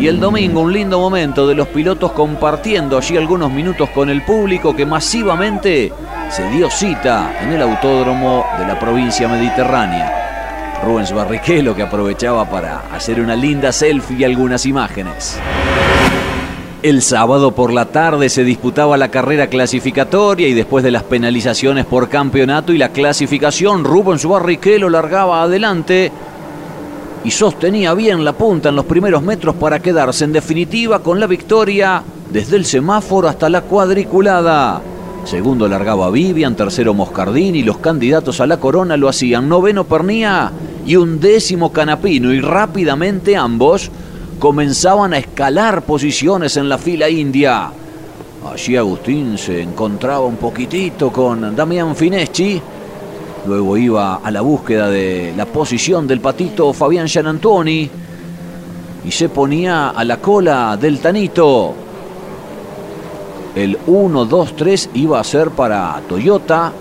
Y 0.01 0.09
el 0.09 0.19
domingo 0.19 0.63
un 0.63 0.73
lindo 0.73 0.99
momento 0.99 1.47
de 1.47 1.55
los 1.55 1.69
pilotos 1.69 2.11
compartiendo 2.11 2.99
allí 2.99 3.17
algunos 3.17 3.53
minutos 3.53 3.89
con 3.91 4.11
el 4.11 4.25
público 4.25 4.75
que 4.75 4.85
masivamente 4.85 5.93
se 6.29 6.51
dio 6.51 6.69
cita 6.69 7.39
en 7.41 7.53
el 7.53 7.63
autódromo 7.63 8.44
de 8.59 8.67
la 8.67 8.79
provincia 8.79 9.29
mediterránea. 9.29 10.81
Rubens 10.85 11.13
Barrichello 11.13 11.75
que 11.75 11.83
aprovechaba 11.83 12.49
para 12.49 12.81
hacer 12.93 13.21
una 13.21 13.35
linda 13.35 13.73
selfie 13.73 14.19
y 14.19 14.25
algunas 14.25 14.67
imágenes. 14.67 15.39
El 16.83 17.01
sábado 17.01 17.53
por 17.53 17.73
la 17.73 17.87
tarde 17.87 18.29
se 18.29 18.45
disputaba 18.45 18.99
la 18.99 19.09
carrera 19.09 19.47
clasificatoria 19.47 20.47
y 20.47 20.53
después 20.53 20.85
de 20.85 20.91
las 20.91 21.03
penalizaciones 21.03 21.87
por 21.87 22.11
campeonato 22.11 22.73
y 22.73 22.79
la 22.79 22.91
clasificación, 22.91 23.85
Rubens 23.85 24.27
Barrichello 24.27 24.91
largaba 24.91 25.43
adelante 25.43 26.13
y 27.25 27.31
sostenía 27.31 27.95
bien 27.95 28.23
la 28.23 28.35
punta 28.35 28.69
en 28.69 28.77
los 28.77 28.85
primeros 28.85 29.23
metros 29.23 29.55
para 29.55 29.81
quedarse 29.81 30.25
en 30.25 30.33
definitiva 30.33 30.99
con 30.99 31.19
la 31.19 31.27
victoria 31.27 32.03
desde 32.31 32.57
el 32.57 32.67
semáforo 32.67 33.29
hasta 33.29 33.49
la 33.49 33.63
cuadriculada. 33.63 34.83
Segundo 35.25 35.67
largaba 35.69 36.11
Vivian, 36.11 36.55
tercero 36.55 36.93
Moscardini, 36.93 37.63
los 37.63 37.79
candidatos 37.79 38.41
a 38.41 38.47
la 38.47 38.59
corona 38.59 38.97
lo 38.97 39.09
hacían 39.09 39.49
noveno 39.49 39.85
Pernía 39.85 40.53
y 40.87 40.97
un 40.97 41.19
décimo 41.19 41.73
Canapino 41.73 42.33
y 42.33 42.41
rápidamente 42.41 43.35
ambos 43.35 43.91
comenzaban 44.39 45.15
a 45.15 45.19
escalar 45.19 45.83
posiciones 45.83 46.59
en 46.59 46.69
la 46.69 46.77
fila 46.77 47.09
india. 47.09 47.71
Allí 48.53 48.77
Agustín 48.77 49.39
se 49.39 49.63
encontraba 49.63 50.27
un 50.27 50.37
poquitito 50.37 51.11
con 51.11 51.57
Damián 51.57 51.97
Fineschi. 51.97 52.61
Luego 53.47 53.79
iba 53.79 54.17
a 54.17 54.31
la 54.31 54.43
búsqueda 54.43 54.91
de 54.91 55.33
la 55.35 55.47
posición 55.47 56.07
del 56.07 56.21
patito 56.21 56.75
Fabián 56.75 57.09
Gianantoni. 57.09 57.91
Y 59.07 59.11
se 59.11 59.31
ponía 59.31 59.91
a 59.91 60.05
la 60.05 60.19
cola 60.19 60.77
del 60.79 60.99
Tanito. 60.99 61.84
El 63.55 63.79
1-2-3 63.87 64.89
iba 64.95 65.21
a 65.21 65.25
ser 65.25 65.51
para 65.51 66.01
Toyota. 66.09 66.73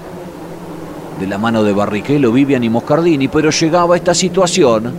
De 1.19 1.27
la 1.27 1.37
mano 1.37 1.63
de 1.63 1.73
Barrichello, 1.73 2.31
Vivian 2.31 2.63
y 2.63 2.69
Moscardini. 2.69 3.27
Pero 3.27 3.51
llegaba 3.51 3.95
esta 3.95 4.13
situación 4.15 4.91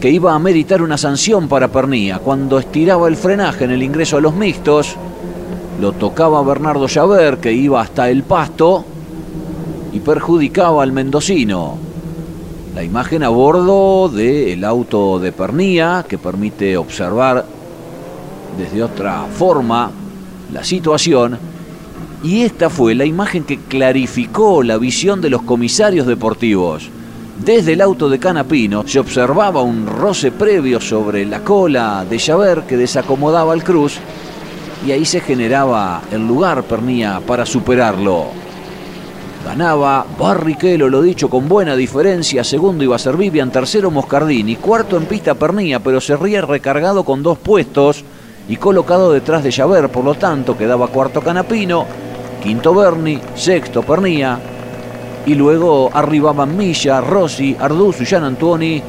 que 0.00 0.10
iba 0.10 0.34
a 0.34 0.38
meditar 0.38 0.80
una 0.80 0.96
sanción 0.96 1.46
para 1.46 1.68
Pernía. 1.68 2.18
Cuando 2.18 2.58
estiraba 2.58 3.06
el 3.06 3.16
frenaje 3.16 3.64
en 3.64 3.70
el 3.72 3.82
ingreso 3.82 4.16
a 4.16 4.20
los 4.22 4.34
mixtos, 4.34 4.96
lo 5.78 5.92
tocaba 5.92 6.42
Bernardo 6.42 6.86
Llaver, 6.86 7.36
que 7.36 7.52
iba 7.52 7.82
hasta 7.82 8.08
el 8.08 8.22
pasto 8.22 8.84
y 9.92 10.00
perjudicaba 10.00 10.82
al 10.82 10.92
mendocino. 10.92 11.76
La 12.74 12.82
imagen 12.82 13.22
a 13.24 13.28
bordo 13.28 14.08
del 14.08 14.64
auto 14.64 15.18
de 15.18 15.32
Pernía, 15.32 16.06
que 16.08 16.16
permite 16.16 16.78
observar 16.78 17.44
desde 18.56 18.82
otra 18.82 19.26
forma 19.36 19.90
la 20.52 20.64
situación. 20.64 21.38
Y 22.22 22.42
esta 22.42 22.68
fue 22.68 22.94
la 22.94 23.04
imagen 23.04 23.44
que 23.44 23.58
clarificó 23.58 24.62
la 24.62 24.76
visión 24.76 25.20
de 25.20 25.30
los 25.30 25.42
comisarios 25.42 26.06
deportivos. 26.06 26.90
Desde 27.44 27.72
el 27.72 27.80
auto 27.80 28.10
de 28.10 28.18
Canapino 28.18 28.84
se 28.86 28.98
observaba 28.98 29.62
un 29.62 29.86
roce 29.86 30.30
previo 30.30 30.78
sobre 30.80 31.24
la 31.24 31.40
cola 31.40 32.04
de 32.08 32.18
Javert 32.18 32.66
que 32.66 32.76
desacomodaba 32.76 33.54
al 33.54 33.64
Cruz 33.64 33.98
y 34.86 34.92
ahí 34.92 35.06
se 35.06 35.20
generaba 35.20 36.02
el 36.12 36.26
lugar 36.26 36.62
Pernía 36.64 37.20
para 37.26 37.46
superarlo. 37.46 38.26
Ganaba 39.44 40.04
Barrichello, 40.18 40.90
lo 40.90 41.00
dicho, 41.00 41.30
con 41.30 41.48
buena 41.48 41.74
diferencia. 41.76 42.44
Segundo 42.44 42.84
iba 42.84 42.96
a 42.96 42.98
ser 42.98 43.16
Vivian, 43.16 43.50
tercero 43.50 43.90
Moscardini. 43.90 44.56
Cuarto 44.56 44.98
en 44.98 45.06
pista 45.06 45.34
Pernía, 45.34 45.80
pero 45.80 45.98
se 46.00 46.16
ríe 46.16 46.42
recargado 46.42 47.04
con 47.04 47.22
dos 47.22 47.38
puestos 47.38 48.04
y 48.50 48.56
colocado 48.56 49.12
detrás 49.12 49.44
de 49.44 49.52
Javert. 49.52 49.92
Por 49.92 50.04
lo 50.04 50.16
tanto, 50.16 50.58
quedaba 50.58 50.88
cuarto 50.88 51.22
Canapino, 51.22 51.86
quinto 52.42 52.74
Berni, 52.74 53.20
sexto 53.36 53.82
Pernía, 53.82 54.40
y 55.24 55.36
luego 55.36 55.88
arribaban 55.94 56.56
Milla, 56.56 57.00
Rossi, 57.00 57.56
Arduzo 57.58 58.02
y 58.02 58.06
Gian 58.06 58.24
Antoni 58.24 58.82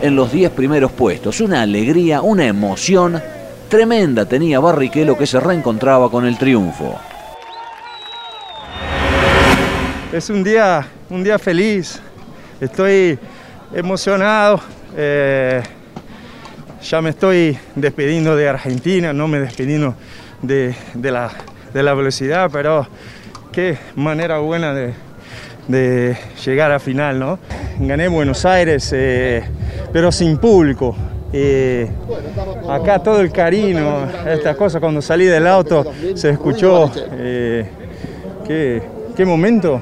en 0.00 0.14
los 0.14 0.30
10 0.30 0.52
primeros 0.52 0.92
puestos. 0.92 1.40
Una 1.40 1.62
alegría, 1.62 2.22
una 2.22 2.46
emoción 2.46 3.20
tremenda 3.68 4.24
tenía 4.24 4.60
Barrichello 4.60 5.18
que 5.18 5.26
se 5.26 5.40
reencontraba 5.40 6.08
con 6.08 6.24
el 6.24 6.38
triunfo. 6.38 6.94
Es 10.12 10.30
un 10.30 10.44
día, 10.44 10.86
un 11.10 11.24
día 11.24 11.40
feliz, 11.40 12.00
estoy 12.60 13.18
emocionado. 13.74 14.60
Eh, 14.96 15.60
ya 16.82 17.02
me 17.02 17.10
estoy 17.10 17.58
despidiendo 17.74 18.36
de 18.36 18.48
Argentina, 18.48 19.12
no 19.12 19.28
me 19.28 19.40
despidiendo 19.40 19.94
de, 20.42 20.74
la, 20.94 21.30
de 21.72 21.82
la 21.82 21.94
velocidad, 21.94 22.50
pero 22.52 22.86
qué 23.52 23.78
manera 23.96 24.38
buena 24.38 24.72
de, 24.74 24.94
de 25.66 26.16
llegar 26.44 26.72
a 26.72 26.78
final, 26.78 27.18
¿no? 27.18 27.38
Gané 27.78 28.08
Buenos 28.08 28.44
Aires, 28.44 28.90
eh, 28.94 29.42
pero 29.92 30.10
sin 30.12 30.38
público. 30.38 30.96
Eh, 31.32 31.90
acá 32.70 33.02
todo 33.02 33.20
el 33.20 33.30
cariño, 33.30 34.08
estas 34.26 34.56
cosas, 34.56 34.80
cuando 34.80 35.02
salí 35.02 35.26
del 35.26 35.46
auto 35.46 35.84
se 36.14 36.30
escuchó. 36.30 36.90
Eh, 37.12 37.68
qué, 38.46 38.82
¿Qué 39.14 39.24
momento? 39.26 39.80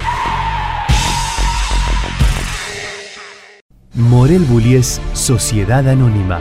Morel 3.94 4.40
Bullies 4.40 5.00
Sociedad 5.12 5.88
Anónima, 5.88 6.40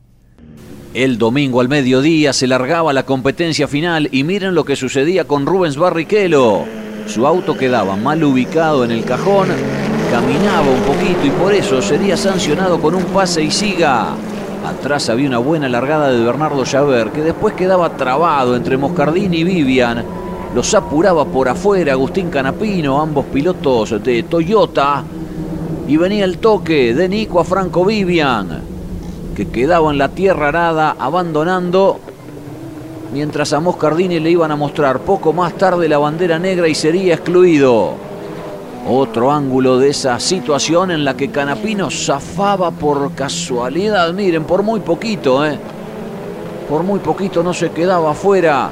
El 0.93 1.17
domingo 1.17 1.61
al 1.61 1.69
mediodía 1.69 2.33
se 2.33 2.47
largaba 2.47 2.91
la 2.91 3.05
competencia 3.05 3.65
final 3.69 4.09
y 4.11 4.25
miren 4.25 4.53
lo 4.53 4.65
que 4.65 4.75
sucedía 4.75 5.23
con 5.23 5.45
Rubens 5.45 5.77
Barrichello. 5.77 6.65
Su 7.07 7.25
auto 7.25 7.55
quedaba 7.55 7.95
mal 7.95 8.21
ubicado 8.25 8.83
en 8.83 8.91
el 8.91 9.05
cajón, 9.05 9.47
caminaba 10.11 10.69
un 10.69 10.81
poquito 10.81 11.25
y 11.25 11.29
por 11.29 11.53
eso 11.53 11.81
sería 11.81 12.17
sancionado 12.17 12.81
con 12.81 12.93
un 12.93 13.05
pase 13.05 13.41
y 13.41 13.51
siga. 13.51 14.15
Atrás 14.65 15.09
había 15.09 15.29
una 15.29 15.37
buena 15.37 15.69
largada 15.69 16.11
de 16.11 16.25
Bernardo 16.25 16.65
Javert 16.65 17.13
que 17.13 17.21
después 17.21 17.53
quedaba 17.53 17.95
trabado 17.95 18.57
entre 18.57 18.75
Moscardini 18.75 19.37
y 19.37 19.43
Vivian. 19.45 20.03
Los 20.53 20.73
apuraba 20.73 21.23
por 21.23 21.47
afuera 21.47 21.93
Agustín 21.93 22.29
Canapino, 22.29 23.01
ambos 23.01 23.27
pilotos 23.27 24.03
de 24.03 24.23
Toyota. 24.23 25.05
Y 25.87 25.95
venía 25.95 26.25
el 26.25 26.39
toque 26.39 26.93
de 26.93 27.07
Nico 27.07 27.39
a 27.39 27.45
Franco 27.45 27.85
Vivian, 27.85 28.70
que 29.35 29.47
quedaba 29.47 29.91
en 29.91 29.97
la 29.97 30.09
tierra 30.09 30.49
arada 30.49 30.95
abandonando 30.99 31.99
mientras 33.13 33.53
a 33.53 33.59
Moscardini 33.59 34.19
le 34.19 34.31
iban 34.31 34.51
a 34.51 34.55
mostrar 34.55 34.99
poco 34.99 35.33
más 35.33 35.53
tarde 35.53 35.87
la 35.87 35.97
bandera 35.97 36.39
negra 36.39 36.67
y 36.67 36.75
sería 36.75 37.15
excluido. 37.15 37.93
Otro 38.89 39.31
ángulo 39.31 39.77
de 39.77 39.89
esa 39.89 40.19
situación 40.19 40.91
en 40.91 41.05
la 41.05 41.15
que 41.15 41.29
Canapino 41.29 41.91
zafaba 41.91 42.71
por 42.71 43.13
casualidad, 43.13 44.11
miren, 44.13 44.43
por 44.43 44.63
muy 44.63 44.79
poquito, 44.79 45.45
¿eh? 45.45 45.57
Por 46.67 46.83
muy 46.83 46.99
poquito 46.99 47.43
no 47.43 47.53
se 47.53 47.69
quedaba 47.71 48.11
afuera 48.11 48.69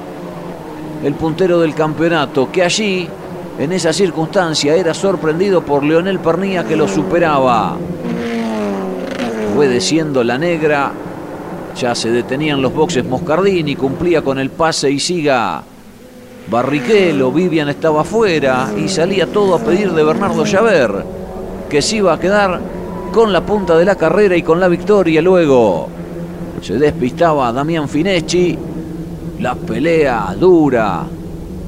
el 1.04 1.14
puntero 1.14 1.60
del 1.60 1.76
campeonato, 1.76 2.50
que 2.52 2.64
allí, 2.64 3.08
en 3.60 3.72
esa 3.72 3.94
circunstancia, 3.94 4.76
era 4.76 4.94
sorprendido 4.94 5.62
por 5.62 5.84
Leonel 5.84 6.20
Pernía 6.20 6.64
que 6.64 6.76
lo 6.76 6.88
superaba. 6.88 7.78
Obedeciendo 9.56 10.24
la 10.24 10.38
negra, 10.38 10.92
ya 11.76 11.96
se 11.96 12.12
detenían 12.12 12.62
los 12.62 12.74
boxes 12.74 13.06
Moscardini, 13.06 13.76
cumplía 13.76 14.22
con 14.22 14.40
el 14.40 14.50
pase 14.50 14.92
y 14.92 15.00
siga. 15.00 15.64
Barrichello, 16.50 17.32
Vivian 17.32 17.70
estaba 17.70 18.02
afuera 18.02 18.70
y 18.76 18.88
salía 18.90 19.28
todo 19.28 19.56
a 19.56 19.60
pedir 19.60 19.92
de 19.92 20.04
Bernardo 20.04 20.44
Javert, 20.46 21.06
que 21.70 21.82
se 21.82 21.98
iba 21.98 22.14
a 22.14 22.20
quedar 22.20 22.60
con 23.14 23.32
la 23.32 23.46
punta 23.46 23.78
de 23.78 23.86
la 23.86 23.96
carrera 23.96 24.36
y 24.36 24.44
con 24.44 24.60
la 24.60 24.68
victoria 24.68 25.22
luego. 25.22 25.88
Se 26.62 26.78
despistaba 26.78 27.52
Damián 27.52 27.88
Fineschi, 27.88 28.58
la 29.40 29.56
pelea 29.56 30.36
dura 30.38 31.06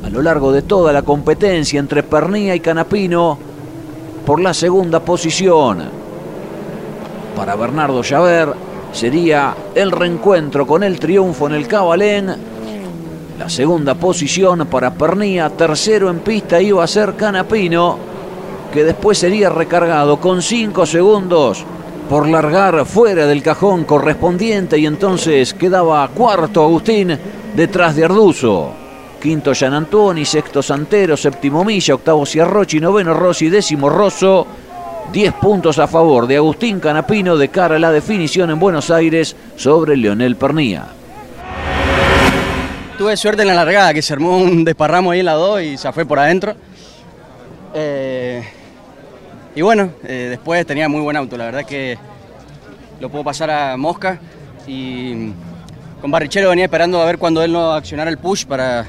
a 0.04 0.10
lo 0.10 0.22
largo 0.22 0.52
de 0.52 0.64
toda 0.64 0.92
la 0.92 1.04
competencia 1.04 1.80
entre 1.80 2.04
Pernía 2.04 2.56
y 2.56 2.60
Canapino 2.60 3.38
por 4.26 4.42
la 4.42 4.54
segunda 4.54 5.00
posición. 5.00 6.01
Para 7.36 7.56
Bernardo 7.56 8.02
Javert 8.04 8.56
sería 8.92 9.56
el 9.74 9.92
reencuentro 9.92 10.68
con 10.68 10.84
el 10.84 11.00
triunfo 11.00 11.48
en 11.48 11.54
el 11.54 11.68
Cabalén. 11.68 12.36
La 13.40 13.50
segunda 13.50 13.96
posición 13.96 14.68
para 14.68 14.94
Pernía, 14.94 15.50
tercero 15.50 16.10
en 16.10 16.20
pista 16.20 16.62
iba 16.62 16.84
a 16.84 16.88
ser 16.88 17.16
Canapino, 17.16 17.98
que 18.72 18.84
después 18.84 19.18
sería 19.18 19.50
recargado 19.50 20.20
con 20.20 20.42
cinco 20.42 20.86
segundos 20.86 21.66
por 22.10 22.28
largar 22.28 22.86
fuera 22.86 23.26
del 23.26 23.42
cajón 23.42 23.86
correspondiente 23.86 24.78
y 24.78 24.86
entonces 24.86 25.54
quedaba 25.54 26.08
cuarto 26.10 26.64
Agustín 26.64 27.18
detrás 27.56 27.96
de 27.96 28.06
Arduzo. 28.06 28.72
quinto 29.20 29.54
Gian 29.56 29.74
Antoni, 29.74 30.26
sexto 30.26 30.62
Santero, 30.62 31.16
séptimo 31.16 31.64
Milla, 31.64 31.96
octavo 31.96 32.26
Ciarrochi, 32.26 32.80
noveno 32.80 33.14
Rossi, 33.14 33.50
décimo 33.50 33.90
Rosso. 33.90 34.46
10 35.12 35.34
puntos 35.34 35.78
a 35.78 35.88
favor 35.88 36.26
de 36.26 36.38
Agustín 36.38 36.80
Canapino 36.80 37.36
de 37.36 37.50
cara 37.50 37.76
a 37.76 37.80
la 37.80 37.92
definición 37.92 38.50
en 38.50 38.60
Buenos 38.60 38.90
Aires 38.90 39.36
sobre 39.58 39.98
Leonel 39.98 40.38
Pernía. 40.38 40.86
Tuve 42.98 43.18
suerte 43.18 43.42
en 43.42 43.50
la 43.50 43.56
largada, 43.56 43.94
que 43.94 44.02
se 44.02 44.14
armó 44.14 44.38
un 44.38 44.64
desparramo 44.64 45.12
ahí 45.12 45.20
en 45.20 45.26
la 45.26 45.34
2 45.34 45.64
y 45.64 45.78
se 45.78 45.92
fue 45.92 46.06
por 46.06 46.18
adentro. 46.18 46.56
Eh, 47.74 48.42
y 49.54 49.62
bueno, 49.62 49.92
eh, 50.06 50.28
después 50.30 50.66
tenía 50.66 50.88
muy 50.88 51.02
buen 51.02 51.18
auto, 51.18 51.36
la 51.36 51.46
verdad 51.46 51.66
que 51.66 51.98
lo 53.02 53.10
puedo 53.10 53.26
pasar 53.26 53.52
a 53.52 53.76
Mosca 53.76 54.18
y 54.66 55.32
con 56.00 56.10
Barrichero 56.10 56.50
venía 56.50 56.66
esperando 56.66 57.02
a 57.02 57.06
ver 57.06 57.18
cuando 57.18 57.44
él 57.44 57.52
no 57.52 57.74
accionara 57.74 58.10
el 58.10 58.18
push 58.18 58.46
para, 58.46 58.86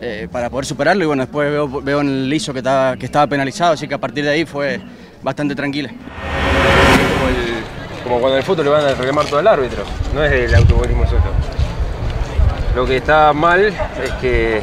eh, 0.00 0.28
para 0.30 0.50
poder 0.50 0.66
superarlo 0.66 1.02
y 1.02 1.06
bueno, 1.08 1.22
después 1.24 1.50
veo, 1.82 2.00
en 2.00 2.06
el 2.06 2.30
liso 2.30 2.52
que 2.52 2.60
estaba, 2.60 2.96
que 2.96 3.06
estaba 3.06 3.26
penalizado, 3.26 3.72
así 3.72 3.88
que 3.88 3.94
a 3.94 3.98
partir 3.98 4.24
de 4.24 4.30
ahí 4.30 4.44
fue 4.44 4.80
bastante 5.22 5.54
tranquila. 5.54 5.90
Como, 8.02 8.18
cuando 8.18 8.36
en 8.36 8.38
el 8.38 8.42
fútbol 8.42 8.64
le 8.64 8.70
van 8.70 8.84
a 8.84 8.94
reclamar 8.94 9.26
todo 9.26 9.40
el 9.40 9.46
árbitro, 9.46 9.84
no 10.14 10.24
es 10.24 10.32
el 10.32 10.54
automovilismo 10.54 11.06
solo. 11.06 11.20
Lo 12.74 12.86
que 12.86 12.96
está 12.96 13.32
mal 13.32 13.66
es 13.66 14.12
que 14.20 14.62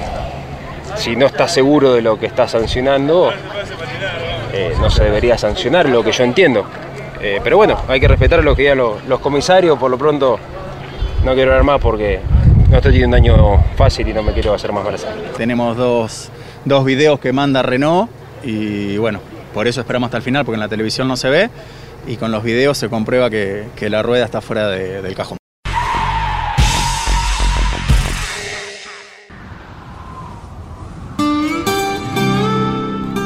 si 0.95 1.15
no 1.15 1.25
está 1.25 1.47
seguro 1.47 1.93
de 1.93 2.01
lo 2.01 2.19
que 2.19 2.25
está 2.25 2.47
sancionando, 2.47 3.31
eh, 4.53 4.73
no 4.79 4.89
se 4.89 5.03
debería 5.03 5.37
sancionar, 5.37 5.87
lo 5.87 6.03
que 6.03 6.11
yo 6.11 6.23
entiendo. 6.23 6.65
Eh, 7.21 7.39
pero 7.43 7.57
bueno, 7.57 7.77
hay 7.87 7.99
que 7.99 8.07
respetar 8.07 8.43
lo 8.43 8.55
que 8.55 8.63
digan 8.63 8.77
los, 8.77 9.19
comisarios, 9.19 9.77
por 9.77 9.91
lo 9.91 9.97
pronto 9.97 10.39
no 11.23 11.33
quiero 11.33 11.51
hablar 11.51 11.63
más 11.63 11.81
porque 11.81 12.19
no 12.69 12.77
estoy 12.77 12.93
teniendo 12.93 13.17
un 13.17 13.23
daño 13.23 13.63
fácil 13.75 14.07
y 14.07 14.13
no 14.13 14.23
me 14.23 14.33
quiero 14.33 14.53
hacer 14.53 14.71
más 14.71 14.83
mal. 14.83 14.95
Tenemos 15.35 15.75
dos, 15.75 16.29
dos 16.65 16.85
videos 16.85 17.19
que 17.19 17.33
manda 17.33 17.61
Renault 17.61 18.09
y 18.43 18.97
bueno, 18.97 19.19
por 19.57 19.67
eso 19.67 19.81
esperamos 19.81 20.09
hasta 20.09 20.17
el 20.17 20.23
final 20.23 20.45
porque 20.45 20.57
en 20.57 20.59
la 20.59 20.67
televisión 20.67 21.07
no 21.07 21.17
se 21.17 21.31
ve 21.31 21.49
y 22.05 22.17
con 22.17 22.31
los 22.31 22.43
videos 22.43 22.77
se 22.77 22.89
comprueba 22.89 23.27
que, 23.31 23.65
la 23.89 24.03
rueda 24.03 24.23
está 24.23 24.39
fuera 24.39 24.69
del 24.69 25.15
cajón. 25.15 25.39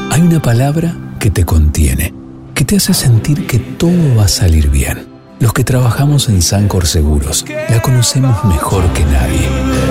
Hay 0.09 0.21
una 0.21 0.41
palabra 0.41 0.95
que 1.19 1.31
te 1.31 1.43
contiene, 1.43 2.13
que 2.55 2.63
te 2.63 2.77
hace 2.77 2.93
sentir 2.93 3.45
que 3.45 3.59
todo 3.59 4.15
va 4.17 4.23
a 4.23 4.29
salir 4.29 4.69
bien. 4.69 5.09
Los 5.41 5.51
que 5.51 5.65
trabajamos 5.65 6.29
en 6.29 6.41
Sancor 6.41 6.87
Seguros 6.87 7.43
la 7.69 7.81
conocemos 7.81 8.45
mejor 8.45 8.85
que 8.93 9.03
nadie. 9.03 9.90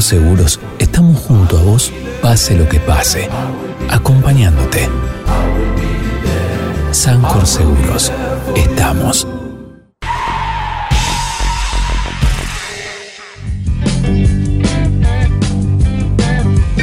Seguros 0.00 0.60
estamos 0.78 1.18
junto 1.20 1.58
a 1.58 1.62
vos, 1.62 1.92
pase 2.22 2.56
lo 2.56 2.68
que 2.68 2.80
pase, 2.80 3.28
acompañándote. 3.88 4.88
Sancor 6.92 7.46
Seguros, 7.46 8.12
estamos. 8.56 9.39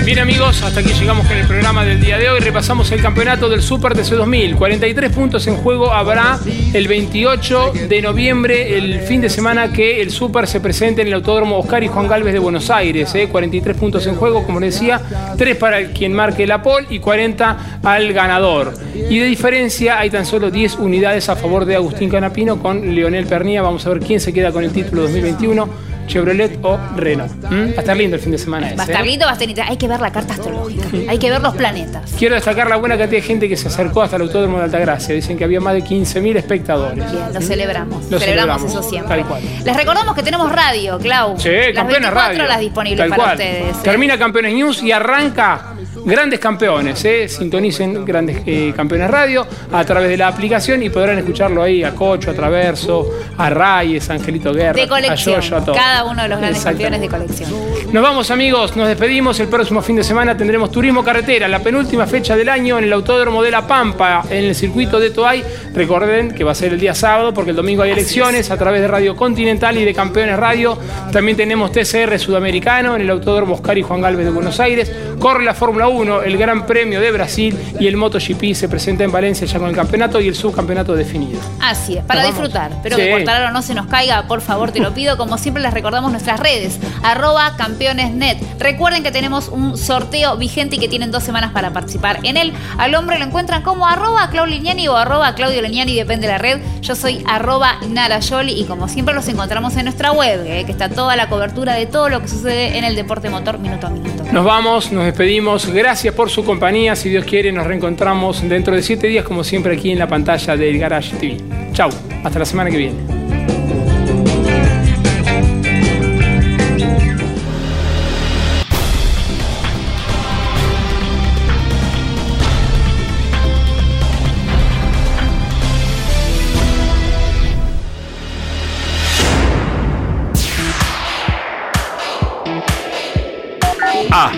Bien 0.07 0.19
amigos, 0.19 0.63
hasta 0.63 0.79
aquí 0.79 0.93
llegamos 0.93 1.27
con 1.27 1.35
el 1.35 1.45
programa 1.45 1.83
del 1.83 1.99
día 1.99 2.17
de 2.17 2.29
hoy. 2.29 2.39
Repasamos 2.39 2.89
el 2.93 3.01
campeonato 3.01 3.49
del 3.49 3.61
Super 3.61 3.93
TC 3.93 4.11
2000. 4.11 4.55
43 4.55 5.11
puntos 5.11 5.45
en 5.47 5.57
juego 5.57 5.91
habrá 5.91 6.39
el 6.73 6.87
28 6.87 7.73
de 7.89 8.01
noviembre, 8.01 8.77
el 8.77 9.01
fin 9.01 9.19
de 9.19 9.29
semana 9.29 9.73
que 9.73 10.01
el 10.01 10.09
Super 10.09 10.47
se 10.47 10.61
presente 10.61 11.01
en 11.01 11.09
el 11.09 11.13
Autódromo 11.15 11.59
Oscar 11.59 11.83
y 11.83 11.89
Juan 11.89 12.07
Galvez 12.07 12.31
de 12.31 12.39
Buenos 12.39 12.69
Aires. 12.69 13.13
43 13.29 13.75
¿eh? 13.75 13.77
puntos 13.77 14.07
en 14.07 14.15
juego, 14.15 14.45
como 14.45 14.61
decía, 14.61 15.01
3 15.37 15.57
para 15.57 15.85
quien 15.91 16.13
marque 16.13 16.47
la 16.47 16.63
pole 16.63 16.87
y 16.89 16.99
40 16.99 17.81
al 17.83 18.13
ganador. 18.13 18.75
Y 19.09 19.19
de 19.19 19.25
diferencia 19.25 19.99
hay 19.99 20.09
tan 20.09 20.25
solo 20.25 20.49
10 20.49 20.75
unidades 20.75 21.27
a 21.27 21.35
favor 21.35 21.65
de 21.65 21.75
Agustín 21.75 22.09
Canapino 22.09 22.59
con 22.59 22.95
Leonel 22.95 23.25
Pernía. 23.25 23.61
Vamos 23.61 23.85
a 23.85 23.89
ver 23.89 23.99
quién 23.99 24.21
se 24.21 24.31
queda 24.31 24.53
con 24.53 24.63
el 24.63 24.71
título 24.71 25.01
2021. 25.01 25.86
Chevrolet 26.07 26.59
o 26.63 26.79
Renault. 26.95 27.31
¿Mm? 27.49 27.71
Va 27.73 27.77
a 27.77 27.79
estar 27.81 27.95
lindo 27.97 28.15
el 28.15 28.21
fin 28.21 28.31
de 28.31 28.37
semana. 28.37 28.73
Va 28.75 28.83
a 28.83 28.85
estar 28.85 29.03
¿eh? 29.03 29.07
lindo, 29.07 29.25
va 29.25 29.31
a 29.31 29.33
estar 29.33 29.47
lindo. 29.47 29.63
Hay 29.67 29.77
que 29.77 29.87
ver 29.87 29.99
la 29.99 30.11
carta 30.11 30.33
astrológica. 30.33 30.87
Hay 31.07 31.19
que 31.19 31.29
ver 31.29 31.41
los 31.41 31.55
planetas. 31.55 32.13
Quiero 32.17 32.35
destacar 32.35 32.67
la 32.67 32.77
buena 32.77 32.97
cantidad 32.97 33.21
de 33.21 33.27
gente 33.27 33.49
que 33.49 33.57
se 33.57 33.67
acercó 33.67 34.01
hasta 34.01 34.15
el 34.15 34.23
Autódromo 34.23 34.57
de 34.57 34.63
Altagracia. 34.63 35.13
Dicen 35.13 35.37
que 35.37 35.43
había 35.43 35.59
más 35.59 35.73
de 35.73 35.83
15.000 35.83 36.37
espectadores. 36.37 37.11
Bien, 37.11 37.33
lo 37.33 37.41
celebramos. 37.41 38.09
Lo 38.09 38.19
celebramos, 38.19 38.71
eso 38.71 38.83
siempre. 38.83 39.17
Tal 39.17 39.27
cual. 39.27 39.41
Les 39.63 39.75
recordamos 39.75 40.15
que 40.15 40.23
tenemos 40.23 40.51
radio, 40.51 40.97
Clau. 40.99 41.39
Sí, 41.39 41.49
Campeones 41.73 42.11
Radio. 42.11 42.43
las 42.47 42.59
disponibles 42.59 43.09
para 43.09 43.33
ustedes. 43.33 43.75
¿eh? 43.75 43.79
Termina 43.83 44.17
Campeones 44.17 44.53
News 44.53 44.83
y 44.83 44.91
arranca 44.91 45.76
grandes 46.07 46.39
campeones. 46.39 47.03
¿eh? 47.05 47.27
Sintonicen 47.27 48.05
grandes 48.05 48.41
eh, 48.45 48.73
campeones 48.75 49.11
radio 49.11 49.45
a 49.71 49.83
través 49.83 50.09
de 50.09 50.17
la 50.17 50.27
aplicación 50.27 50.81
y 50.81 50.89
podrán 50.89 51.17
escucharlo 51.19 51.61
ahí 51.61 51.83
a 51.83 51.93
Cocho, 51.93 52.31
a 52.31 52.33
Traverso, 52.33 53.09
a 53.37 53.49
Reyes, 53.49 54.09
a 54.09 54.13
Angelito 54.13 54.53
Guerra, 54.53 54.73
de 54.73 54.87
colección, 54.87 55.41
a 55.53 55.63
todos. 55.63 55.77
Cada 55.77 56.05
uno 56.05 56.23
de 56.23 56.29
los 56.29 56.39
grandes 56.39 56.63
campeones 56.63 57.01
de 57.01 57.09
colección. 57.09 57.51
Nos 57.91 58.03
vamos 58.03 58.31
amigos, 58.31 58.75
nos 58.75 58.87
despedimos. 58.87 59.39
El 59.39 59.47
próximo 59.47 59.81
fin 59.81 59.97
de 59.97 60.03
semana 60.03 60.35
tendremos 60.35 60.71
Turismo 60.71 61.03
Carretera, 61.03 61.47
la 61.47 61.59
penúltima 61.59 62.07
fecha 62.07 62.35
del 62.35 62.49
año 62.49 62.77
en 62.77 62.85
el 62.85 62.93
Autódromo 62.93 63.43
de 63.43 63.51
La 63.51 63.67
Pampa, 63.67 64.23
en 64.29 64.45
el 64.45 64.55
circuito 64.55 64.99
de 64.99 65.11
Toay. 65.11 65.43
Recuerden 65.77 66.33
que 66.33 66.43
va 66.43 66.53
a 66.53 66.55
ser 66.55 66.73
el 66.73 66.79
día 66.79 66.95
sábado 66.95 67.35
porque 67.35 67.51
el 67.51 67.55
domingo 67.55 67.83
hay 67.83 67.91
elecciones 67.91 68.49
a 68.49 68.57
través 68.57 68.81
de 68.81 68.87
Radio 68.87 69.15
Continental 69.15 69.77
y 69.77 69.85
de 69.85 69.93
Campeones 69.93 70.35
Radio. 70.35 70.75
También 71.11 71.37
tenemos 71.37 71.71
TCR 71.71 72.17
Sudamericano 72.17 72.95
en 72.95 73.03
el 73.03 73.09
Autódromo 73.11 73.53
Oscar 73.53 73.77
y 73.77 73.83
Juan 73.83 74.01
Galvez 74.01 74.25
de 74.25 74.31
Buenos 74.31 74.59
Aires. 74.59 74.91
Corre 75.19 75.45
la 75.45 75.53
Fórmula 75.53 75.87
1, 75.87 76.23
el 76.23 76.35
Gran 76.35 76.65
Premio 76.65 76.99
de 76.99 77.11
Brasil 77.11 77.55
y 77.79 77.85
el 77.85 77.95
MotoGP 77.95 78.55
se 78.55 78.67
presenta 78.67 79.03
en 79.03 79.11
Valencia 79.11 79.45
ya 79.45 79.59
con 79.59 79.69
el 79.69 79.75
campeonato 79.75 80.19
y 80.19 80.27
el 80.27 80.33
subcampeonato 80.33 80.95
definido. 80.95 81.39
Así 81.61 81.95
es, 81.95 82.03
para 82.03 82.23
disfrutar. 82.23 82.71
Pero 82.81 82.97
que 82.97 83.11
cortar 83.11 83.53
no 83.53 83.61
se 83.61 83.75
nos 83.75 83.85
caiga, 83.85 84.27
por 84.27 84.41
favor, 84.41 84.71
te 84.71 84.79
lo 84.79 84.95
pido. 84.95 85.15
Como 85.15 85.37
siempre 85.37 85.61
les 85.61 85.75
recordamos 85.75 86.09
nuestras 86.09 86.39
redes, 86.39 86.79
arroba 87.03 87.55
campeonesnet. 87.55 88.39
Recuerden 88.57 89.03
que 89.03 89.11
tenemos 89.11 89.49
un 89.49 89.77
sorteo 89.77 90.37
vigente 90.37 90.77
y 90.77 90.79
que 90.79 90.87
tienen 90.87 91.11
dos 91.11 91.23
semanas 91.23 91.51
para 91.51 91.71
participar 91.71 92.21
en 92.23 92.35
él. 92.35 92.53
Al 92.79 92.95
hombre 92.95 93.19
lo 93.19 93.25
encuentran 93.25 93.61
como 93.61 93.85
arroba 93.87 94.27
Claudio 94.31 94.47
o 94.91 94.95
arroba 94.95 95.35
Claudio 95.35 95.66
Leñani, 95.67 95.95
depende 95.95 96.27
de 96.27 96.33
la 96.33 96.37
red. 96.37 96.59
Yo 96.81 96.95
soy 96.95 97.23
arroba 97.25 97.79
Narayoli 97.89 98.53
y 98.53 98.65
como 98.65 98.87
siempre 98.87 99.13
los 99.13 99.27
encontramos 99.27 99.75
en 99.75 99.85
nuestra 99.85 100.11
web, 100.11 100.45
eh, 100.45 100.63
que 100.65 100.71
está 100.71 100.89
toda 100.89 101.15
la 101.15 101.29
cobertura 101.29 101.73
de 101.75 101.85
todo 101.85 102.09
lo 102.09 102.21
que 102.21 102.27
sucede 102.27 102.77
en 102.77 102.83
el 102.83 102.95
deporte 102.95 103.29
motor 103.29 103.59
minuto 103.59 103.87
a 103.87 103.89
minuto. 103.89 104.23
Nos 104.31 104.45
vamos, 104.45 104.91
nos 104.91 105.05
despedimos. 105.05 105.67
Gracias 105.67 106.13
por 106.13 106.29
su 106.29 106.43
compañía. 106.43 106.95
Si 106.95 107.09
Dios 107.09 107.25
quiere, 107.25 107.51
nos 107.51 107.67
reencontramos 107.67 108.47
dentro 108.47 108.75
de 108.75 108.81
siete 108.81 109.07
días, 109.07 109.25
como 109.25 109.43
siempre, 109.43 109.75
aquí 109.75 109.91
en 109.91 109.99
la 109.99 110.07
pantalla 110.07 110.55
del 110.55 110.77
Garage 110.77 111.15
TV. 111.17 111.37
Chau, 111.73 111.89
hasta 112.23 112.39
la 112.39 112.45
semana 112.45 112.69
que 112.69 112.77
viene. 112.77 113.26